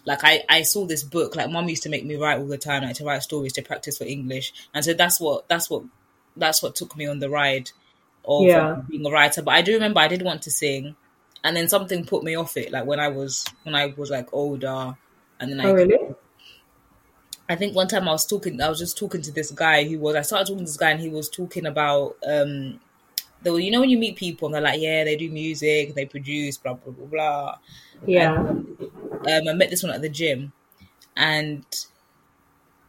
like 0.06 0.20
I, 0.24 0.43
I 0.50 0.62
saw 0.62 0.86
this 0.86 1.04
book 1.04 1.36
like 1.36 1.50
mom 1.50 1.70
used 1.70 1.84
to 1.84 1.89
make 1.89 2.06
me 2.06 2.15
write 2.15 2.39
all 2.39 2.48
the 2.48 2.58
time 2.58 2.84
like 2.84 2.96
to 2.96 3.06
write 3.06 3.24
stories 3.24 3.54
to 3.54 3.62
practice 3.62 3.98
for 3.98 4.06
English 4.06 4.54
and 4.74 4.84
so 4.84 4.93
that's 4.93 5.20
what 5.20 5.48
that's 5.48 5.70
what 5.70 5.84
that's 6.36 6.62
what 6.63 6.76
took 6.76 6.96
me 6.96 7.08
on 7.08 7.20
the 7.20 7.30
ride 7.30 7.72
of 8.26 8.48
Yeah. 8.48 8.72
um, 8.72 8.82
being 8.89 9.06
a 9.06 9.10
writer 9.12 9.41
but 9.41 9.54
I 9.54 9.62
do 9.62 9.74
remember 9.74 10.00
I 10.00 10.08
did 10.08 10.22
want 10.22 10.43
to 10.43 10.52
sing 10.52 10.96
and 11.43 11.56
then 11.56 11.67
something 11.67 12.06
put 12.06 12.24
me 12.24 12.36
off 12.36 12.58
it 12.58 12.72
like 12.72 12.86
when 12.86 13.00
I 13.00 13.10
was 13.10 13.46
when 13.63 13.76
I 13.76 13.88
was 13.98 14.10
like 14.10 14.30
older 14.34 14.96
and 15.39 15.52
then 15.52 15.60
I 15.60 15.65
Oh, 15.67 15.74
really? 15.74 16.15
I 17.50 17.56
think 17.56 17.76
one 17.76 17.88
time 17.88 18.08
I 18.10 18.12
was 18.12 18.26
talking, 18.26 18.62
I 18.62 18.70
was 18.70 18.80
just 18.80 18.98
talking 18.98 19.22
to 19.22 19.32
this 19.32 19.52
guy 19.52 19.86
who 19.86 20.00
was, 20.00 20.15
I 20.15 20.22
started 20.22 20.46
talking 20.48 20.65
to 20.65 20.65
this 20.65 20.78
guy 20.78 20.91
and 20.91 21.00
he 21.00 21.10
was 21.10 21.30
talking 21.30 21.65
about, 21.65 22.17
um, 22.28 22.80
you 23.55 23.71
know, 23.71 23.79
when 23.79 23.89
you 23.89 23.97
meet 23.97 24.15
people 24.15 24.47
and 24.47 24.55
they're 24.55 24.62
like, 24.62 24.81
yeah, 24.81 25.03
they 25.03 25.15
do 25.15 25.29
music, 25.29 25.95
they 25.95 26.05
produce, 26.05 26.57
blah, 26.57 26.73
blah, 26.73 26.93
blah, 26.93 27.05
blah. 27.05 27.55
Yeah. 28.05 28.36
Um, 28.38 29.47
I 29.49 29.53
met 29.53 29.69
this 29.69 29.83
one 29.83 29.91
at 29.93 30.01
the 30.01 30.10
gym 30.10 30.53
and 31.15 31.65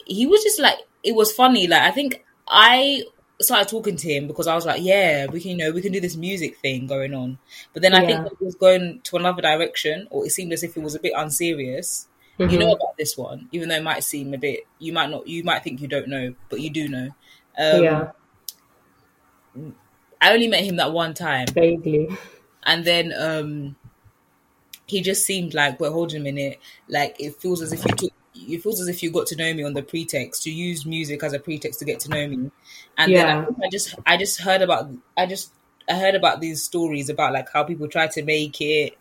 he 0.07 0.27
was 0.27 0.43
just 0.43 0.61
like, 0.61 0.79
it 1.03 1.15
was 1.15 1.33
funny. 1.33 1.67
Like, 1.67 1.83
I 1.83 1.91
think 1.91 2.25
I 2.47 3.03
started 3.41 3.69
talking 3.69 3.97
to 3.97 4.13
him 4.13 4.27
because 4.27 4.47
I 4.47 4.55
was 4.55 4.67
like, 4.67 4.83
yeah, 4.83 5.27
we 5.27 5.41
can, 5.41 5.53
you 5.53 5.57
know, 5.57 5.71
we 5.71 5.81
can 5.83 5.93
do 5.93 6.01
this 6.01 6.17
music 6.17 6.59
thing 6.59 6.87
going 6.87 7.15
on. 7.15 7.39
But 7.73 7.83
then 7.83 7.95
I 7.95 8.01
Yeah. 8.03 8.25
think 8.25 8.33
it 8.33 8.45
was 8.45 8.55
going 8.57 9.01
to 9.05 9.17
another 9.17 9.43
direction 9.43 10.09
or 10.11 10.27
it 10.27 10.31
seemed 10.31 10.53
as 10.53 10.63
if 10.63 10.77
it 10.77 10.83
was 10.83 10.95
a 10.95 11.01
bit 11.01 11.13
unserious 11.17 12.07
you 12.39 12.47
Mhm. 12.57 12.61
know 12.61 12.73
about 12.73 12.97
this 12.97 13.17
one, 13.19 13.49
even 13.51 13.69
though 13.69 13.75
it 13.75 13.83
might 13.83 14.05
seem 14.05 14.33
a 14.33 14.39
bit, 14.39 14.61
you 14.79 14.93
might 14.93 15.11
not, 15.11 15.27
you 15.27 15.43
might 15.43 15.65
think 15.65 15.81
you 15.81 15.89
don't 15.89 16.07
know, 16.07 16.35
but 16.49 16.61
you 16.61 16.71
do 16.71 16.89
know. 16.89 17.09
Um, 17.59 17.83
yeah. 17.83 18.13
I 20.21 20.33
only 20.33 20.49
met 20.49 20.65
him 20.65 20.77
that 20.77 20.93
one 20.93 21.15
time, 21.15 21.47
Vaguely. 21.53 22.09
and 22.65 22.85
then 22.85 23.13
um, 23.17 23.77
he 24.87 25.01
just 25.01 25.25
seemed 25.25 25.55
like, 25.55 25.79
"Well, 25.79 25.93
hold 25.93 26.13
on 26.13 26.21
a 26.21 26.25
minute," 26.25 26.59
like 26.89 27.17
it 27.19 27.41
feels 27.41 27.63
as 27.63 27.73
if 27.73 27.85
you 27.85 27.95
took, 27.95 28.13
it 28.35 28.63
feels 28.63 28.81
as 28.81 28.89
if 28.89 29.03
you 29.03 29.11
got 29.11 29.27
to 29.29 29.37
know 29.37 29.53
me 29.55 29.63
on 29.63 29.75
the 29.75 29.83
pretext. 29.83 30.47
You 30.47 30.53
used 30.53 30.87
music 30.87 31.23
as 31.23 31.33
a 31.33 31.39
pretext 31.39 31.79
to 31.81 31.85
get 31.85 32.01
to 32.01 32.09
know 32.09 32.27
me, 32.27 32.51
and 32.97 33.15
then 33.15 33.27
I, 33.27 33.67
I 33.67 33.69
just, 33.71 33.95
I 34.07 34.17
just 34.17 34.41
heard 34.41 34.63
about, 34.63 34.91
I 35.17 35.27
just, 35.27 35.53
I 35.89 35.95
heard 35.95 36.15
about 36.15 36.41
these 36.41 36.63
stories 36.63 37.09
about 37.09 37.33
like 37.33 37.49
how 37.53 37.65
people 37.65 37.89
try 37.89 38.09
to 38.09 38.23
make 38.23 38.61
it. 38.61 38.99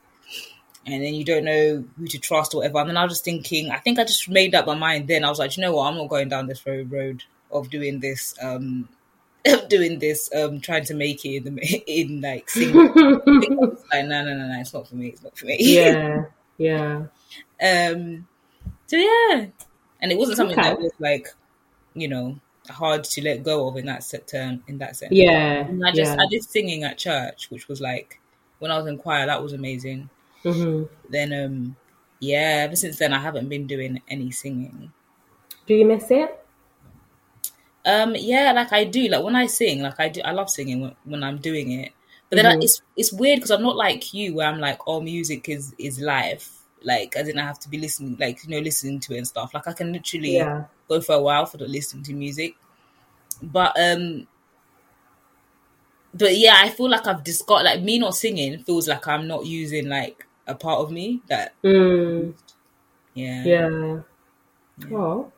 And 0.86 1.04
then 1.04 1.16
you 1.16 1.26
don't 1.26 1.44
know 1.44 1.84
who 1.98 2.08
to 2.08 2.18
trust 2.18 2.54
or 2.54 2.60
whatever. 2.60 2.80
And 2.80 2.90
then 2.90 2.96
I 2.96 3.04
was 3.04 3.12
just 3.12 3.26
thinking, 3.26 3.72
I 3.72 3.78
think 3.78 4.00
I 4.00 4.06
just 4.06 4.30
made 4.30 4.56
up 4.56 4.66
my 4.66 4.74
mind 4.74 5.10
then. 5.10 5.26
I 5.26 5.30
was 5.30 5.38
like, 5.38 5.58
you 5.58 5.62
know 5.62 5.74
what, 5.74 5.86
I'm 5.86 5.98
not 5.98 6.08
going 6.08 6.30
down 6.30 6.48
this 6.48 6.66
road 6.66 6.90
road 6.90 7.24
of 7.52 7.70
doing 7.70 8.00
this, 8.00 8.34
um, 8.42 8.88
of 9.46 9.70
doing 9.70 10.00
this, 10.00 10.30
um, 10.36 10.60
trying 10.60 10.86
to 10.86 10.94
make 10.94 11.24
it 11.26 11.46
in 11.46 11.56
the 11.56 11.84
in 11.88 12.22
like 12.22 12.50
singing. 12.50 12.76
like, 13.94 14.06
no, 14.06 14.24
no, 14.24 14.34
no, 14.34 14.48
no, 14.48 14.58
it's 14.60 14.74
not 14.74 14.88
for 14.88 14.96
me. 14.96 15.08
It's 15.10 15.24
not 15.24 15.38
for 15.38 15.46
me. 15.46 15.58
yeah. 15.60 16.26
Yeah. 16.60 17.04
um. 17.62 18.28
So 18.88 18.96
yeah, 18.98 19.46
and 20.02 20.12
it 20.12 20.18
wasn't 20.18 20.38
something 20.38 20.58
Okay. 20.58 20.70
that 20.70 20.80
was 20.80 20.92
like, 20.98 21.28
you 21.94 22.08
know, 22.08 22.40
hard 22.68 23.04
to 23.04 23.22
let 23.24 23.44
go 23.44 23.68
of 23.68 23.78
in 23.78 23.86
that 23.86 24.04
set 24.04 24.28
term 24.28 24.64
in 24.68 24.80
that 24.80 24.96
sense. 24.96 25.12
Yeah. 25.14 25.68
And 25.68 25.86
I 25.86 25.92
just 25.92 26.16
yeah. 26.16 26.24
I 26.24 26.26
did 26.32 26.44
singing 26.44 26.84
at 26.84 26.98
church, 26.98 27.52
which 27.52 27.68
was 27.68 27.80
like 27.80 28.20
when 28.60 28.72
I 28.72 28.78
was 28.78 28.88
in 28.88 28.98
choir, 28.98 29.28
that 29.28 29.44
was 29.44 29.54
amazing. 29.54 30.10
hmm 30.42 30.84
Then 31.10 31.32
um 31.32 31.76
yeah, 32.20 32.64
ever 32.66 32.76
since 32.76 32.98
then 32.98 33.14
I 33.14 33.20
haven't 33.20 33.50
been 33.50 33.68
doing 33.68 34.02
any 34.08 34.32
singing. 34.32 34.92
Do 35.68 35.76
you 35.76 35.86
miss 35.86 36.10
it? 36.10 36.44
Um 37.88 38.16
yeah, 38.16 38.52
like 38.52 38.74
I 38.74 38.84
do. 38.84 39.08
Like 39.08 39.24
when 39.24 39.36
I 39.36 39.48
sing, 39.48 39.82
like 39.82 40.00
I 40.00 40.10
do 40.10 40.22
I 40.24 40.32
love 40.32 40.50
singing 40.50 40.82
when, 40.82 40.96
when 41.06 41.24
I'm 41.24 41.38
doing 41.38 41.72
it. 41.72 41.94
But 42.30 42.36
then 42.36 42.46
I, 42.46 42.56
Mhm. 42.56 42.64
it's 42.64 42.82
it's 42.98 43.14
weird 43.14 43.38
because 43.38 43.52
I'm 43.52 43.64
not 43.64 43.78
like 43.78 44.14
you 44.14 44.36
where 44.36 44.48
I'm 44.48 44.60
like, 44.60 44.80
oh 44.88 45.00
music 45.02 45.48
is 45.50 45.74
is 45.80 46.00
live. 46.00 46.48
Like 46.84 47.16
I 47.18 47.24
didn't 47.24 47.46
have 47.46 47.60
to 47.60 47.70
be 47.70 47.78
listening 47.80 48.18
like 48.20 48.44
you 48.44 48.50
know, 48.52 48.60
listening 48.60 49.00
to 49.02 49.14
it 49.16 49.20
and 49.20 49.28
stuff. 49.28 49.54
Like 49.54 49.68
I 49.68 49.74
can 49.74 49.94
literally 49.94 50.34
Yeah. 50.36 50.66
go 50.90 51.00
for 51.02 51.16
a 51.16 51.22
while 51.22 51.46
for 51.46 51.58
the 51.58 51.68
listening 51.68 52.04
to 52.04 52.14
music. 52.14 52.56
But 53.42 53.76
um 53.80 54.28
but 56.14 56.38
yeah, 56.38 56.56
I 56.58 56.70
feel 56.70 56.90
like 56.90 57.06
I've 57.08 57.24
just 57.24 57.46
got 57.46 57.64
like 57.64 57.82
me 57.82 58.00
not 58.00 58.16
singing 58.16 58.64
feels 58.64 58.88
like 58.88 59.08
I'm 59.08 59.28
not 59.28 59.46
using 59.46 59.88
like 59.88 60.26
a 60.48 60.56
part 60.56 60.80
of 60.80 60.92
me 60.92 61.22
that 61.28 61.54
Mm, 61.64 62.34
yeah. 63.14 63.44
yeah. 63.44 64.00
Oh. 64.92 65.32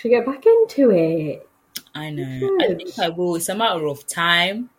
Should 0.00 0.08
get 0.08 0.24
back 0.24 0.46
into 0.46 0.90
it. 0.92 1.46
I 1.94 2.08
know. 2.10 2.56
I 2.62 2.74
think 2.74 2.98
I 2.98 3.10
will. 3.10 3.36
It's 3.36 3.50
a 3.50 3.54
matter 3.54 3.86
of 3.86 4.06
time, 4.06 4.70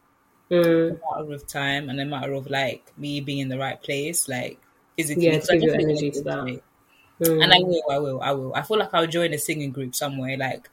Mm, 0.49 0.99
a 0.99 1.15
matter 1.21 1.33
of 1.33 1.47
time 1.47 1.89
and 1.89 2.01
a 2.01 2.05
matter 2.05 2.33
of 2.33 2.49
like 2.49 2.91
me 2.97 3.21
being 3.21 3.37
in 3.37 3.47
the 3.47 3.57
right 3.57 3.81
place, 3.81 4.27
like 4.27 4.59
physically. 4.97 5.27
Yeah, 5.27 5.39
to 5.39 5.53
give 5.53 5.61
your 5.61 5.75
energy 5.75 6.11
wanna 6.25 6.45
that. 6.45 6.53
it. 6.53 6.63
mm. 7.21 7.43
And 7.43 7.53
I 7.53 7.59
will, 7.59 7.83
I 7.91 7.97
will, 7.99 8.21
I 8.21 8.31
will. 8.31 8.55
I 8.55 8.63
feel 8.63 8.79
like 8.79 8.89
I'll 8.93 9.05
join 9.07 9.31
a 9.33 9.37
singing 9.37 9.71
group 9.71 9.93
somewhere. 9.93 10.35
Like 10.37 10.69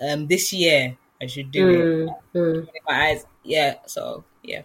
um 0.00 0.26
this 0.26 0.52
year 0.52 0.96
I 1.20 1.26
should 1.26 1.50
do 1.52 1.68
it. 1.68 1.86
Mm, 1.86 2.14
mm. 2.34 2.68
My 2.88 3.08
eyes 3.10 3.26
yeah, 3.44 3.76
so 3.86 4.24
yeah. 4.42 4.62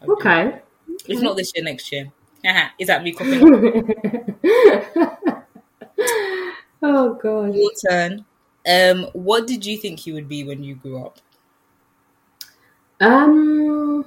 I'll 0.00 0.12
it. 0.12 0.18
Okay. 0.18 0.62
If 1.08 1.20
not 1.20 1.36
this 1.36 1.52
year, 1.54 1.64
next 1.64 1.92
year. 1.92 2.10
Is 2.78 2.88
that 2.88 3.04
me 3.04 3.12
copying? 3.18 3.94
oh 6.82 7.14
god. 7.14 7.54
Your 7.54 7.70
turn. 7.88 8.24
Um, 8.68 9.08
what 9.12 9.46
did 9.46 9.66
you 9.66 9.76
think 9.76 10.06
you 10.06 10.14
would 10.14 10.28
be 10.28 10.44
when 10.44 10.62
you 10.62 10.76
grew 10.76 11.04
up? 11.04 11.18
Um, 13.00 14.04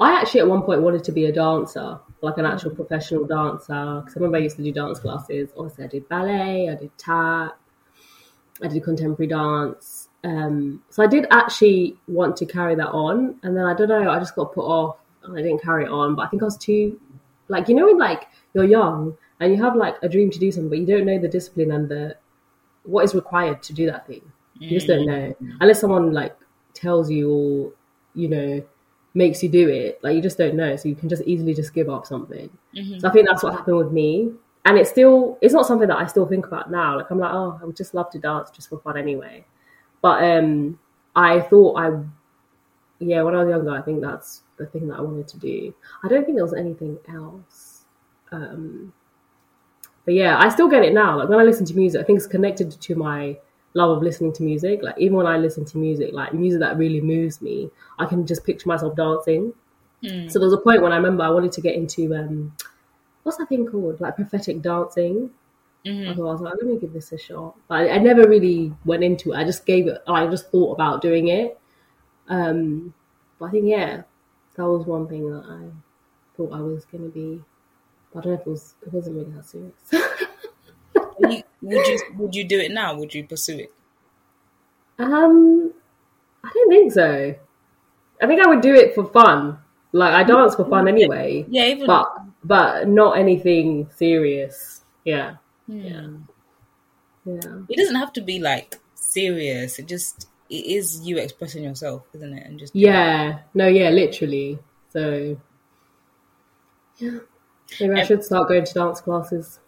I 0.00 0.12
actually 0.20 0.40
at 0.40 0.48
one 0.48 0.62
point 0.62 0.80
wanted 0.80 1.04
to 1.04 1.12
be 1.12 1.26
a 1.26 1.32
dancer, 1.32 2.00
like 2.22 2.38
an 2.38 2.46
actual 2.46 2.70
professional 2.70 3.26
dancer. 3.26 4.00
Because 4.00 4.16
I 4.16 4.20
remember 4.20 4.38
I 4.38 4.40
used 4.40 4.56
to 4.56 4.62
do 4.62 4.72
dance 4.72 4.98
classes. 4.98 5.50
Obviously, 5.56 5.84
I 5.84 5.88
did 5.88 6.08
ballet, 6.08 6.70
I 6.70 6.74
did 6.74 6.96
tap, 6.96 7.58
I 8.62 8.68
did 8.68 8.82
contemporary 8.82 9.28
dance. 9.28 10.08
Um, 10.24 10.82
so 10.88 11.02
I 11.02 11.06
did 11.06 11.26
actually 11.30 11.98
want 12.08 12.36
to 12.38 12.46
carry 12.46 12.74
that 12.76 12.88
on, 12.88 13.38
and 13.42 13.54
then 13.54 13.66
I 13.66 13.74
don't 13.74 13.88
know, 13.88 14.08
I 14.10 14.18
just 14.18 14.34
got 14.34 14.54
put 14.54 14.64
off, 14.64 14.96
and 15.22 15.38
I 15.38 15.42
didn't 15.42 15.62
carry 15.62 15.84
it 15.84 15.90
on. 15.90 16.14
But 16.14 16.22
I 16.22 16.28
think 16.28 16.42
I 16.42 16.46
was 16.46 16.56
too, 16.56 16.98
like 17.48 17.68
you 17.68 17.74
know, 17.74 17.84
when 17.84 17.98
like 17.98 18.28
you're 18.54 18.64
young 18.64 19.18
and 19.40 19.52
you 19.54 19.62
have 19.62 19.76
like 19.76 19.96
a 20.02 20.08
dream 20.08 20.30
to 20.30 20.38
do 20.38 20.50
something, 20.52 20.68
but 20.70 20.78
you 20.78 20.86
don't 20.86 21.06
know 21.06 21.18
the 21.18 21.28
discipline 21.28 21.72
and 21.72 21.88
the 21.88 22.16
what 22.84 23.04
is 23.04 23.14
required 23.14 23.62
to 23.64 23.72
do 23.72 23.86
that 23.86 24.06
thing. 24.06 24.22
You 24.58 24.70
just 24.70 24.86
don't 24.86 25.06
know 25.06 25.34
unless 25.60 25.80
someone 25.80 26.12
like 26.12 26.36
tells 26.74 27.10
you 27.10 27.30
or 27.30 27.72
you 28.14 28.28
know 28.28 28.64
makes 29.14 29.42
you 29.42 29.48
do 29.48 29.68
it. 29.68 29.98
Like 30.02 30.14
you 30.14 30.22
just 30.22 30.38
don't 30.38 30.54
know, 30.54 30.76
so 30.76 30.88
you 30.88 30.94
can 30.94 31.08
just 31.08 31.22
easily 31.22 31.54
just 31.54 31.74
give 31.74 31.88
up 31.88 32.06
something. 32.06 32.48
Mhm. 32.74 33.00
So 33.00 33.08
I 33.08 33.12
think 33.12 33.28
that's 33.28 33.42
what 33.42 33.54
happened 33.54 33.78
with 33.78 33.92
me, 33.92 34.32
and 34.64 34.78
it's 34.78 34.90
still 34.90 35.38
it's 35.40 35.54
not 35.54 35.66
something 35.66 35.88
that 35.88 35.98
I 35.98 36.06
still 36.06 36.26
think 36.26 36.46
about 36.46 36.70
now. 36.70 36.96
Like 36.96 37.10
I'm 37.10 37.18
like, 37.18 37.32
oh, 37.32 37.58
I 37.60 37.64
would 37.64 37.76
just 37.76 37.94
love 37.94 38.10
to 38.10 38.18
dance 38.18 38.50
just 38.50 38.68
for 38.68 38.78
fun 38.78 38.96
anyway. 38.96 39.44
But 40.02 40.22
um, 40.22 40.78
I 41.16 41.40
thought 41.40 41.78
I, 41.78 41.98
yeah, 42.98 43.22
when 43.22 43.34
I 43.34 43.42
was 43.42 43.48
younger, 43.50 43.70
I 43.70 43.82
think 43.82 44.00
that's 44.02 44.42
the 44.56 44.66
thing 44.66 44.88
that 44.88 44.98
I 44.98 45.00
wanted 45.00 45.28
to 45.28 45.38
do. 45.38 45.74
I 46.02 46.08
don't 46.08 46.24
think 46.24 46.36
there 46.36 46.44
was 46.44 46.54
anything 46.54 46.98
else. 47.08 47.84
Um, 48.32 48.92
but 50.04 50.14
yeah, 50.14 50.38
I 50.38 50.48
still 50.48 50.68
get 50.68 50.84
it 50.84 50.92
now. 50.92 51.18
Like 51.18 51.28
when 51.28 51.38
I 51.38 51.44
listen 51.44 51.66
to 51.66 51.74
music, 51.74 52.00
I 52.00 52.04
think 52.04 52.18
it's 52.18 52.26
connected 52.26 52.70
to 52.70 52.94
my 52.94 53.38
love 53.74 53.96
of 53.96 54.02
listening 54.02 54.32
to 54.34 54.42
music. 54.42 54.82
Like 54.82 54.96
even 54.98 55.16
when 55.16 55.26
I 55.26 55.36
listen 55.38 55.64
to 55.66 55.78
music, 55.78 56.12
like 56.12 56.34
music 56.34 56.60
that 56.60 56.76
really 56.76 57.00
moves 57.00 57.40
me, 57.42 57.70
I 57.98 58.06
can 58.06 58.26
just 58.26 58.44
picture 58.44 58.68
myself 58.68 58.96
dancing. 58.96 59.54
Mm. 60.02 60.30
So 60.30 60.38
there 60.38 60.46
was 60.46 60.54
a 60.54 60.58
point 60.62 60.82
when 60.82 60.92
I 60.92 60.96
remember 60.96 61.22
I 61.24 61.30
wanted 61.30 61.52
to 61.52 61.60
get 61.60 61.74
into 61.74 62.14
um, 62.14 62.54
what's 63.22 63.38
that 63.38 63.48
thing 63.48 63.66
called? 63.66 64.00
Like 64.00 64.16
prophetic 64.16 64.62
dancing. 64.62 65.30
Mhm. 65.86 66.16
So 66.16 66.28
I 66.28 66.32
was 66.32 66.40
like, 66.40 66.54
let 66.54 66.66
me 66.66 66.78
give 66.78 66.92
this 66.92 67.12
a 67.12 67.18
shot. 67.18 67.56
But 67.68 67.74
I, 67.82 67.90
I 67.96 67.98
never 67.98 68.28
really 68.28 68.72
went 68.84 69.04
into 69.04 69.32
it. 69.32 69.36
I 69.36 69.44
just 69.44 69.66
gave 69.66 69.86
it. 69.86 70.02
I 70.08 70.26
just 70.26 70.50
thought 70.50 70.72
about 70.72 71.02
doing 71.02 71.28
it. 71.28 71.58
Um, 72.28 72.94
but 73.38 73.46
I 73.46 73.50
think 73.50 73.66
yeah, 73.66 74.02
that 74.56 74.64
was 74.66 74.86
one 74.86 75.08
thing 75.08 75.30
that 75.30 75.44
I 75.46 75.70
thought 76.36 76.52
I 76.52 76.60
was 76.60 76.84
gonna 76.86 77.08
be. 77.08 77.42
I 78.16 78.20
don't 78.20 78.26
know 78.26 78.32
if 78.34 78.40
it 78.40 78.46
was. 78.46 78.74
It 78.86 78.92
wasn't 78.92 79.16
really 79.16 79.30
that 79.32 79.46
serious. 79.46 79.74
You- 81.20 81.42
would 81.62 81.86
you 81.86 81.98
would 82.18 82.34
you 82.34 82.44
do 82.44 82.58
it 82.58 82.70
now? 82.72 82.96
Would 82.98 83.14
you 83.14 83.24
pursue 83.24 83.58
it? 83.58 83.72
um, 84.98 85.72
I 86.44 86.50
don't 86.52 86.68
think 86.68 86.92
so. 86.92 87.34
I 88.22 88.26
think 88.26 88.40
I 88.40 88.48
would 88.48 88.60
do 88.60 88.74
it 88.74 88.94
for 88.94 89.04
fun. 89.06 89.58
Like 89.92 90.12
I 90.14 90.24
dance 90.24 90.54
for 90.56 90.64
fun 90.68 90.88
anyway, 90.88 91.46
Yeah, 91.48 91.66
even 91.66 91.86
but 91.86 92.12
but 92.42 92.88
not 92.88 93.16
anything 93.18 93.88
serious. 93.96 94.82
Yeah, 95.04 95.36
Hmm. 95.66 96.16
yeah. 97.24 97.58
it 97.68 97.76
doesn't 97.76 97.96
have 97.96 98.12
to 98.14 98.20
be 98.20 98.38
like 98.40 98.76
serious. 98.94 99.78
It 99.78 99.86
just 99.86 100.28
it 100.50 100.66
is 100.66 101.00
you 101.06 101.18
expressing 101.18 101.62
yourself, 101.64 102.02
isn't 102.14 102.36
it? 102.36 102.46
And 102.46 102.58
just 102.58 102.74
Yeah, 102.74 103.38
no, 103.54 103.66
yeah, 103.68 103.90
literally. 103.90 104.58
So, 104.90 105.36
yeah, 106.98 107.18
maybe 107.80 107.94
I 107.94 108.00
Um, 108.00 108.04
should 108.04 108.24
start 108.24 108.48
going 108.48 108.64
to 108.64 108.74
dance 108.74 109.00
classes. 109.00 109.60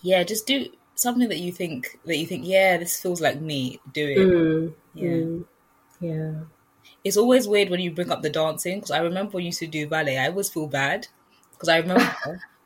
yeah, 0.00 0.22
just 0.24 0.46
do 0.46 0.68
something 0.94 1.28
that 1.28 1.38
you 1.38 1.52
think 1.52 1.98
that 2.04 2.16
you 2.16 2.26
think. 2.26 2.44
Yeah, 2.46 2.76
this 2.78 3.00
feels 3.00 3.20
like 3.20 3.40
me. 3.40 3.80
Do 3.90 4.06
it. 4.06 4.28
Mm, 4.28 4.74
Yeah. 4.94 5.22
mm, 5.22 5.46
yeah. 6.00 6.44
It's 7.02 7.16
always 7.16 7.48
weird 7.48 7.70
when 7.70 7.80
you 7.80 7.90
bring 7.90 8.10
up 8.12 8.20
the 8.20 8.28
dancing 8.28 8.76
because 8.80 8.90
I 8.90 8.98
remember 8.98 9.32
when 9.32 9.44
you 9.44 9.48
used 9.48 9.60
to 9.60 9.66
do 9.66 9.88
ballet. 9.88 10.18
I 10.18 10.28
always 10.28 10.50
feel 10.50 10.66
bad 10.66 11.08
because 11.52 11.70
I 11.70 11.78
remember. 11.78 12.04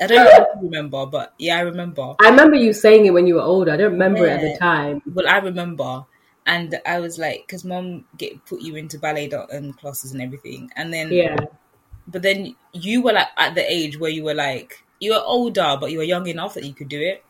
I 0.00 0.06
don't 0.06 0.22
know 0.22 0.30
if 0.30 0.36
you 0.54 0.60
remember, 0.62 1.04
but 1.06 1.34
yeah, 1.38 1.56
I 1.56 1.62
remember. 1.62 2.18
I 2.20 2.28
remember 2.30 2.56
you 2.56 2.72
saying 2.72 3.06
it 3.06 3.12
when 3.12 3.28
you 3.28 3.36
were 3.36 3.42
older. 3.42 3.70
I 3.72 3.76
don't 3.76 3.92
remember 3.92 4.26
it 4.26 4.32
at 4.32 4.40
the 4.40 4.50
time. 4.50 5.00
Well, 5.06 5.28
I 5.28 5.38
remember, 5.38 6.06
and 6.46 6.80
I 6.86 7.00
was 7.00 7.18
like, 7.18 7.42
because 7.46 7.64
mom 7.64 8.06
get 8.16 8.44
put 8.46 8.60
you 8.62 8.76
into 8.76 8.98
ballet 8.98 9.28
da- 9.28 9.46
um, 9.52 9.72
classes 9.74 10.12
and 10.12 10.22
everything, 10.22 10.70
and 10.76 10.92
then 10.92 11.22
Yeah, 11.22 11.36
but 12.06 12.22
then 12.22 12.56
you 12.72 13.02
were 13.02 13.12
like 13.12 13.28
at 13.36 13.54
the 13.54 13.70
age 13.72 13.98
where 13.98 14.10
you 14.10 14.24
were 14.24 14.34
like 14.34 14.84
you 15.00 15.12
were 15.12 15.22
older, 15.24 15.76
but 15.80 15.90
you 15.90 15.98
were 15.98 16.04
young 16.04 16.26
enough 16.26 16.54
that 16.54 16.64
you 16.64 16.74
could 16.74 16.88
do 16.88 17.00
it. 17.00 17.24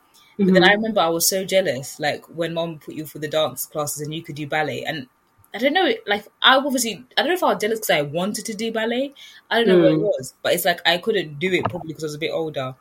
But 0.45 0.53
then 0.55 0.62
Mhm. 0.62 0.68
I 0.68 0.72
remember 0.75 1.01
I 1.01 1.09
was 1.09 1.29
so 1.29 1.45
jealous, 1.45 1.99
like 1.99 2.25
when 2.29 2.55
mom 2.55 2.79
put 2.79 2.95
you 2.95 3.07
for 3.07 3.18
the 3.18 3.29
dance 3.29 3.66
classes 3.66 4.03
and 4.03 4.14
you 4.14 4.22
could 4.22 4.37
do 4.37 4.47
ballet, 4.47 4.85
and 4.85 5.09
I 5.55 5.59
don't 5.59 5.72
know, 5.72 5.91
like 6.07 6.27
I 6.43 6.57
obviously 6.57 7.05
I 7.16 7.22
don't 7.22 7.29
know 7.29 7.35
if 7.35 7.43
I 7.43 7.55
was 7.55 7.61
jealous 7.61 7.79
because 7.81 7.91
I 7.91 8.03
wanted 8.03 8.45
to 8.47 8.55
do 8.55 8.72
ballet. 8.72 9.14
I 9.51 9.59
don't 9.59 9.68
know 9.68 9.79
what 9.79 9.93
it 9.93 9.99
Mm. 9.99 10.01
was, 10.01 10.35
but 10.43 10.53
it's 10.53 10.64
like 10.64 10.81
I 10.87 10.99
couldn't 10.99 11.39
do 11.39 11.53
it 11.53 11.68
probably 11.68 11.89
because 11.89 12.05
I 12.05 12.07
was 12.09 12.14
a 12.16 12.18
bit 12.18 12.33
older. 12.33 12.75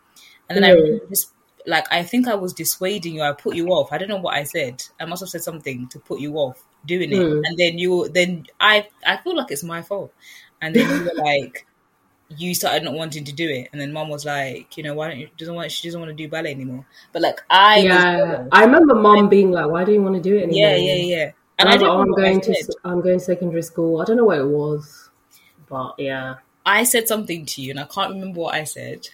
And 0.50 0.56
then 0.58 0.64
I 0.64 0.70
Mm. 0.72 0.84
remember 0.84 1.06
just 1.10 1.32
like 1.66 1.86
I 1.92 2.04
think 2.04 2.28
I 2.28 2.36
was 2.36 2.54
dissuading 2.54 3.16
you. 3.16 3.22
I 3.22 3.32
put 3.34 3.56
you 3.56 3.70
off. 3.70 3.92
I 3.92 3.98
don't 3.98 4.10
know 4.10 4.18
what 4.18 4.36
I 4.36 4.44
said. 4.44 4.84
I 5.00 5.06
must 5.06 5.22
have 5.22 5.30
said 5.30 5.44
something 5.44 5.88
to 5.90 6.00
put 6.00 6.20
you 6.20 6.36
off 6.36 6.62
doing 6.86 7.14
it, 7.14 7.30
Mm. 7.30 7.42
and 7.46 7.58
then 7.58 7.78
you 7.78 8.10
then 8.10 8.46
I 8.60 8.88
I 9.06 9.18
feel 9.18 9.36
like 9.36 9.52
it's 9.52 9.64
my 9.64 9.82
fault. 9.82 10.14
And 10.62 10.76
then 10.76 10.90
you 10.90 11.04
were 11.04 11.24
like, 11.24 11.66
you 12.30 12.56
started 12.56 12.84
not 12.84 12.94
wanting 12.94 13.26
to 13.26 13.34
do 13.34 13.50
it, 13.50 13.70
and 13.72 13.82
then 13.82 13.94
mom 13.94 14.10
was 14.10 14.26
like, 14.26 14.78
you 14.78 14.84
know, 14.84 14.94
why 14.94 15.10
don't 15.10 15.20
you 15.20 15.30
doesn't 15.38 15.54
want 15.54 15.72
she 15.72 15.88
doesn't 15.88 16.00
want 16.00 16.10
to 16.10 16.16
do 16.16 16.28
ballet 16.28 16.52
anymore. 16.52 16.86
But 17.12 17.22
like 17.22 17.42
I 17.50 17.80
yeah. 17.80 18.46
I 18.52 18.64
remember 18.66 18.96
mom 18.96 19.30
being 19.30 19.52
like, 19.52 19.70
"Why 19.70 19.84
do 19.84 19.92
you 19.92 20.02
want 20.02 20.16
to 20.16 20.22
do 20.22 20.36
it 20.36 20.44
anymore?" 20.44 20.60
yeah, 20.60 20.76
yeah, 20.76 20.96
yeah. 20.96 21.32
And, 21.60 21.70
And 21.70 21.70
I 21.70 21.72
I 21.72 21.76
was 21.76 21.82
like, 21.82 21.90
don't 21.90 21.98
"Oh, 21.98 22.02
I'm 22.02 22.12
going 22.12 22.42
to. 22.42 22.76
I'm 22.84 23.02
going 23.02 23.20
to 23.20 23.26
secondary 23.26 23.62
school." 23.62 24.02
I 24.02 24.06
don't 24.06 24.18
know 24.18 24.26
what 24.26 24.40
it 24.40 24.48
was, 24.48 25.10
but 25.68 25.96
yeah. 25.98 26.36
I 26.66 26.84
said 26.86 27.08
something 27.08 27.46
to 27.46 27.62
you, 27.62 27.72
and 27.72 27.80
I 27.80 27.84
can't 27.84 28.14
remember 28.14 28.40
what 28.40 28.56
I 28.56 28.64
said. 28.64 29.10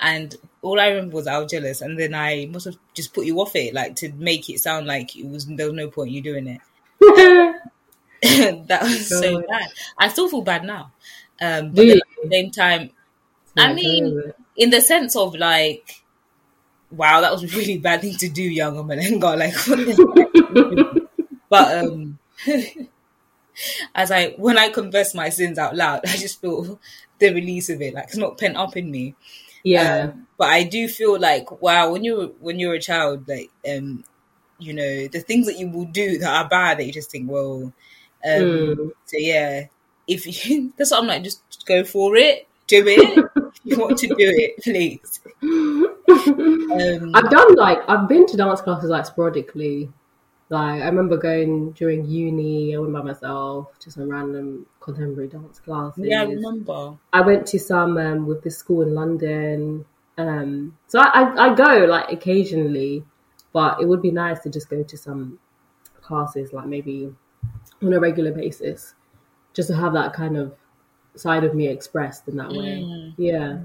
And 0.00 0.34
all 0.62 0.80
I 0.80 0.88
remember 0.88 1.16
was 1.16 1.26
I 1.26 1.38
was 1.38 1.50
jealous, 1.52 1.80
and 1.80 1.98
then 1.98 2.14
I 2.14 2.48
must 2.50 2.64
have 2.64 2.76
just 2.94 3.14
put 3.14 3.26
you 3.26 3.40
off 3.40 3.54
it, 3.54 3.74
like 3.74 3.94
to 3.96 4.10
make 4.14 4.50
it 4.50 4.60
sound 4.60 4.86
like 4.86 5.16
it 5.16 5.28
was 5.28 5.46
there 5.46 5.66
was 5.66 5.76
no 5.76 5.88
point 5.88 6.10
you 6.10 6.22
doing 6.22 6.48
it. 6.48 6.60
that 8.22 8.82
was 8.82 9.08
so 9.08 9.40
bad. 9.42 9.68
I 9.98 10.06
still 10.06 10.28
feel 10.28 10.42
bad 10.42 10.64
now, 10.64 10.92
um, 11.42 11.72
but 11.72 11.88
then 11.88 11.98
at 11.98 12.30
the 12.30 12.36
same 12.36 12.50
time, 12.52 12.90
I 13.58 13.74
mean, 13.74 14.22
in 14.56 14.70
the 14.70 14.80
sense 14.80 15.16
of 15.16 15.34
like, 15.34 16.04
wow, 16.90 17.20
that 17.20 17.32
was 17.32 17.44
a 17.44 17.56
really 17.58 17.78
bad 17.78 18.02
thing 18.02 18.16
to 18.18 18.28
do, 18.28 18.42
young 18.42 18.76
Omalenga. 18.76 19.38
Like, 19.38 19.54
but 21.50 21.84
um, 21.84 22.18
as 23.94 24.10
I 24.10 24.30
when 24.38 24.58
I 24.58 24.68
confess 24.70 25.14
my 25.14 25.28
sins 25.28 25.58
out 25.58 25.76
loud, 25.76 26.00
I 26.06 26.16
just 26.16 26.40
feel 26.40 26.78
the 27.18 27.32
release 27.34 27.68
of 27.70 27.80
it. 27.82 27.94
Like 27.94 28.04
it's 28.04 28.16
not 28.16 28.38
pent 28.38 28.56
up 28.56 28.76
in 28.76 28.90
me. 28.90 29.14
yeah, 29.62 30.04
Um, 30.04 30.26
but 30.38 30.48
I 30.50 30.64
do 30.64 30.88
feel 30.88 31.18
like 31.18 31.62
wow, 31.62 31.92
when 31.92 32.04
you're 32.04 32.28
when 32.40 32.58
you're 32.58 32.74
a 32.74 32.80
child, 32.80 33.28
like 33.28 33.50
um, 33.68 34.04
you 34.58 34.72
know, 34.74 35.08
the 35.08 35.20
things 35.20 35.46
that 35.46 35.58
you 35.58 35.68
will 35.68 35.86
do 35.86 36.18
that 36.18 36.44
are 36.44 36.48
bad 36.48 36.78
that 36.78 36.86
you 36.86 36.92
just 36.92 37.10
think, 37.10 37.30
well, 37.30 37.64
um, 37.64 37.72
Mm. 38.24 38.92
so 39.06 39.16
yeah, 39.18 39.66
if 40.06 40.48
you, 40.48 40.72
that's 40.76 40.90
what 40.90 41.02
I'm 41.02 41.06
like, 41.06 41.22
just 41.22 41.42
go 41.66 41.84
for 41.84 42.16
it, 42.16 42.48
do 42.66 42.84
it. 42.86 43.52
you 43.64 43.78
want 43.78 43.98
to 43.98 44.08
do 44.08 44.14
it, 44.18 44.56
please. 44.62 45.20
Um, 45.42 47.14
I've 47.14 47.30
done 47.30 47.54
like 47.56 47.78
I've 47.88 48.08
been 48.08 48.26
to 48.26 48.36
dance 48.36 48.60
classes 48.60 48.90
like 48.90 49.06
sporadically. 49.06 49.90
Like 50.48 50.82
I 50.82 50.86
remember 50.86 51.16
going 51.16 51.72
during 51.72 52.04
uni, 52.04 52.74
I 52.74 52.78
went 52.78 52.92
by 52.92 53.02
myself 53.02 53.78
to 53.80 53.90
some 53.90 54.10
random 54.10 54.66
contemporary 54.80 55.28
dance 55.28 55.60
classes. 55.60 56.04
yeah, 56.06 56.22
I 56.22 56.24
remember. 56.24 56.98
I 57.12 57.22
went 57.22 57.46
to 57.48 57.58
some 57.58 57.96
um, 57.96 58.26
with 58.26 58.42
this 58.42 58.58
school 58.58 58.82
in 58.82 58.94
London. 58.94 59.84
Um, 60.18 60.76
so 60.88 61.00
I, 61.00 61.22
I, 61.22 61.46
I 61.46 61.54
go 61.54 61.86
like 61.86 62.12
occasionally, 62.12 63.02
but 63.52 63.80
it 63.80 63.88
would 63.88 64.02
be 64.02 64.10
nice 64.10 64.40
to 64.40 64.50
just 64.50 64.68
go 64.68 64.82
to 64.82 64.96
some 64.96 65.38
classes 66.02 66.52
like 66.52 66.66
maybe 66.66 67.14
on 67.82 67.92
a 67.92 68.00
regular 68.00 68.32
basis, 68.32 68.94
just 69.54 69.68
to 69.68 69.76
have 69.76 69.92
that 69.94 70.12
kind 70.12 70.36
of 70.36 70.54
side 71.14 71.44
of 71.44 71.54
me 71.54 71.68
expressed 71.68 72.26
in 72.28 72.36
that 72.36 72.50
way. 72.50 72.82
Mm. 72.82 73.14
Yeah, 73.18 73.58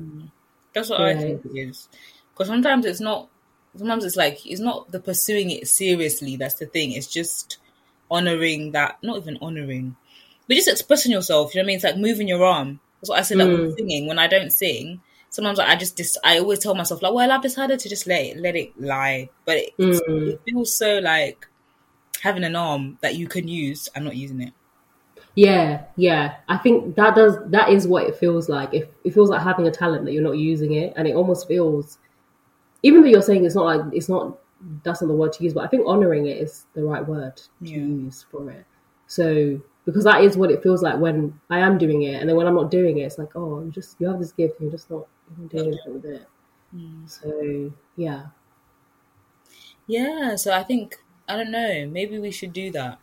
That's 0.73 0.89
what 0.89 1.01
I 1.01 1.15
think 1.15 1.45
it 1.45 1.57
is. 1.57 1.87
Because 2.33 2.47
sometimes 2.47 2.85
it's 2.85 2.99
not. 2.99 3.29
Sometimes 3.77 4.05
it's 4.05 4.15
like 4.15 4.45
it's 4.45 4.59
not 4.61 4.91
the 4.91 4.99
pursuing 4.99 5.51
it 5.51 5.67
seriously. 5.67 6.35
That's 6.35 6.55
the 6.55 6.65
thing. 6.65 6.91
It's 6.93 7.07
just 7.07 7.57
honoring 8.09 8.71
that. 8.71 8.97
Not 9.01 9.17
even 9.17 9.37
honoring, 9.41 9.95
but 10.47 10.55
just 10.55 10.67
expressing 10.67 11.11
yourself. 11.11 11.53
You 11.53 11.59
know 11.61 11.65
what 11.65 11.65
I 11.65 11.67
mean? 11.67 11.75
It's 11.77 11.83
like 11.85 11.97
moving 11.97 12.27
your 12.27 12.43
arm. 12.43 12.79
That's 13.01 13.09
what 13.09 13.19
I 13.19 13.21
said. 13.23 13.37
Like 13.37 13.47
Mm. 13.49 13.61
with 13.67 13.77
singing. 13.77 14.07
When 14.07 14.19
I 14.19 14.27
don't 14.27 14.51
sing, 14.51 15.01
sometimes 15.29 15.59
I 15.59 15.75
just. 15.75 15.95
Dis- 15.95 16.17
I 16.23 16.39
always 16.39 16.59
tell 16.59 16.75
myself 16.75 17.01
like, 17.01 17.13
well, 17.13 17.31
I've 17.31 17.41
decided 17.43 17.79
to 17.79 17.89
just 17.89 18.07
let 18.07 18.21
it, 18.25 18.37
let 18.37 18.55
it 18.55 18.79
lie. 18.79 19.29
But 19.45 19.57
it, 19.57 19.77
Mm. 19.77 20.29
it 20.33 20.41
feels 20.45 20.75
so 20.75 20.99
like 20.99 21.47
having 22.21 22.43
an 22.43 22.55
arm 22.55 22.97
that 23.01 23.15
you 23.15 23.27
can 23.27 23.47
use. 23.47 23.89
I'm 23.95 24.03
not 24.03 24.15
using 24.15 24.41
it. 24.41 24.53
Yeah, 25.37 25.85
yeah. 25.95 26.37
I 26.49 26.57
think 26.57 26.95
that 26.95 27.15
does 27.15 27.37
that 27.51 27.69
is 27.69 27.87
what 27.87 28.05
it 28.07 28.15
feels 28.15 28.49
like. 28.49 28.73
If 28.73 28.89
it 29.03 29.13
feels 29.13 29.29
like 29.29 29.41
having 29.43 29.67
a 29.67 29.71
talent 29.71 30.05
that 30.05 30.13
you're 30.13 30.23
not 30.23 30.37
using 30.37 30.73
it, 30.73 30.93
and 30.97 31.07
it 31.07 31.15
almost 31.15 31.47
feels, 31.47 31.99
even 32.83 33.01
though 33.01 33.09
you're 33.09 33.21
saying 33.21 33.45
it's 33.45 33.55
not 33.55 33.65
like 33.65 33.81
it's 33.93 34.09
not 34.09 34.39
that's 34.83 35.01
not 35.01 35.07
the 35.09 35.15
word 35.15 35.33
to 35.33 35.43
use, 35.43 35.53
but 35.53 35.63
I 35.65 35.67
think 35.67 35.85
honoring 35.87 36.27
it 36.27 36.37
is 36.37 36.65
the 36.73 36.83
right 36.83 37.07
word 37.07 37.37
to 37.37 37.45
Yeah. 37.61 37.77
use 37.77 38.23
for 38.31 38.51
it. 38.51 38.65
So 39.07 39.61
because 39.85 40.05
that 40.05 40.23
is 40.23 40.37
what 40.37 40.51
it 40.51 40.63
feels 40.63 40.83
like 40.83 40.99
when 40.99 41.39
I 41.49 41.59
am 41.59 41.77
doing 41.77 42.03
it, 42.03 42.19
and 42.21 42.29
then 42.29 42.35
when 42.37 42.47
I'm 42.47 42.55
not 42.55 42.71
doing 42.71 42.99
it, 42.99 43.03
it's 43.03 43.19
like 43.19 43.35
oh, 43.35 43.61
you 43.63 43.71
just 43.71 43.97
you 44.01 44.07
have 44.09 44.19
this 44.19 44.33
gift, 44.33 44.59
and 44.59 44.67
you're 44.67 44.77
just 44.77 44.91
not 44.91 45.07
doing 45.49 45.67
anything 45.69 45.93
with 45.95 46.05
it. 46.05 46.27
Mm. 46.75 47.09
So 47.09 47.73
yeah, 47.97 48.27
Yeah. 49.85 50.35
So 50.35 50.53
I 50.53 50.63
think 50.63 50.97
I 51.27 51.35
don't 51.35 51.51
know. 51.51 51.87
Maybe 51.87 52.19
we 52.19 52.31
should 52.31 52.53
do 52.53 52.71
that 52.71 52.99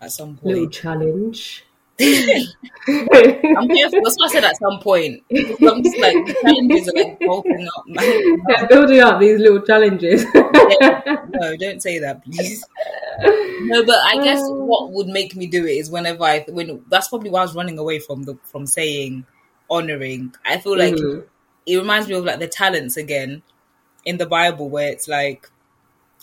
at 0.00 0.12
some 0.12 0.36
point. 0.36 0.44
little 0.46 0.68
challenge. 0.70 1.64
I'm 1.98 3.70
here 3.70 3.88
for, 3.88 4.00
that's 4.02 4.16
why 4.18 4.26
I 4.26 4.28
said 4.28 4.44
at 4.44 4.56
some 4.58 4.80
point. 4.80 5.22
I'm 5.30 5.82
just 5.82 5.96
like, 5.98 6.14
the 6.26 6.36
challenges 6.42 6.88
are 6.88 6.92
like 7.02 7.18
bulking 7.20 7.66
up. 7.76 7.84
yeah, 8.48 8.66
building 8.66 9.00
up 9.00 9.18
these 9.20 9.38
little 9.40 9.60
challenges. 9.62 10.24
No, 10.34 11.56
don't 11.56 11.82
say 11.82 11.98
that, 11.98 12.22
please. 12.24 12.64
No, 13.62 13.82
but 13.84 13.96
I 14.04 14.22
guess 14.22 14.40
what 14.42 14.92
would 14.92 15.06
make 15.08 15.34
me 15.36 15.46
do 15.46 15.64
it 15.66 15.72
is 15.72 15.90
whenever 15.90 16.22
I, 16.24 16.44
when 16.48 16.84
that's 16.90 17.08
probably 17.08 17.30
why 17.30 17.40
I 17.40 17.44
was 17.44 17.54
running 17.54 17.78
away 17.78 17.98
from 17.98 18.24
the, 18.24 18.36
from 18.44 18.66
saying 18.66 19.24
honoring. 19.70 20.34
I 20.44 20.58
feel 20.58 20.76
like 20.78 20.94
Mhm. 20.94 21.24
it 21.66 21.76
reminds 21.78 22.08
me 22.08 22.14
of 22.14 22.24
like 22.24 22.38
the 22.38 22.46
talents 22.48 22.96
again 22.96 23.42
in 24.04 24.18
the 24.18 24.26
Bible 24.26 24.68
where 24.68 24.88
it's 24.88 25.08
like 25.08 25.50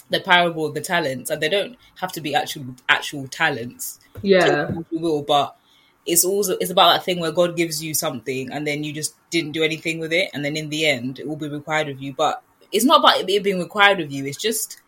the 0.10 0.20
parable 0.20 0.66
of 0.66 0.74
the 0.74 0.82
talents 0.82 1.30
and 1.30 1.42
they 1.42 1.50
don't 1.50 1.78
have 2.00 2.12
to 2.14 2.22
be 2.22 2.36
actual, 2.36 2.66
actual 2.90 3.28
talents. 3.28 4.00
yeah, 4.22 4.72
you 4.90 5.00
will, 5.00 5.24
but 5.24 5.56
it's 6.06 6.26
also 6.26 6.58
it's 6.60 6.72
about 6.72 6.94
that 6.94 7.06
thing 7.06 7.20
where 7.20 7.32
God 7.32 7.56
gives 7.56 7.84
you 7.84 7.94
something 7.94 8.52
and 8.52 8.68
then 8.68 8.84
you 8.84 8.92
just 8.94 9.16
didn't 9.30 9.54
do 9.54 9.64
anything 9.64 10.00
with 10.00 10.14
it, 10.14 10.30
and 10.34 10.44
then 10.46 10.56
in 10.58 10.70
the 10.70 10.86
end 10.86 11.20
it 11.20 11.28
will 11.28 11.38
be 11.38 11.50
required 11.50 11.90
of 11.90 12.02
you. 12.02 12.14
But 12.14 12.42
it's 12.72 12.86
not 12.86 13.00
about 13.00 13.30
it 13.30 13.44
being 13.44 13.60
required 13.60 14.00
of 14.02 14.12
you. 14.12 14.26
It's 14.26 14.38
just 14.38 14.82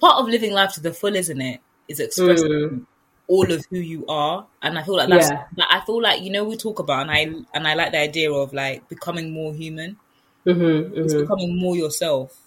part 0.00 0.18
of 0.20 0.28
living 0.28 0.52
life 0.52 0.72
to 0.74 0.80
the 0.80 0.92
full, 0.92 1.14
isn't 1.16 1.40
it? 1.40 1.60
Is 1.88 2.00
expressing 2.00 2.48
Mm. 2.72 2.86
all 3.28 3.52
of 3.52 3.64
who 3.70 3.78
you 3.78 4.06
are, 4.08 4.48
and 4.62 4.78
I 4.78 4.82
feel 4.84 4.96
like 4.96 5.08
that's. 5.10 5.30
Yeah. 5.30 5.44
I 5.70 5.80
feel 5.86 6.02
like 6.02 6.22
you 6.22 6.30
know 6.30 6.44
we 6.44 6.56
talk 6.56 6.78
about, 6.80 7.02
and 7.02 7.10
I 7.10 7.22
and 7.54 7.68
I 7.68 7.74
like 7.74 7.92
the 7.92 7.98
idea 8.00 8.32
of 8.32 8.52
like 8.54 8.88
becoming 8.88 9.32
more 9.32 9.54
human. 9.54 9.98
hmm 10.44 10.92
It's 11.02 11.14
hmm 11.14 11.20
becoming 11.22 11.58
more 11.60 11.76
yourself, 11.76 12.43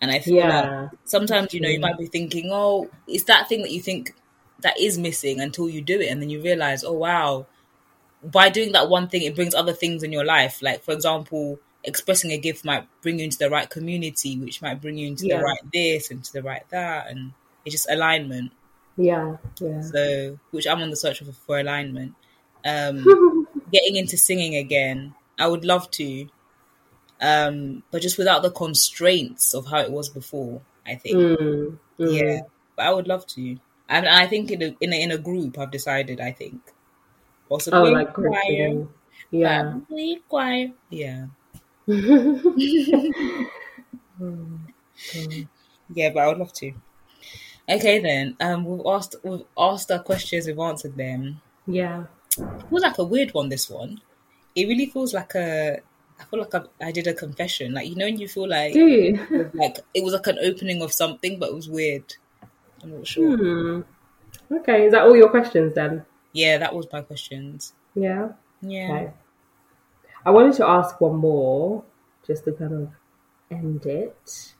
and 0.00 0.10
I 0.10 0.20
feel 0.20 0.36
like 0.40 0.64
yeah, 0.64 0.88
sometimes 1.04 1.52
you 1.54 1.60
know 1.60 1.68
you 1.68 1.80
might 1.80 1.98
be 1.98 2.06
thinking 2.06 2.50
oh 2.52 2.88
it's 3.06 3.24
that 3.24 3.48
thing 3.48 3.62
that 3.62 3.72
you 3.72 3.80
think 3.80 4.14
that 4.60 4.78
is 4.78 4.98
missing 4.98 5.40
until 5.40 5.68
you 5.68 5.80
do 5.80 6.00
it. 6.00 6.10
And 6.10 6.20
then 6.22 6.30
you 6.30 6.42
realize 6.42 6.84
oh 6.84 6.92
wow 6.92 7.46
by 8.22 8.48
doing 8.48 8.72
that 8.72 8.88
one 8.88 9.08
thing 9.08 9.22
it 9.22 9.34
brings 9.36 9.54
other 9.54 9.72
things 9.72 10.02
in 10.02 10.12
your 10.12 10.24
life. 10.24 10.60
Like 10.62 10.82
for 10.82 10.92
example 10.92 11.58
expressing 11.84 12.32
a 12.32 12.38
gift 12.38 12.64
might 12.64 12.86
bring 13.02 13.18
you 13.18 13.24
into 13.24 13.38
the 13.38 13.48
right 13.48 13.70
community 13.70 14.36
which 14.38 14.60
might 14.60 14.80
bring 14.80 14.98
you 14.98 15.06
into 15.06 15.26
Yeah. 15.26 15.38
the 15.38 15.44
right 15.44 15.60
this 15.72 16.10
and 16.10 16.22
to 16.24 16.32
the 16.32 16.42
right 16.42 16.68
that 16.70 17.08
and 17.10 17.32
it's 17.64 17.74
just 17.74 17.90
alignment. 17.90 18.52
Yeah, 18.96 19.36
yeah. 19.60 19.80
so 19.80 20.38
which 20.50 20.66
i'm 20.66 20.82
on 20.82 20.90
the 20.90 20.96
search 20.96 21.20
for, 21.20 21.32
for 21.32 21.58
alignment. 21.60 22.14
Um 22.64 23.46
getting 23.72 23.96
into 23.96 24.16
singing 24.16 24.56
again. 24.56 25.14
I 25.38 25.46
would 25.46 25.64
love 25.64 25.88
to 25.92 26.28
um 27.20 27.82
but 27.90 28.00
just 28.02 28.18
without 28.18 28.42
the 28.42 28.50
constraints 28.50 29.54
of 29.54 29.66
how 29.66 29.78
it 29.80 29.90
was 29.90 30.08
before 30.08 30.60
i 30.86 30.94
think 30.94 31.16
Mm, 31.16 31.78
mm. 31.98 32.12
yeah, 32.18 32.40
but 32.76 32.86
I 32.86 32.92
would 32.92 33.08
love 33.08 33.26
to. 33.28 33.58
And 33.88 34.06
I 34.06 34.26
think 34.26 34.50
in 34.50 34.62
a, 34.62 34.76
in 34.80 34.92
a 34.92 35.02
in 35.02 35.10
a 35.10 35.18
group, 35.18 35.58
I've 35.58 35.70
decided. 35.72 36.20
I 36.20 36.30
think 36.32 36.60
possibly 37.48 37.90
Oh, 37.90 37.92
like 37.92 38.12
choir. 38.14 38.86
Yeah. 39.30 39.72
family 39.72 40.22
choir. 40.28 40.68
Yeah, 40.90 41.26
yeah, 45.94 46.10
but 46.10 46.20
I 46.22 46.26
would 46.28 46.38
love 46.38 46.52
to. 46.54 46.72
Okay, 47.68 47.98
then. 48.00 48.36
Um, 48.40 48.64
we've 48.64 48.86
asked 48.86 49.16
we've 49.22 49.44
asked 49.58 49.90
our 49.90 49.98
questions. 50.02 50.46
We've 50.46 50.58
answered 50.58 50.96
them. 50.96 51.40
yeah. 51.66 52.04
It 52.36 52.68
feels 52.70 52.82
like 52.82 52.98
a 52.98 53.04
weird 53.04 53.34
one. 53.34 53.48
This 53.48 53.68
one. 53.68 54.00
It 54.54 54.66
really 54.68 54.86
feels 54.86 55.12
like 55.14 55.34
a. 55.34 55.80
I 56.20 56.24
feel 56.24 56.40
like 56.40 56.54
I, 56.54 56.62
I 56.80 56.92
did 56.92 57.06
a 57.06 57.14
confession. 57.14 57.74
Like 57.74 57.88
you 57.88 57.96
know, 57.96 58.06
when 58.06 58.18
you 58.18 58.28
feel 58.28 58.48
like 58.48 58.72
Dude. 58.72 59.52
like 59.54 59.78
it 59.94 60.04
was 60.04 60.14
like 60.14 60.26
an 60.26 60.38
opening 60.42 60.82
of 60.82 60.92
something, 60.92 61.38
but 61.38 61.50
it 61.50 61.54
was 61.54 61.68
weird. 61.68 62.14
I'm 62.82 62.96
not 62.96 63.06
sure. 63.06 63.36
Hmm. 63.36 63.82
Okay, 64.50 64.86
is 64.86 64.92
that 64.92 65.02
all 65.02 65.16
your 65.16 65.30
questions 65.30 65.74
then? 65.74 66.04
Yeah, 66.32 66.58
that 66.58 66.74
was 66.74 66.86
my 66.92 67.02
questions. 67.02 67.74
Yeah. 67.94 68.30
Yeah. 68.60 68.92
Okay. 68.92 69.12
I 70.24 70.30
wanted 70.30 70.54
to 70.54 70.66
ask 70.66 71.00
one 71.00 71.16
more, 71.16 71.84
just 72.26 72.44
to 72.44 72.52
kind 72.52 72.72
of 72.72 72.88
end 73.50 73.86
it. 73.86 74.54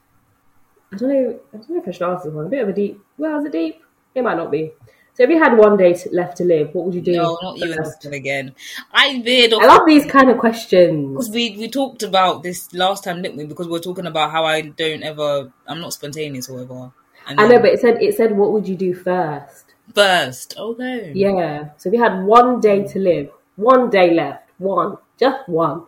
I 0.93 0.97
don't 0.97 1.09
know. 1.09 1.41
I 1.53 1.57
don't 1.57 1.71
know 1.71 1.83
if 1.83 1.89
I 1.89 1.91
should 1.91 2.11
ask 2.11 2.25
this 2.25 2.33
one. 2.33 2.47
A 2.47 2.49
bit 2.49 2.63
of 2.63 2.69
a 2.69 2.73
deep. 2.73 3.01
Well, 3.19 3.39
is 3.41 3.47
it 3.47 3.53
deep? 3.53 3.83
It 4.15 4.23
might 4.23 4.37
not 4.37 4.51
be. 4.51 4.73
So, 5.19 5.25
if 5.25 5.31
you 5.31 5.43
had 5.43 5.59
one 5.59 5.77
day 5.77 5.99
left 6.13 6.37
to 6.37 6.45
live, 6.45 6.73
what 6.73 6.85
would 6.85 6.95
you 6.95 7.01
do? 7.01 7.15
No, 7.15 7.37
not 7.43 7.57
you 7.57 7.65
and 7.65 7.73
this 7.73 7.79
first? 7.79 8.05
one 8.05 8.15
again. 8.15 8.55
I 8.93 9.21
veered 9.21 9.53
I 9.53 9.67
love 9.67 9.85
these 9.85 10.07
kind 10.07 10.31
of 10.31 10.39
questions. 10.39 11.11
because 11.11 11.31
we 11.31 11.57
we 11.57 11.69
talked 11.69 12.05
about 12.05 12.45
this 12.45 12.73
last 12.73 13.03
time, 13.03 13.23
didn't 13.23 13.37
we? 13.37 13.45
Because 13.45 13.67
we 13.67 13.75
are 13.75 13.81
talking 13.81 14.07
about 14.07 14.31
how 14.31 14.45
I 14.45 14.61
don't 14.61 15.03
ever, 15.03 15.53
I'm 15.67 15.81
not 15.81 15.93
spontaneous 15.93 16.49
or 16.49 16.59
whatever. 16.59 16.93
And 17.27 17.41
I 17.41 17.49
know, 17.49 17.59
but 17.59 17.71
it 17.71 17.81
said 17.81 18.01
it 18.01 18.17
said 18.17 18.37
what 18.37 18.53
would 18.53 18.69
you 18.69 18.77
do 18.77 18.95
first? 18.95 19.65
first, 19.93 20.55
oh, 20.57 20.71
okay, 20.71 21.11
Yeah. 21.17 21.71
So 21.79 21.89
if 21.89 21.95
you 21.95 22.01
had 22.01 22.23
one 22.25 22.61
day 22.61 22.87
to 22.87 22.99
live, 23.01 23.31
one 23.57 23.91
day 23.91 24.15
left, 24.15 24.49
one, 24.59 24.99
just 25.19 25.49
one, 25.49 25.83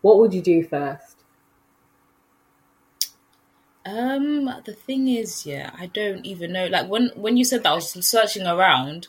what 0.00 0.18
would 0.18 0.34
you 0.34 0.42
do 0.42 0.64
first? 0.64 1.11
Um, 3.84 4.44
the 4.64 4.74
thing 4.74 5.08
is, 5.08 5.44
yeah, 5.44 5.70
I 5.78 5.86
don't 5.86 6.24
even 6.24 6.52
know. 6.52 6.66
Like 6.66 6.88
when 6.88 7.10
when 7.16 7.36
you 7.36 7.44
said 7.44 7.64
that, 7.64 7.72
I 7.72 7.74
was 7.74 7.90
searching 8.06 8.46
around 8.46 9.08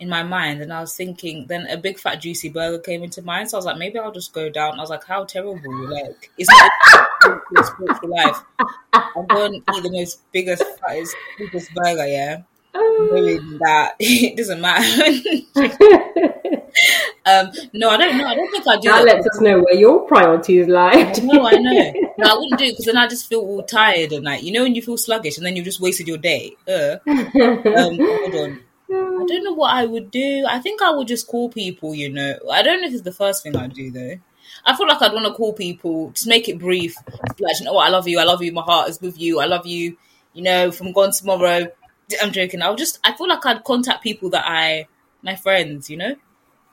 in 0.00 0.08
my 0.08 0.22
mind, 0.22 0.60
and 0.60 0.72
I 0.72 0.80
was 0.80 0.96
thinking. 0.96 1.46
Then 1.46 1.66
a 1.66 1.76
big 1.76 1.98
fat 1.98 2.16
juicy 2.20 2.48
burger 2.48 2.78
came 2.78 3.02
into 3.04 3.22
mind, 3.22 3.50
so 3.50 3.56
I 3.56 3.58
was 3.58 3.66
like, 3.66 3.78
maybe 3.78 3.98
I'll 3.98 4.12
just 4.12 4.32
go 4.32 4.48
down. 4.50 4.78
I 4.78 4.82
was 4.82 4.90
like, 4.90 5.04
how 5.04 5.24
terrible! 5.24 5.60
Like 5.88 6.30
it's 6.36 6.50
not 6.50 7.66
spiritual 7.66 8.10
life. 8.10 8.42
I'm 8.92 9.26
going 9.26 9.52
to 9.52 9.76
eat 9.76 9.82
the 9.82 9.90
most 9.92 10.20
biggest, 10.32 10.64
fattest, 10.80 11.14
biggest 11.38 11.72
burger, 11.74 12.06
yeah. 12.06 12.42
Knowing 12.74 13.58
that 13.58 13.94
it 14.00 14.36
doesn't 14.36 14.60
matter. 14.60 15.12
um, 17.28 17.50
no, 17.72 17.90
I 17.90 17.96
don't 17.96 18.16
know. 18.18 18.26
I 18.26 18.34
don't 18.34 18.50
think 18.50 18.66
I 18.66 18.76
do 18.76 18.88
that 18.88 19.04
that. 19.04 19.04
lets 19.04 19.26
us 19.26 19.40
know 19.40 19.60
where 19.60 19.74
your 19.74 20.06
priorities 20.06 20.66
lie. 20.68 21.12
No, 21.22 21.46
I 21.46 21.52
know. 21.56 21.92
No, 22.18 22.26
I 22.30 22.34
wouldn't 22.34 22.58
do 22.58 22.64
it 22.64 22.72
because 22.72 22.86
then 22.86 22.96
I 22.96 23.06
just 23.06 23.28
feel 23.28 23.40
all 23.40 23.62
tired 23.62 24.12
and 24.12 24.24
like 24.24 24.42
you 24.42 24.52
know 24.52 24.62
when 24.62 24.74
you 24.74 24.82
feel 24.82 24.96
sluggish 24.96 25.36
and 25.36 25.46
then 25.46 25.54
you've 25.56 25.64
just 25.64 25.80
wasted 25.80 26.08
your 26.08 26.18
day. 26.18 26.56
Uh, 26.66 26.96
um, 27.06 27.98
hold 27.98 28.34
on. 28.34 28.60
I 28.90 29.24
don't 29.26 29.44
know 29.44 29.52
what 29.52 29.74
I 29.74 29.84
would 29.84 30.10
do. 30.10 30.44
I 30.48 30.58
think 30.60 30.80
I 30.82 30.90
would 30.90 31.08
just 31.08 31.26
call 31.26 31.48
people. 31.50 31.94
You 31.94 32.10
know, 32.10 32.38
I 32.50 32.62
don't 32.62 32.80
know 32.80 32.88
if 32.88 32.94
it's 32.94 33.02
the 33.02 33.12
first 33.12 33.42
thing 33.42 33.54
I'd 33.56 33.74
do 33.74 33.90
though. 33.90 34.16
I 34.64 34.74
feel 34.76 34.88
like 34.88 35.00
I'd 35.02 35.12
want 35.12 35.26
to 35.26 35.34
call 35.34 35.52
people, 35.52 36.10
just 36.10 36.26
make 36.26 36.48
it 36.48 36.58
brief. 36.58 36.96
Like, 37.38 37.58
you 37.60 37.66
know 37.66 37.74
what, 37.74 37.86
I 37.86 37.90
love 37.90 38.08
you. 38.08 38.18
I 38.18 38.24
love 38.24 38.42
you. 38.42 38.50
My 38.52 38.62
heart 38.62 38.88
is 38.88 39.00
with 39.00 39.20
you. 39.20 39.40
I 39.40 39.44
love 39.46 39.66
you. 39.66 39.96
you 40.32 40.42
know, 40.42 40.70
I'm 40.80 40.92
gone 40.92 41.12
tomorrow, 41.12 41.66
I'm 42.22 42.32
joking. 42.32 42.62
I'll 42.62 42.76
just, 42.76 42.98
I 43.04 43.12
feel 43.16 43.28
like 43.28 43.44
I'd 43.44 43.64
contact 43.64 44.02
people 44.02 44.30
that 44.30 44.44
I, 44.46 44.86
my 45.22 45.36
friends, 45.36 45.90
you 45.90 45.96
know, 45.96 46.14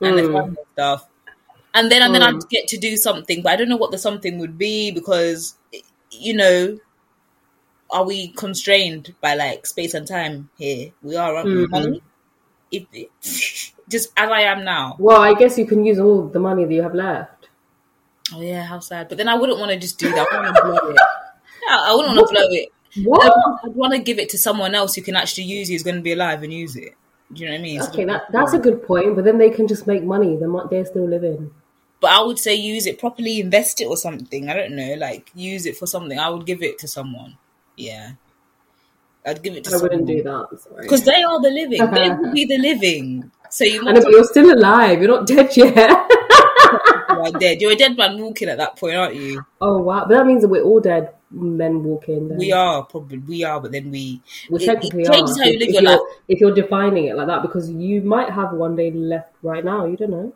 and 0.00 0.16
Mm. 0.16 0.32
family 0.32 0.56
stuff. 0.72 1.06
And 1.74 1.90
then, 1.92 2.02
and 2.02 2.14
then 2.14 2.22
Mm. 2.22 2.36
I'd 2.42 2.48
get 2.48 2.68
to 2.68 2.78
do 2.78 2.96
something, 2.96 3.42
but 3.42 3.52
I 3.52 3.56
don't 3.56 3.68
know 3.68 3.76
what 3.76 3.90
the 3.90 3.98
something 3.98 4.38
would 4.38 4.56
be 4.56 4.90
because, 4.90 5.56
you 6.10 6.34
know, 6.34 6.78
are 7.90 8.04
we 8.04 8.28
constrained 8.28 9.14
by 9.20 9.34
like 9.34 9.66
space 9.66 9.94
and 9.94 10.06
time 10.06 10.50
here? 10.58 10.92
We 11.02 11.16
are, 11.16 11.36
aren't 11.36 11.48
we? 11.48 11.66
Mhm. 11.66 11.70
Money? 11.70 12.02
If 12.72 12.84
just 13.88 14.12
as 14.16 14.30
I 14.30 14.40
am 14.42 14.64
now. 14.64 14.96
Well, 14.98 15.20
I 15.20 15.34
guess 15.34 15.56
you 15.58 15.66
can 15.66 15.84
use 15.84 15.98
all 15.98 16.26
the 16.26 16.40
money 16.40 16.64
that 16.64 16.72
you 16.74 16.82
have 16.82 16.94
left. 16.94 17.48
Oh 18.34 18.40
yeah, 18.40 18.64
how 18.64 18.80
sad. 18.80 19.08
But 19.08 19.18
then 19.18 19.28
I 19.28 19.36
wouldn't 19.36 19.58
want 19.60 19.70
to 19.70 19.78
just 19.78 19.98
do 19.98 20.10
that. 20.10 20.26
I 20.32 20.46
to 20.52 20.62
blow 20.62 20.90
it. 20.90 20.96
Yeah, 21.68 21.78
I 21.80 21.94
wouldn't 21.94 22.16
want 22.16 22.28
to 22.28 22.34
blow 22.34 22.48
it. 22.50 22.68
What? 23.04 23.32
I'd 23.64 23.74
want 23.76 23.92
to 23.92 24.00
give 24.00 24.18
it 24.18 24.30
to 24.30 24.38
someone 24.38 24.74
else 24.74 24.94
who 24.94 25.02
can 25.02 25.14
actually 25.14 25.44
use 25.44 25.68
it, 25.68 25.74
who's 25.74 25.82
going 25.84 25.96
to 25.96 26.02
be 26.02 26.12
alive 26.12 26.42
and 26.42 26.52
use 26.52 26.74
it. 26.74 26.94
Do 27.32 27.42
you 27.42 27.48
know 27.48 27.54
what 27.54 27.60
I 27.60 27.62
mean? 27.62 27.82
Okay, 27.82 28.04
that, 28.04 28.30
that's 28.30 28.52
a 28.52 28.58
good 28.58 28.86
point. 28.86 29.16
But 29.16 29.24
then 29.24 29.38
they 29.38 29.50
can 29.50 29.66
just 29.66 29.86
make 29.86 30.04
money. 30.04 30.36
They're 30.36 30.50
they're 30.70 30.84
still 30.86 31.08
living. 31.08 31.50
But 32.00 32.10
I 32.10 32.22
would 32.22 32.38
say 32.38 32.54
use 32.54 32.86
it 32.86 32.98
properly, 32.98 33.40
invest 33.40 33.80
it 33.80 33.86
or 33.86 33.96
something. 33.96 34.48
I 34.48 34.54
don't 34.54 34.76
know, 34.76 34.94
like 34.94 35.30
use 35.34 35.66
it 35.66 35.76
for 35.76 35.86
something. 35.86 36.18
I 36.18 36.28
would 36.30 36.46
give 36.46 36.62
it 36.62 36.78
to 36.80 36.88
someone. 36.88 37.36
Yeah, 37.76 38.12
I'd 39.24 39.42
give 39.42 39.56
it 39.56 39.64
to 39.64 39.70
I 39.70 39.72
someone 39.72 39.90
wouldn't 39.90 40.08
do 40.08 40.22
that. 40.22 40.80
Because 40.80 41.04
they 41.04 41.22
are 41.22 41.40
the 41.40 41.50
living. 41.50 41.90
they 41.90 42.10
will 42.10 42.32
be 42.32 42.44
the 42.44 42.58
living. 42.58 43.30
So 43.50 43.64
you. 43.64 43.82
Know, 43.82 43.94
but 43.94 44.08
you're 44.08 44.24
still 44.24 44.52
alive. 44.52 45.00
You're 45.00 45.10
not 45.10 45.26
dead 45.26 45.56
yet. 45.56 45.74
you 47.10 47.20
are 47.20 47.32
dead. 47.32 47.60
You're 47.60 47.72
a 47.72 47.76
dead 47.76 47.96
man 47.96 48.20
walking 48.20 48.48
at 48.48 48.58
that 48.58 48.76
point, 48.76 48.96
aren't 48.96 49.16
you? 49.16 49.44
oh 49.60 49.78
wow! 49.78 50.04
But 50.06 50.18
that 50.18 50.26
means 50.26 50.42
that 50.42 50.48
we're 50.48 50.62
all 50.62 50.80
dead 50.80 51.14
men 51.36 51.84
walking. 51.84 52.28
Then. 52.28 52.38
We 52.38 52.52
are 52.52 52.82
probably 52.84 53.18
we 53.18 53.44
are, 53.44 53.60
but 53.60 53.72
then 53.72 53.90
we 53.90 54.20
We 54.50 54.56
it- 54.58 54.62
it 54.62 54.66
technically 54.66 55.06
are. 55.06 55.12
how 55.12 55.18
you 55.18 55.32
if, 55.32 55.60
live 55.60 55.68
if 55.68 55.74
your 55.74 55.82
you're, 55.82 55.90
life. 55.92 56.00
if 56.28 56.40
you're 56.40 56.54
defining 56.54 57.04
it 57.06 57.16
like 57.16 57.26
that, 57.28 57.42
because 57.42 57.70
you 57.70 58.00
might 58.02 58.30
have 58.30 58.52
one 58.52 58.74
day 58.76 58.90
left 58.90 59.34
right 59.42 59.64
now. 59.64 59.84
You 59.84 59.96
don't 59.96 60.10
know. 60.10 60.32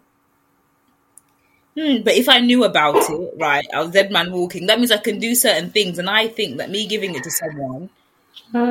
Hmm, 1.78 2.02
but 2.02 2.14
if 2.14 2.28
I 2.28 2.40
knew 2.40 2.64
about 2.64 2.96
it, 3.08 3.34
right, 3.38 3.64
I 3.72 3.80
was 3.82 3.92
dead 3.92 4.10
man 4.10 4.32
walking. 4.32 4.66
That 4.66 4.78
means 4.78 4.90
I 4.90 4.96
can 4.98 5.18
do 5.20 5.34
certain 5.34 5.70
things, 5.70 5.98
and 5.98 6.10
I 6.10 6.26
think 6.28 6.58
that 6.58 6.68
me 6.70 6.86
giving 6.86 7.14
it 7.14 7.22
to 7.24 7.30
someone 7.30 7.90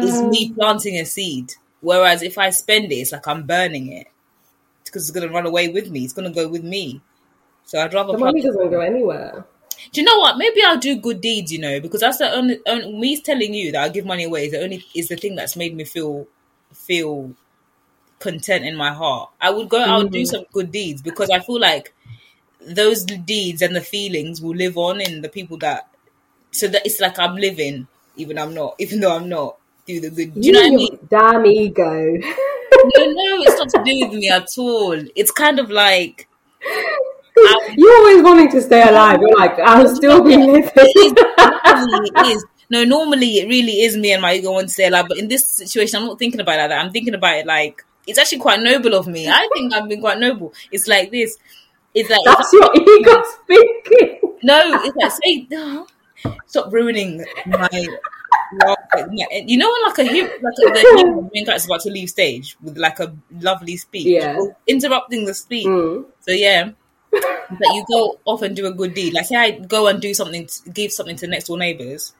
is 0.04 0.20
Um, 0.20 0.30
me 0.30 0.52
planting 0.54 0.96
a 1.00 1.06
seed. 1.06 1.54
Whereas 1.82 2.22
if 2.22 2.38
I 2.38 2.50
spend 2.50 2.92
it, 2.92 2.96
it's 2.96 3.14
like 3.14 3.26
I'm 3.28 3.44
burning 3.44 3.92
it 3.94 4.08
because 4.84 5.08
it's 5.10 5.18
gonna 5.18 5.32
run 5.32 5.46
away 5.46 5.70
with 5.70 5.90
me. 5.90 6.04
It's 6.04 6.12
gonna 6.14 6.30
go 6.30 6.50
with 6.50 6.64
me. 6.64 7.00
So 7.66 7.80
I'd 7.80 7.94
rather. 7.94 8.12
the 8.14 8.18
money 8.18 8.42
doesn't 8.42 8.70
go 8.70 8.82
anywhere. 8.82 9.46
Do 9.92 10.02
you 10.02 10.06
know 10.06 10.18
what? 10.20 10.38
Maybe 10.38 10.62
I'll 10.64 10.78
do 10.78 10.96
good 10.96 11.22
deeds. 11.22 11.52
You 11.52 11.60
know, 11.60 11.80
because 11.80 12.02
that's 12.02 12.18
the 12.18 12.32
only, 12.32 12.60
only 12.68 12.94
me 12.94 13.22
telling 13.22 13.54
you 13.54 13.72
that 13.72 13.84
I 13.84 13.90
give 13.90 14.06
money 14.06 14.26
away 14.26 14.46
is 14.46 14.52
the 14.52 14.62
only 14.62 14.86
is 14.96 15.10
the 15.10 15.16
thing 15.16 15.36
that's 15.36 15.56
made 15.56 15.76
me 15.76 15.84
feel 15.84 16.28
feel 16.74 17.34
content 18.20 18.66
in 18.66 18.76
my 18.76 18.94
heart. 18.94 19.30
I 19.42 19.50
would 19.50 19.70
go. 19.70 19.80
I 19.80 19.98
would 19.98 20.12
do 20.12 20.22
mm. 20.22 20.28
some 20.28 20.46
good 20.52 20.72
deeds 20.72 21.02
because 21.02 21.30
I 21.30 21.40
feel 21.40 21.60
like 21.60 21.94
those 22.62 23.04
deeds 23.04 23.62
and 23.62 23.76
the 23.76 23.82
feelings 23.82 24.42
will 24.42 24.56
live 24.56 24.78
on 24.78 25.02
in 25.02 25.22
the 25.22 25.30
people 25.30 25.58
that. 25.60 25.88
So 26.52 26.68
that 26.68 26.86
it's 26.86 27.00
like 27.00 27.20
I'm 27.20 27.36
living, 27.36 27.88
even 28.16 28.40
I'm 28.40 28.54
not, 28.54 28.76
even 28.80 29.00
though 29.00 29.16
I'm 29.16 29.30
not. 29.30 29.58
Do 29.86 30.00
the 30.00 30.10
good. 30.12 30.36
Do 30.36 30.42
you 30.42 30.52
know 30.52 30.62
what 30.62 30.74
I 30.74 30.76
mean? 30.76 31.00
Damn 31.10 31.46
ego. 31.48 32.18
No, 32.96 33.06
no, 33.06 33.42
it's 33.42 33.58
not 33.58 33.70
to 33.70 33.84
do 33.84 34.08
with 34.08 34.14
me 34.14 34.30
at 34.30 34.48
all. 34.58 35.04
It's 35.16 35.32
kind 35.32 35.60
of 35.60 35.70
like 35.70 36.28
I- 37.48 37.76
You're 37.78 37.98
always 37.98 38.24
wanting 38.24 38.52
to 38.52 38.62
stay 38.62 38.82
alive. 38.88 39.20
You're 39.22 39.38
like, 39.38 39.58
I'll 39.60 39.94
still 39.96 40.24
be 40.24 40.36
living. 40.38 40.70
it 40.76 42.28
is. 42.36 42.46
No, 42.72 42.84
normally 42.84 43.40
it 43.40 43.48
really 43.48 43.82
is 43.82 43.98
me 43.98 44.12
and 44.14 44.22
my 44.22 44.34
ego 44.36 44.52
want 44.52 44.68
to 44.70 44.74
say 44.74 44.90
like, 44.90 45.08
but 45.08 45.18
in 45.18 45.28
this 45.28 45.46
situation, 45.48 46.00
I'm 46.00 46.06
not 46.08 46.20
thinking 46.20 46.40
about 46.40 46.56
it 46.56 46.62
like 46.62 46.70
that. 46.70 46.86
I'm 46.86 46.92
thinking 46.92 47.16
about 47.16 47.38
it 47.38 47.46
like 47.48 47.84
it's 48.08 48.20
actually 48.20 48.40
quite 48.40 48.60
noble 48.62 48.94
of 48.94 49.08
me. 49.08 49.28
I 49.28 49.48
think 49.54 49.74
I've 49.74 49.90
been 49.90 50.02
quite 50.02 50.20
noble. 50.20 50.54
It's 50.72 50.88
like 50.88 51.10
this. 51.12 51.38
It's 51.96 52.10
like 52.10 52.20
That's 52.26 52.54
your 52.54 52.70
ego 52.76 53.24
speaking. 53.44 54.20
no, 54.44 54.62
it's 54.84 54.96
like 54.96 55.12
say 55.24 55.48
no, 55.50 55.88
stop 56.46 56.72
ruining 56.72 57.26
my. 57.48 57.70
You 59.46 59.58
know 59.58 59.72
when 59.72 59.84
like 59.84 60.00
a 60.00 60.04
hero, 60.04 60.30
like 60.42 60.54
a, 60.58 60.74
the 60.74 61.30
main 61.34 61.46
character's 61.46 61.66
about 61.66 61.82
to 61.82 61.90
leave 61.90 62.10
stage 62.10 62.58
with 62.62 62.78
like 62.78 63.00
a 63.00 63.16
lovely 63.32 63.78
speech, 63.78 64.06
Yeah. 64.08 64.40
interrupting 64.68 65.26
the 65.26 65.34
speech. 65.34 65.68
Mm. 65.68 66.06
So 66.22 66.32
yeah, 66.32 66.72
that 67.12 67.72
you 67.74 67.86
go 67.92 68.20
off 68.26 68.42
and 68.42 68.56
do 68.56 68.68
a 68.68 68.74
good 68.74 68.94
deed. 68.94 69.14
Like 69.14 69.26
say 69.26 69.36
I 69.36 69.52
go 69.52 69.88
and 69.88 70.02
do 70.02 70.14
something, 70.14 70.48
to, 70.48 70.70
give 70.72 70.92
something 70.92 71.16
to 71.18 71.28
next 71.28 71.46
door 71.46 71.58
neighbors. 71.58 72.14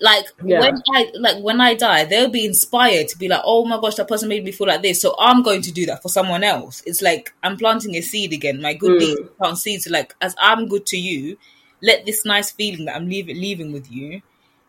Like 0.00 0.26
Yeah. 0.44 0.60
when 0.60 0.74
I 0.94 1.10
like 1.18 1.42
when 1.42 1.60
I 1.60 1.74
die, 1.74 2.04
they'll 2.04 2.30
be 2.30 2.44
inspired 2.44 3.08
to 3.08 3.18
be 3.18 3.26
like, 3.26 3.40
oh 3.44 3.64
my 3.64 3.80
gosh, 3.80 3.96
that 3.96 4.06
person 4.06 4.28
made 4.28 4.44
me 4.44 4.52
feel 4.52 4.68
like 4.68 4.82
this. 4.82 5.00
So 5.00 5.16
I'm 5.18 5.42
going 5.42 5.60
to 5.62 5.72
do 5.72 5.86
that 5.86 6.02
for 6.02 6.08
someone 6.08 6.44
else. 6.44 6.82
It's 6.86 7.02
like 7.02 7.34
I'm 7.42 7.56
planting 7.56 7.96
a 7.96 8.00
seed 8.00 8.32
again. 8.32 8.62
My 8.62 8.74
good 8.74 8.92
Mm. 8.92 9.00
deeds 9.00 9.20
plant 9.40 9.58
seeds. 9.58 9.88
Like 9.90 10.14
as 10.20 10.36
I'm 10.38 10.68
good 10.68 10.86
to 10.86 10.96
you, 10.96 11.36
let 11.82 12.06
this 12.06 12.24
nice 12.24 12.50
feeling 12.52 12.84
that 12.84 12.94
I'm 12.94 13.08
leaving 13.08 13.40
leaving 13.40 13.72
with 13.72 13.90
you 13.90 14.22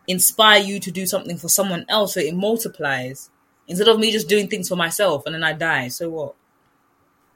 inspire 0.08 0.60
you 0.60 0.80
to 0.80 0.90
do 0.90 1.06
something 1.06 1.36
for 1.36 1.48
someone 1.48 1.84
else 1.88 2.14
so 2.14 2.20
it 2.20 2.34
multiplies. 2.34 3.30
Instead 3.68 3.86
of 3.86 4.00
me 4.00 4.10
just 4.10 4.28
doing 4.28 4.48
things 4.48 4.68
for 4.68 4.74
myself 4.74 5.22
and 5.26 5.34
then 5.36 5.44
I 5.44 5.52
die. 5.52 5.88
So 5.88 6.10
what? 6.10 6.34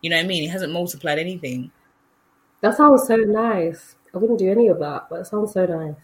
You 0.05 0.11
know 0.11 0.16
what 0.16 0.24
I 0.24 0.28
mean? 0.28 0.44
It 0.44 0.50
hasn't 0.50 0.70
multiplied 0.70 1.18
anything. 1.18 1.70
That 2.61 2.76
sounds 2.76 3.07
so 3.07 3.16
nice. 3.16 3.96
I 4.14 4.18
wouldn't 4.18 4.38
do 4.38 4.50
any 4.50 4.68
of 4.68 4.78
that, 4.80 5.07
but 5.09 5.20
it 5.20 5.26
sounds 5.26 5.55
so 5.55 5.64
nice. 5.64 5.94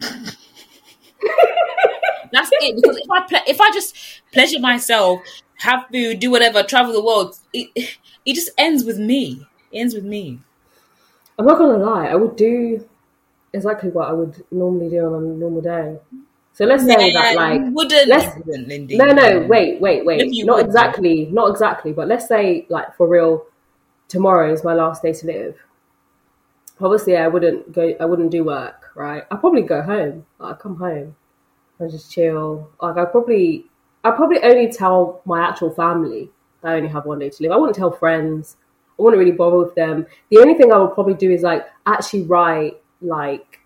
That's 2.32 2.48
it. 2.52 2.76
Because 2.76 2.96
if 2.96 3.10
I 3.10 3.20
ple- 3.28 3.44
if 3.46 3.60
I 3.60 3.70
just 3.70 3.94
pleasure 4.32 4.58
myself, 4.60 5.20
have 5.58 5.84
food, 5.92 6.20
do 6.20 6.30
whatever, 6.30 6.62
travel 6.62 6.94
the 6.94 7.04
world, 7.04 7.38
it 7.52 7.68
it 8.24 8.32
just 8.34 8.48
ends 8.56 8.82
with 8.82 8.98
me. 8.98 9.46
It 9.70 9.80
ends 9.80 9.94
with 9.94 10.04
me. 10.04 10.40
I'm 11.38 11.44
not 11.44 11.58
gonna 11.58 11.84
lie, 11.84 12.06
I 12.06 12.14
would 12.14 12.36
do 12.36 12.88
exactly 13.52 13.90
what 13.90 14.08
I 14.08 14.12
would 14.12 14.42
normally 14.50 14.88
do 14.88 15.04
on 15.04 15.14
a 15.14 15.20
normal 15.20 15.60
day. 15.60 15.98
So 16.54 16.64
let's 16.66 16.84
say 16.84 17.12
that 17.12 17.34
like 17.36 17.60
wouldn't, 17.72 18.08
let's- 18.08 18.36
wouldn't, 18.46 18.68
Lindy. 18.68 18.96
no 18.96 19.06
no 19.06 19.40
wait 19.48 19.80
wait 19.80 20.04
wait. 20.06 20.20
If 20.22 20.32
you 20.32 20.44
not 20.44 20.60
exactly 20.60 21.26
not 21.26 21.50
exactly 21.50 21.92
but 21.92 22.06
let's 22.08 22.28
say 22.28 22.64
like 22.68 22.96
for 22.96 23.06
real 23.08 23.44
tomorrow 24.08 24.52
is 24.52 24.62
my 24.64 24.72
last 24.74 25.02
day 25.02 25.12
to 25.12 25.26
live. 25.26 25.56
Obviously 26.80 27.16
i 27.16 27.26
wouldn't 27.28 27.72
go 27.72 27.94
i 28.00 28.04
wouldn't 28.04 28.30
do 28.30 28.44
work 28.44 28.90
right? 28.94 29.24
I'd 29.30 29.40
probably 29.40 29.62
go 29.62 29.82
home. 29.82 30.26
I'd 30.40 30.58
come 30.60 30.76
home 30.76 31.16
and 31.80 31.90
just 31.90 32.12
chill. 32.12 32.70
Like 32.80 32.96
i 32.96 33.04
probably 33.04 33.66
i 34.04 34.10
probably 34.12 34.40
only 34.42 34.70
tell 34.70 35.22
my 35.24 35.40
actual 35.48 35.70
family 35.70 36.30
that 36.62 36.72
i 36.72 36.76
only 36.76 36.88
have 36.88 37.04
one 37.04 37.18
day 37.18 37.30
to 37.30 37.42
live. 37.42 37.52
I 37.52 37.56
wouldn't 37.56 37.76
tell 37.76 37.90
friends. 37.90 38.56
I 38.98 39.02
wouldn't 39.02 39.18
really 39.18 39.32
bother 39.32 39.58
with 39.58 39.74
them. 39.74 40.06
The 40.30 40.38
only 40.38 40.54
thing 40.54 40.72
i 40.72 40.78
would 40.78 40.94
probably 40.94 41.14
do 41.14 41.32
is 41.32 41.42
like 41.42 41.66
actually 41.84 42.22
write 42.22 42.80
like 43.00 43.58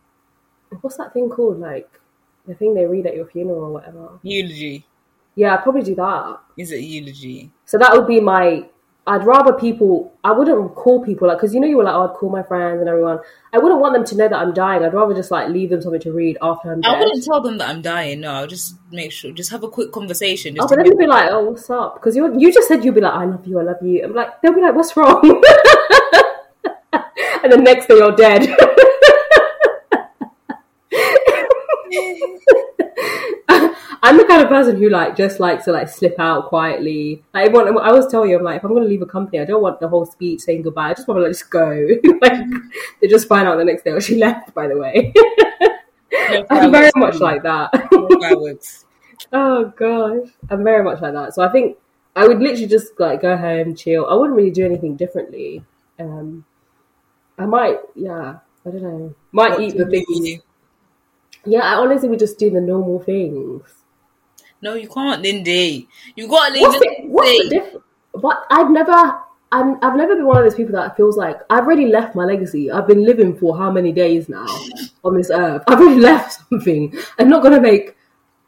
what's 0.80 0.96
that 0.96 1.12
thing 1.12 1.28
called? 1.28 1.60
Like 1.60 1.88
the 2.48 2.54
thing 2.54 2.74
they 2.74 2.86
read 2.86 3.06
at 3.06 3.14
your 3.14 3.26
funeral 3.26 3.60
or 3.64 3.72
whatever 3.72 4.18
Eulogy. 4.22 4.84
yeah 5.36 5.54
i'd 5.54 5.62
probably 5.62 5.82
do 5.82 5.94
that 5.94 6.38
Is 6.56 6.72
it 6.72 6.80
eulogy? 6.80 7.50
so 7.66 7.78
that 7.78 7.92
would 7.92 8.06
be 8.08 8.20
my. 8.20 8.64
I'd 9.10 9.24
rather 9.24 9.54
people. 9.54 10.12
I 10.22 10.32
wouldn't 10.32 10.74
call 10.74 11.02
people 11.02 11.28
like 11.28 11.38
because 11.38 11.54
you 11.54 11.60
know 11.60 11.66
you 11.66 11.78
were 11.78 11.84
like, 11.84 11.94
oh, 11.94 12.08
I'd 12.08 12.14
call 12.20 12.28
my 12.28 12.42
friends 12.42 12.80
and 12.80 12.88
everyone. 12.90 13.20
I 13.54 13.58
wouldn't 13.58 13.80
want 13.80 13.94
them 13.94 14.04
to 14.04 14.16
know 14.18 14.28
that 14.28 14.36
I'm 14.38 14.52
dying. 14.52 14.84
I'd 14.84 14.92
rather 14.92 15.14
just 15.14 15.30
like 15.30 15.48
leave 15.48 15.70
them 15.70 15.80
something 15.80 16.00
to 16.02 16.12
read 16.12 16.36
after 16.42 16.70
I'm 16.72 16.82
dead. 16.82 16.94
I 16.94 16.98
wouldn't 16.98 17.24
tell 17.24 17.40
them 17.40 17.56
that 17.56 17.70
I'm 17.70 17.80
dying. 17.80 18.20
No, 18.20 18.32
I'll 18.32 18.46
just 18.46 18.74
make 18.92 19.10
sure, 19.12 19.30
just 19.32 19.50
have 19.50 19.62
a 19.64 19.68
quick 19.70 19.92
conversation. 19.92 20.56
Just 20.56 20.66
Oh, 20.66 20.68
but 20.68 20.76
then 20.76 20.90
they'd 20.90 20.98
be 20.98 21.06
like, 21.06 21.30
"Oh, 21.32 21.42
what's 21.48 21.70
up?" 21.70 21.94
Because 21.94 22.16
you 22.16 22.38
you 22.38 22.52
just 22.52 22.68
said 22.68 22.84
you'd 22.84 22.94
be 22.96 23.00
like, 23.00 23.14
"I 23.14 23.24
love 23.24 23.46
you, 23.46 23.58
I 23.58 23.62
love 23.62 23.80
you." 23.82 24.04
I'm 24.04 24.12
like, 24.14 24.42
they'll 24.42 24.52
be 24.52 24.60
like, 24.60 24.74
"What's 24.74 24.94
wrong?" 24.94 25.22
and 27.42 27.50
the 27.52 27.56
next 27.56 27.86
day 27.86 27.94
you're 27.96 28.12
dead. 28.14 28.42
I'm 34.00 34.16
the 34.16 34.24
kind 34.28 34.42
of 34.42 34.48
person 34.48 34.76
who 34.76 34.88
like 34.88 35.16
just 35.16 35.40
likes 35.40 35.64
to 35.64 35.72
like 35.72 35.88
slip 35.88 36.14
out 36.18 36.48
quietly. 36.48 37.22
Like, 37.34 37.50
I, 37.50 37.52
want, 37.52 37.76
I 37.78 37.88
always 37.88 38.06
tell 38.06 38.26
you, 38.26 38.36
I'm 38.36 38.44
like, 38.44 38.58
if 38.58 38.64
I'm 38.64 38.70
going 38.70 38.82
to 38.84 38.88
leave 38.88 39.02
a 39.02 39.06
company, 39.06 39.40
I 39.40 39.44
don't 39.44 39.62
want 39.62 39.80
the 39.80 39.88
whole 39.88 40.06
speech 40.06 40.40
saying 40.42 40.62
goodbye. 40.62 40.90
I 40.90 40.94
just 40.94 41.08
want 41.08 41.18
to 41.18 41.22
like, 41.22 41.32
just 41.32 41.50
go. 41.50 41.88
like, 42.22 42.38
they 43.00 43.08
just 43.08 43.28
find 43.28 43.48
out 43.48 43.56
the 43.56 43.64
next 43.64 43.82
day. 43.84 43.90
Oh, 43.90 44.00
she 44.00 44.16
left, 44.16 44.54
by 44.54 44.68
the 44.68 44.76
way. 44.76 45.12
No 46.10 46.44
I'm 46.50 46.72
very 46.72 46.90
much 46.96 47.16
like 47.20 47.42
that. 47.42 47.70
No. 47.92 48.58
Oh 49.32 49.72
gosh, 49.76 50.28
I'm 50.50 50.64
very 50.64 50.82
much 50.82 51.00
like 51.00 51.12
that. 51.12 51.34
So 51.34 51.42
I 51.42 51.48
think 51.50 51.76
I 52.16 52.26
would 52.26 52.38
literally 52.38 52.66
just 52.66 52.98
like 52.98 53.22
go 53.22 53.36
home, 53.36 53.74
chill. 53.74 54.06
I 54.06 54.14
wouldn't 54.14 54.36
really 54.36 54.50
do 54.50 54.64
anything 54.64 54.96
differently. 54.96 55.64
Um, 55.98 56.44
I 57.38 57.46
might, 57.46 57.78
yeah, 57.94 58.38
I 58.66 58.70
don't 58.70 58.82
know, 58.82 59.14
might 59.32 59.52
What 59.52 59.60
eat 59.60 59.76
the 59.76 59.86
things. 59.86 60.40
Yeah, 61.48 61.60
I 61.60 61.74
honestly 61.74 62.08
would 62.08 62.18
just 62.18 62.38
do 62.38 62.50
the 62.50 62.60
normal 62.60 63.00
things. 63.00 63.62
No, 64.60 64.74
you 64.74 64.88
can't, 64.88 65.22
Lindy. 65.22 65.88
You 66.16 66.28
got 66.28 66.48
to 66.48 66.52
leave 66.54 66.62
What's 66.62 66.78
the, 66.78 66.90
it. 66.90 67.08
what's 67.08 67.44
the 67.44 67.48
difference? 67.48 67.84
But 68.14 68.44
I've 68.50 68.70
never, 68.70 69.20
I'm, 69.52 69.76
I've 69.82 69.96
never 69.96 70.16
been 70.16 70.26
one 70.26 70.38
of 70.38 70.44
those 70.44 70.56
people 70.56 70.72
that 70.74 70.96
feels 70.96 71.16
like 71.16 71.38
I've 71.48 71.64
already 71.64 71.86
left 71.86 72.16
my 72.16 72.24
legacy. 72.24 72.70
I've 72.70 72.86
been 72.86 73.04
living 73.04 73.36
for 73.36 73.56
how 73.56 73.70
many 73.70 73.92
days 73.92 74.28
now 74.28 74.46
on 75.04 75.16
this 75.16 75.30
earth? 75.30 75.62
I've 75.68 75.80
already 75.80 76.00
left 76.00 76.40
something. 76.50 76.94
I'm 77.18 77.28
not 77.28 77.42
gonna 77.42 77.60
make 77.60 77.96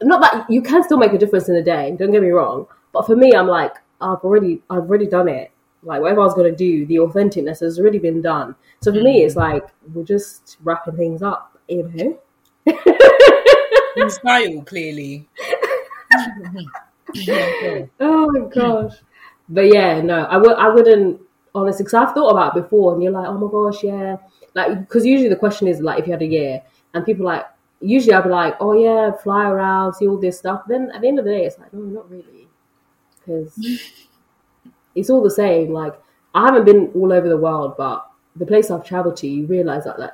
not 0.03 0.21
that 0.21 0.49
you 0.49 0.61
can 0.61 0.83
still 0.83 0.97
make 0.97 1.13
a 1.13 1.17
difference 1.17 1.47
in 1.47 1.55
a 1.55 1.63
day. 1.63 1.95
Don't 1.97 2.11
get 2.11 2.21
me 2.21 2.29
wrong, 2.29 2.67
but 2.91 3.05
for 3.05 3.15
me, 3.15 3.33
I'm 3.33 3.47
like 3.47 3.75
I've 4.01 4.19
already 4.19 4.61
I've 4.69 4.79
already 4.79 5.07
done 5.07 5.29
it. 5.29 5.51
Like 5.83 6.01
whatever 6.01 6.21
I 6.21 6.25
was 6.25 6.33
gonna 6.33 6.51
do, 6.55 6.85
the 6.85 6.95
authenticness 6.95 7.61
has 7.61 7.79
already 7.79 7.99
been 7.99 8.21
done. 8.21 8.55
So 8.81 8.91
for 8.91 9.01
me, 9.01 9.21
mm. 9.21 9.25
it's 9.25 9.35
like 9.35 9.63
we're 9.93 10.03
just 10.03 10.57
wrapping 10.63 10.97
things 10.97 11.21
up, 11.21 11.57
you 11.69 11.83
know. 11.83 12.19
In 13.95 14.09
style, 14.09 14.61
clearly. 14.65 15.27
oh 17.99 18.27
my 18.31 18.47
gosh. 18.53 18.93
But 19.49 19.73
yeah, 19.73 20.01
no, 20.01 20.23
I 20.25 20.37
would 20.37 20.53
I 20.53 20.69
wouldn't 20.69 21.21
honestly 21.53 21.83
because 21.83 21.93
I've 21.93 22.13
thought 22.13 22.29
about 22.31 22.55
it 22.55 22.63
before, 22.63 22.93
and 22.93 23.03
you're 23.03 23.11
like, 23.11 23.27
oh 23.27 23.37
my 23.37 23.51
gosh, 23.51 23.83
yeah, 23.83 24.17
like 24.55 24.79
because 24.79 25.05
usually 25.05 25.29
the 25.29 25.35
question 25.35 25.67
is 25.67 25.81
like 25.81 25.99
if 25.99 26.07
you 26.07 26.13
had 26.13 26.21
a 26.21 26.25
year, 26.25 26.61
and 26.93 27.05
people 27.05 27.25
like 27.25 27.45
usually 27.81 28.13
I'd 28.13 28.23
be 28.23 28.29
like, 28.29 28.55
oh 28.59 28.73
yeah, 28.73 29.11
fly 29.11 29.49
around, 29.49 29.93
see 29.93 30.07
all 30.07 30.17
this 30.17 30.37
stuff. 30.37 30.63
Then 30.67 30.91
at 30.93 31.01
the 31.01 31.07
end 31.07 31.19
of 31.19 31.25
the 31.25 31.31
day, 31.31 31.45
it's 31.45 31.59
like, 31.59 31.73
no, 31.73 31.81
not 31.81 32.09
really, 32.09 32.47
because 33.19 33.53
it's 34.95 35.09
all 35.09 35.21
the 35.21 35.31
same. 35.31 35.71
Like 35.73 35.99
I 36.33 36.45
haven't 36.45 36.65
been 36.65 36.91
all 36.95 37.11
over 37.11 37.27
the 37.27 37.37
world, 37.37 37.75
but 37.77 38.09
the 38.35 38.45
place 38.45 38.71
I've 38.71 38.85
traveled 38.85 39.17
to, 39.17 39.27
you 39.27 39.45
realize 39.45 39.83
that 39.85 39.99
like 39.99 40.13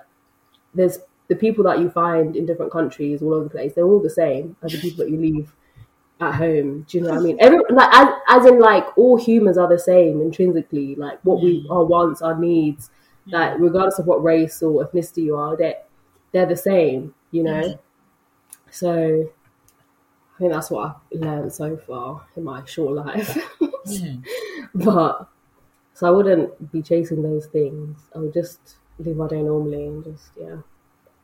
there's 0.73 0.99
the 1.27 1.35
people 1.35 1.63
that 1.65 1.79
you 1.79 1.89
find 1.89 2.35
in 2.35 2.45
different 2.45 2.71
countries 2.71 3.21
all 3.21 3.33
over 3.33 3.45
the 3.45 3.49
place. 3.49 3.73
They're 3.73 3.85
all 3.85 4.01
the 4.01 4.09
same 4.09 4.55
as 4.63 4.71
the 4.71 4.79
people 4.79 5.05
that 5.05 5.11
you 5.11 5.17
leave 5.17 5.53
at 6.19 6.35
home. 6.35 6.85
Do 6.87 6.97
you 6.97 7.03
know 7.03 7.11
what 7.11 7.19
I 7.19 7.21
mean? 7.21 7.37
Every 7.41 7.59
like 7.69 7.93
as, 7.93 8.07
as 8.27 8.45
in 8.45 8.59
like 8.59 8.97
all 8.97 9.17
humans 9.17 9.57
are 9.57 9.67
the 9.67 9.79
same 9.79 10.21
intrinsically. 10.21 10.95
Like 10.95 11.19
what 11.23 11.41
we 11.41 11.63
mm. 11.63 11.71
our 11.71 11.83
wants, 11.83 12.21
our 12.21 12.37
needs, 12.37 12.89
mm. 13.27 13.33
like 13.33 13.59
regardless 13.59 13.99
of 13.99 14.07
what 14.07 14.23
race 14.23 14.61
or 14.63 14.85
ethnicity 14.85 15.23
you 15.23 15.35
are, 15.35 15.57
they 15.57 15.75
they're 16.31 16.45
the 16.45 16.55
same. 16.55 17.13
You 17.31 17.43
know. 17.43 17.61
Mm. 17.61 17.79
So 18.71 19.29
I 20.35 20.39
think 20.39 20.53
that's 20.53 20.69
what 20.69 20.97
I've 21.11 21.19
learned 21.19 21.53
so 21.53 21.77
far 21.77 22.25
in 22.35 22.43
my 22.43 22.63
short 22.65 22.93
life. 22.93 23.37
but 24.75 25.27
so 25.93 26.07
I 26.07 26.11
wouldn't 26.11 26.71
be 26.71 26.81
chasing 26.81 27.23
those 27.23 27.47
things. 27.47 27.99
I 28.15 28.19
would 28.19 28.33
just 28.33 28.77
live 28.99 29.17
my 29.17 29.27
day 29.27 29.41
normally 29.41 29.85
and 29.85 30.03
just 30.03 30.29
yeah 30.39 30.57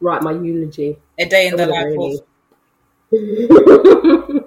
write 0.04 0.22
my 0.24 0.32
eulogy. 0.34 0.98
A 1.20 1.26
day 1.26 1.48
in 1.48 1.56
the 1.56 1.66
life 1.68 1.94
wouldn't 1.96 2.22
of 2.22 2.28
really. 3.12 4.44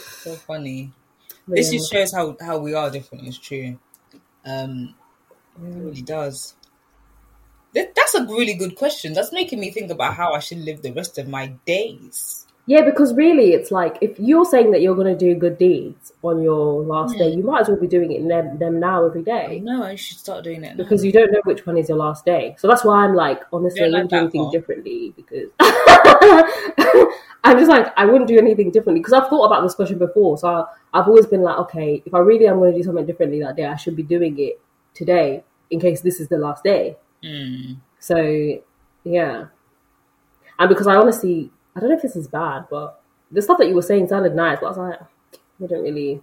so 0.22 0.34
funny. 0.46 0.92
But 1.46 1.56
This 1.56 1.70
yeah. 1.72 1.78
just 1.78 1.92
shows 1.92 2.12
how 2.12 2.36
how 2.40 2.56
we 2.58 2.72
are 2.72 2.90
different. 2.90 3.26
It's 3.28 3.36
true. 3.36 3.78
Um, 4.46 4.94
it 5.62 5.74
really 5.76 6.00
does. 6.02 6.54
That- 7.74 7.94
That's 7.94 8.14
a 8.14 8.24
really 8.24 8.54
good 8.54 8.76
question. 8.76 9.12
That's 9.12 9.32
making 9.32 9.60
me 9.60 9.70
think 9.70 9.90
about 9.90 10.14
how 10.14 10.32
I 10.32 10.38
should 10.38 10.58
live 10.64 10.80
the 10.80 10.92
rest 10.92 11.18
of 11.18 11.28
my 11.28 11.48
days. 11.66 12.46
Yeah, 12.66 12.80
because 12.82 13.14
really, 13.14 13.52
it's 13.52 13.70
like 13.70 13.98
if 14.00 14.18
you're 14.18 14.46
saying 14.46 14.70
that 14.70 14.80
you're 14.80 14.94
going 14.94 15.12
to 15.12 15.18
do 15.18 15.34
good 15.38 15.58
deeds 15.58 16.12
on 16.22 16.42
your 16.42 16.82
last 16.82 17.18
day, 17.18 17.28
you 17.28 17.42
might 17.42 17.60
as 17.60 17.68
well 17.68 17.76
be 17.78 17.86
doing 17.86 18.10
it 18.10 18.20
in 18.20 18.28
them, 18.28 18.58
them 18.58 18.80
now 18.80 19.04
every 19.04 19.22
day. 19.22 19.60
No, 19.62 19.82
I 19.82 19.96
should 19.96 20.16
start 20.18 20.44
doing 20.44 20.64
it 20.64 20.70
now. 20.76 20.82
because 20.82 21.04
you 21.04 21.12
don't 21.12 21.30
know 21.30 21.42
which 21.44 21.66
one 21.66 21.76
is 21.76 21.90
your 21.90 21.98
last 21.98 22.24
day. 22.24 22.54
So 22.58 22.66
that's 22.66 22.82
why 22.82 23.04
I'm 23.04 23.14
like, 23.14 23.42
honestly, 23.52 23.82
I 23.82 23.90
Don't 23.90 24.10
like 24.10 24.10
wouldn't 24.10 24.10
do 24.10 24.16
that 24.16 24.22
anything 24.22 24.42
far. 24.44 24.52
differently 24.52 25.12
because 25.14 25.50
I'm 27.44 27.58
just 27.58 27.68
like, 27.68 27.92
I 27.98 28.06
wouldn't 28.06 28.28
do 28.28 28.38
anything 28.38 28.70
differently 28.70 29.00
because 29.00 29.12
I've 29.12 29.28
thought 29.28 29.44
about 29.44 29.62
this 29.62 29.74
question 29.74 29.98
before. 29.98 30.38
So 30.38 30.48
I, 30.48 30.64
I've 30.98 31.06
always 31.06 31.26
been 31.26 31.42
like, 31.42 31.58
okay, 31.58 32.02
if 32.06 32.14
I 32.14 32.18
really 32.20 32.46
am 32.46 32.58
going 32.58 32.72
to 32.72 32.78
do 32.78 32.82
something 32.82 33.04
differently 33.04 33.40
that 33.40 33.56
day, 33.56 33.66
I 33.66 33.76
should 33.76 33.96
be 33.96 34.02
doing 34.02 34.38
it 34.38 34.58
today 34.94 35.44
in 35.70 35.80
case 35.80 36.00
this 36.00 36.18
is 36.20 36.28
the 36.28 36.38
last 36.38 36.64
day. 36.64 36.96
Hmm. 37.22 37.74
So 38.00 38.16
yeah, 39.04 39.46
and 40.58 40.68
because 40.68 40.86
I 40.86 40.94
honestly, 40.94 41.50
I 41.76 41.80
don't 41.80 41.88
know 41.90 41.96
if 41.96 42.02
this 42.02 42.16
is 42.16 42.28
bad, 42.28 42.66
but 42.70 43.02
the 43.30 43.42
stuff 43.42 43.58
that 43.58 43.68
you 43.68 43.74
were 43.74 43.82
saying 43.82 44.08
sounded 44.08 44.34
nice, 44.34 44.58
but 44.60 44.66
I 44.66 44.68
was 44.70 44.78
like, 44.78 45.00
I 45.62 45.66
don't 45.66 45.82
really. 45.82 46.22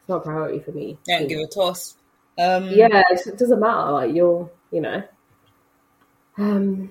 It's 0.00 0.08
not 0.08 0.16
a 0.16 0.20
priority 0.20 0.58
for 0.58 0.72
me. 0.72 0.98
Don't 1.06 1.28
give 1.28 1.40
a 1.40 1.46
toss. 1.46 1.96
Um, 2.38 2.68
Yeah, 2.68 3.02
it 3.10 3.38
doesn't 3.38 3.60
matter. 3.60 3.90
Like 3.92 4.14
you're, 4.14 4.50
you 4.70 4.80
know. 4.82 5.02
Um, 6.36 6.90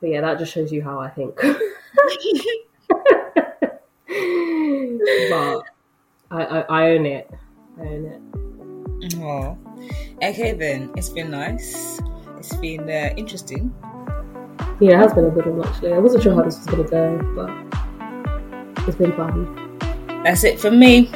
but 0.00 0.10
yeah, 0.10 0.20
that 0.20 0.38
just 0.38 0.52
shows 0.52 0.70
you 0.70 0.82
how 0.82 1.00
I 1.00 1.08
think. 1.08 1.34
but 5.30 5.62
I, 6.30 6.44
I, 6.44 6.60
I 6.68 6.90
own 6.90 7.06
it. 7.06 7.30
I 7.78 7.82
own 7.82 8.04
it. 8.06 9.14
Aw. 9.16 9.56
Okay 10.22 10.52
then, 10.52 10.90
it's 10.96 11.08
been 11.08 11.30
nice. 11.30 12.00
It's 12.36 12.54
been 12.56 12.88
uh, 12.88 13.14
interesting. 13.16 13.74
Yeah, 14.80 14.94
it 14.94 14.98
has 14.98 15.12
been 15.14 15.24
a 15.24 15.30
good 15.30 15.46
one 15.46 15.66
actually. 15.66 15.92
I 15.92 15.98
wasn't 15.98 16.22
sure 16.22 16.34
how 16.34 16.42
this 16.42 16.56
was 16.58 16.66
gonna 16.66 16.84
go, 16.84 17.18
but 17.34 18.86
it's 18.86 18.96
been 18.96 19.12
fun. 19.12 19.78
That's 20.22 20.44
it 20.44 20.60
from 20.60 20.78
me. 20.78 21.10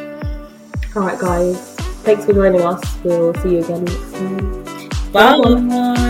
All 0.94 1.02
right, 1.02 1.18
guys. 1.18 1.74
Thanks 2.04 2.24
for 2.24 2.32
joining 2.32 2.62
us. 2.62 2.82
We'll 3.04 3.34
see 3.34 3.54
you 3.54 3.64
again 3.64 3.84
next 3.84 4.12
time. 4.12 5.12
Bye. 5.12 6.08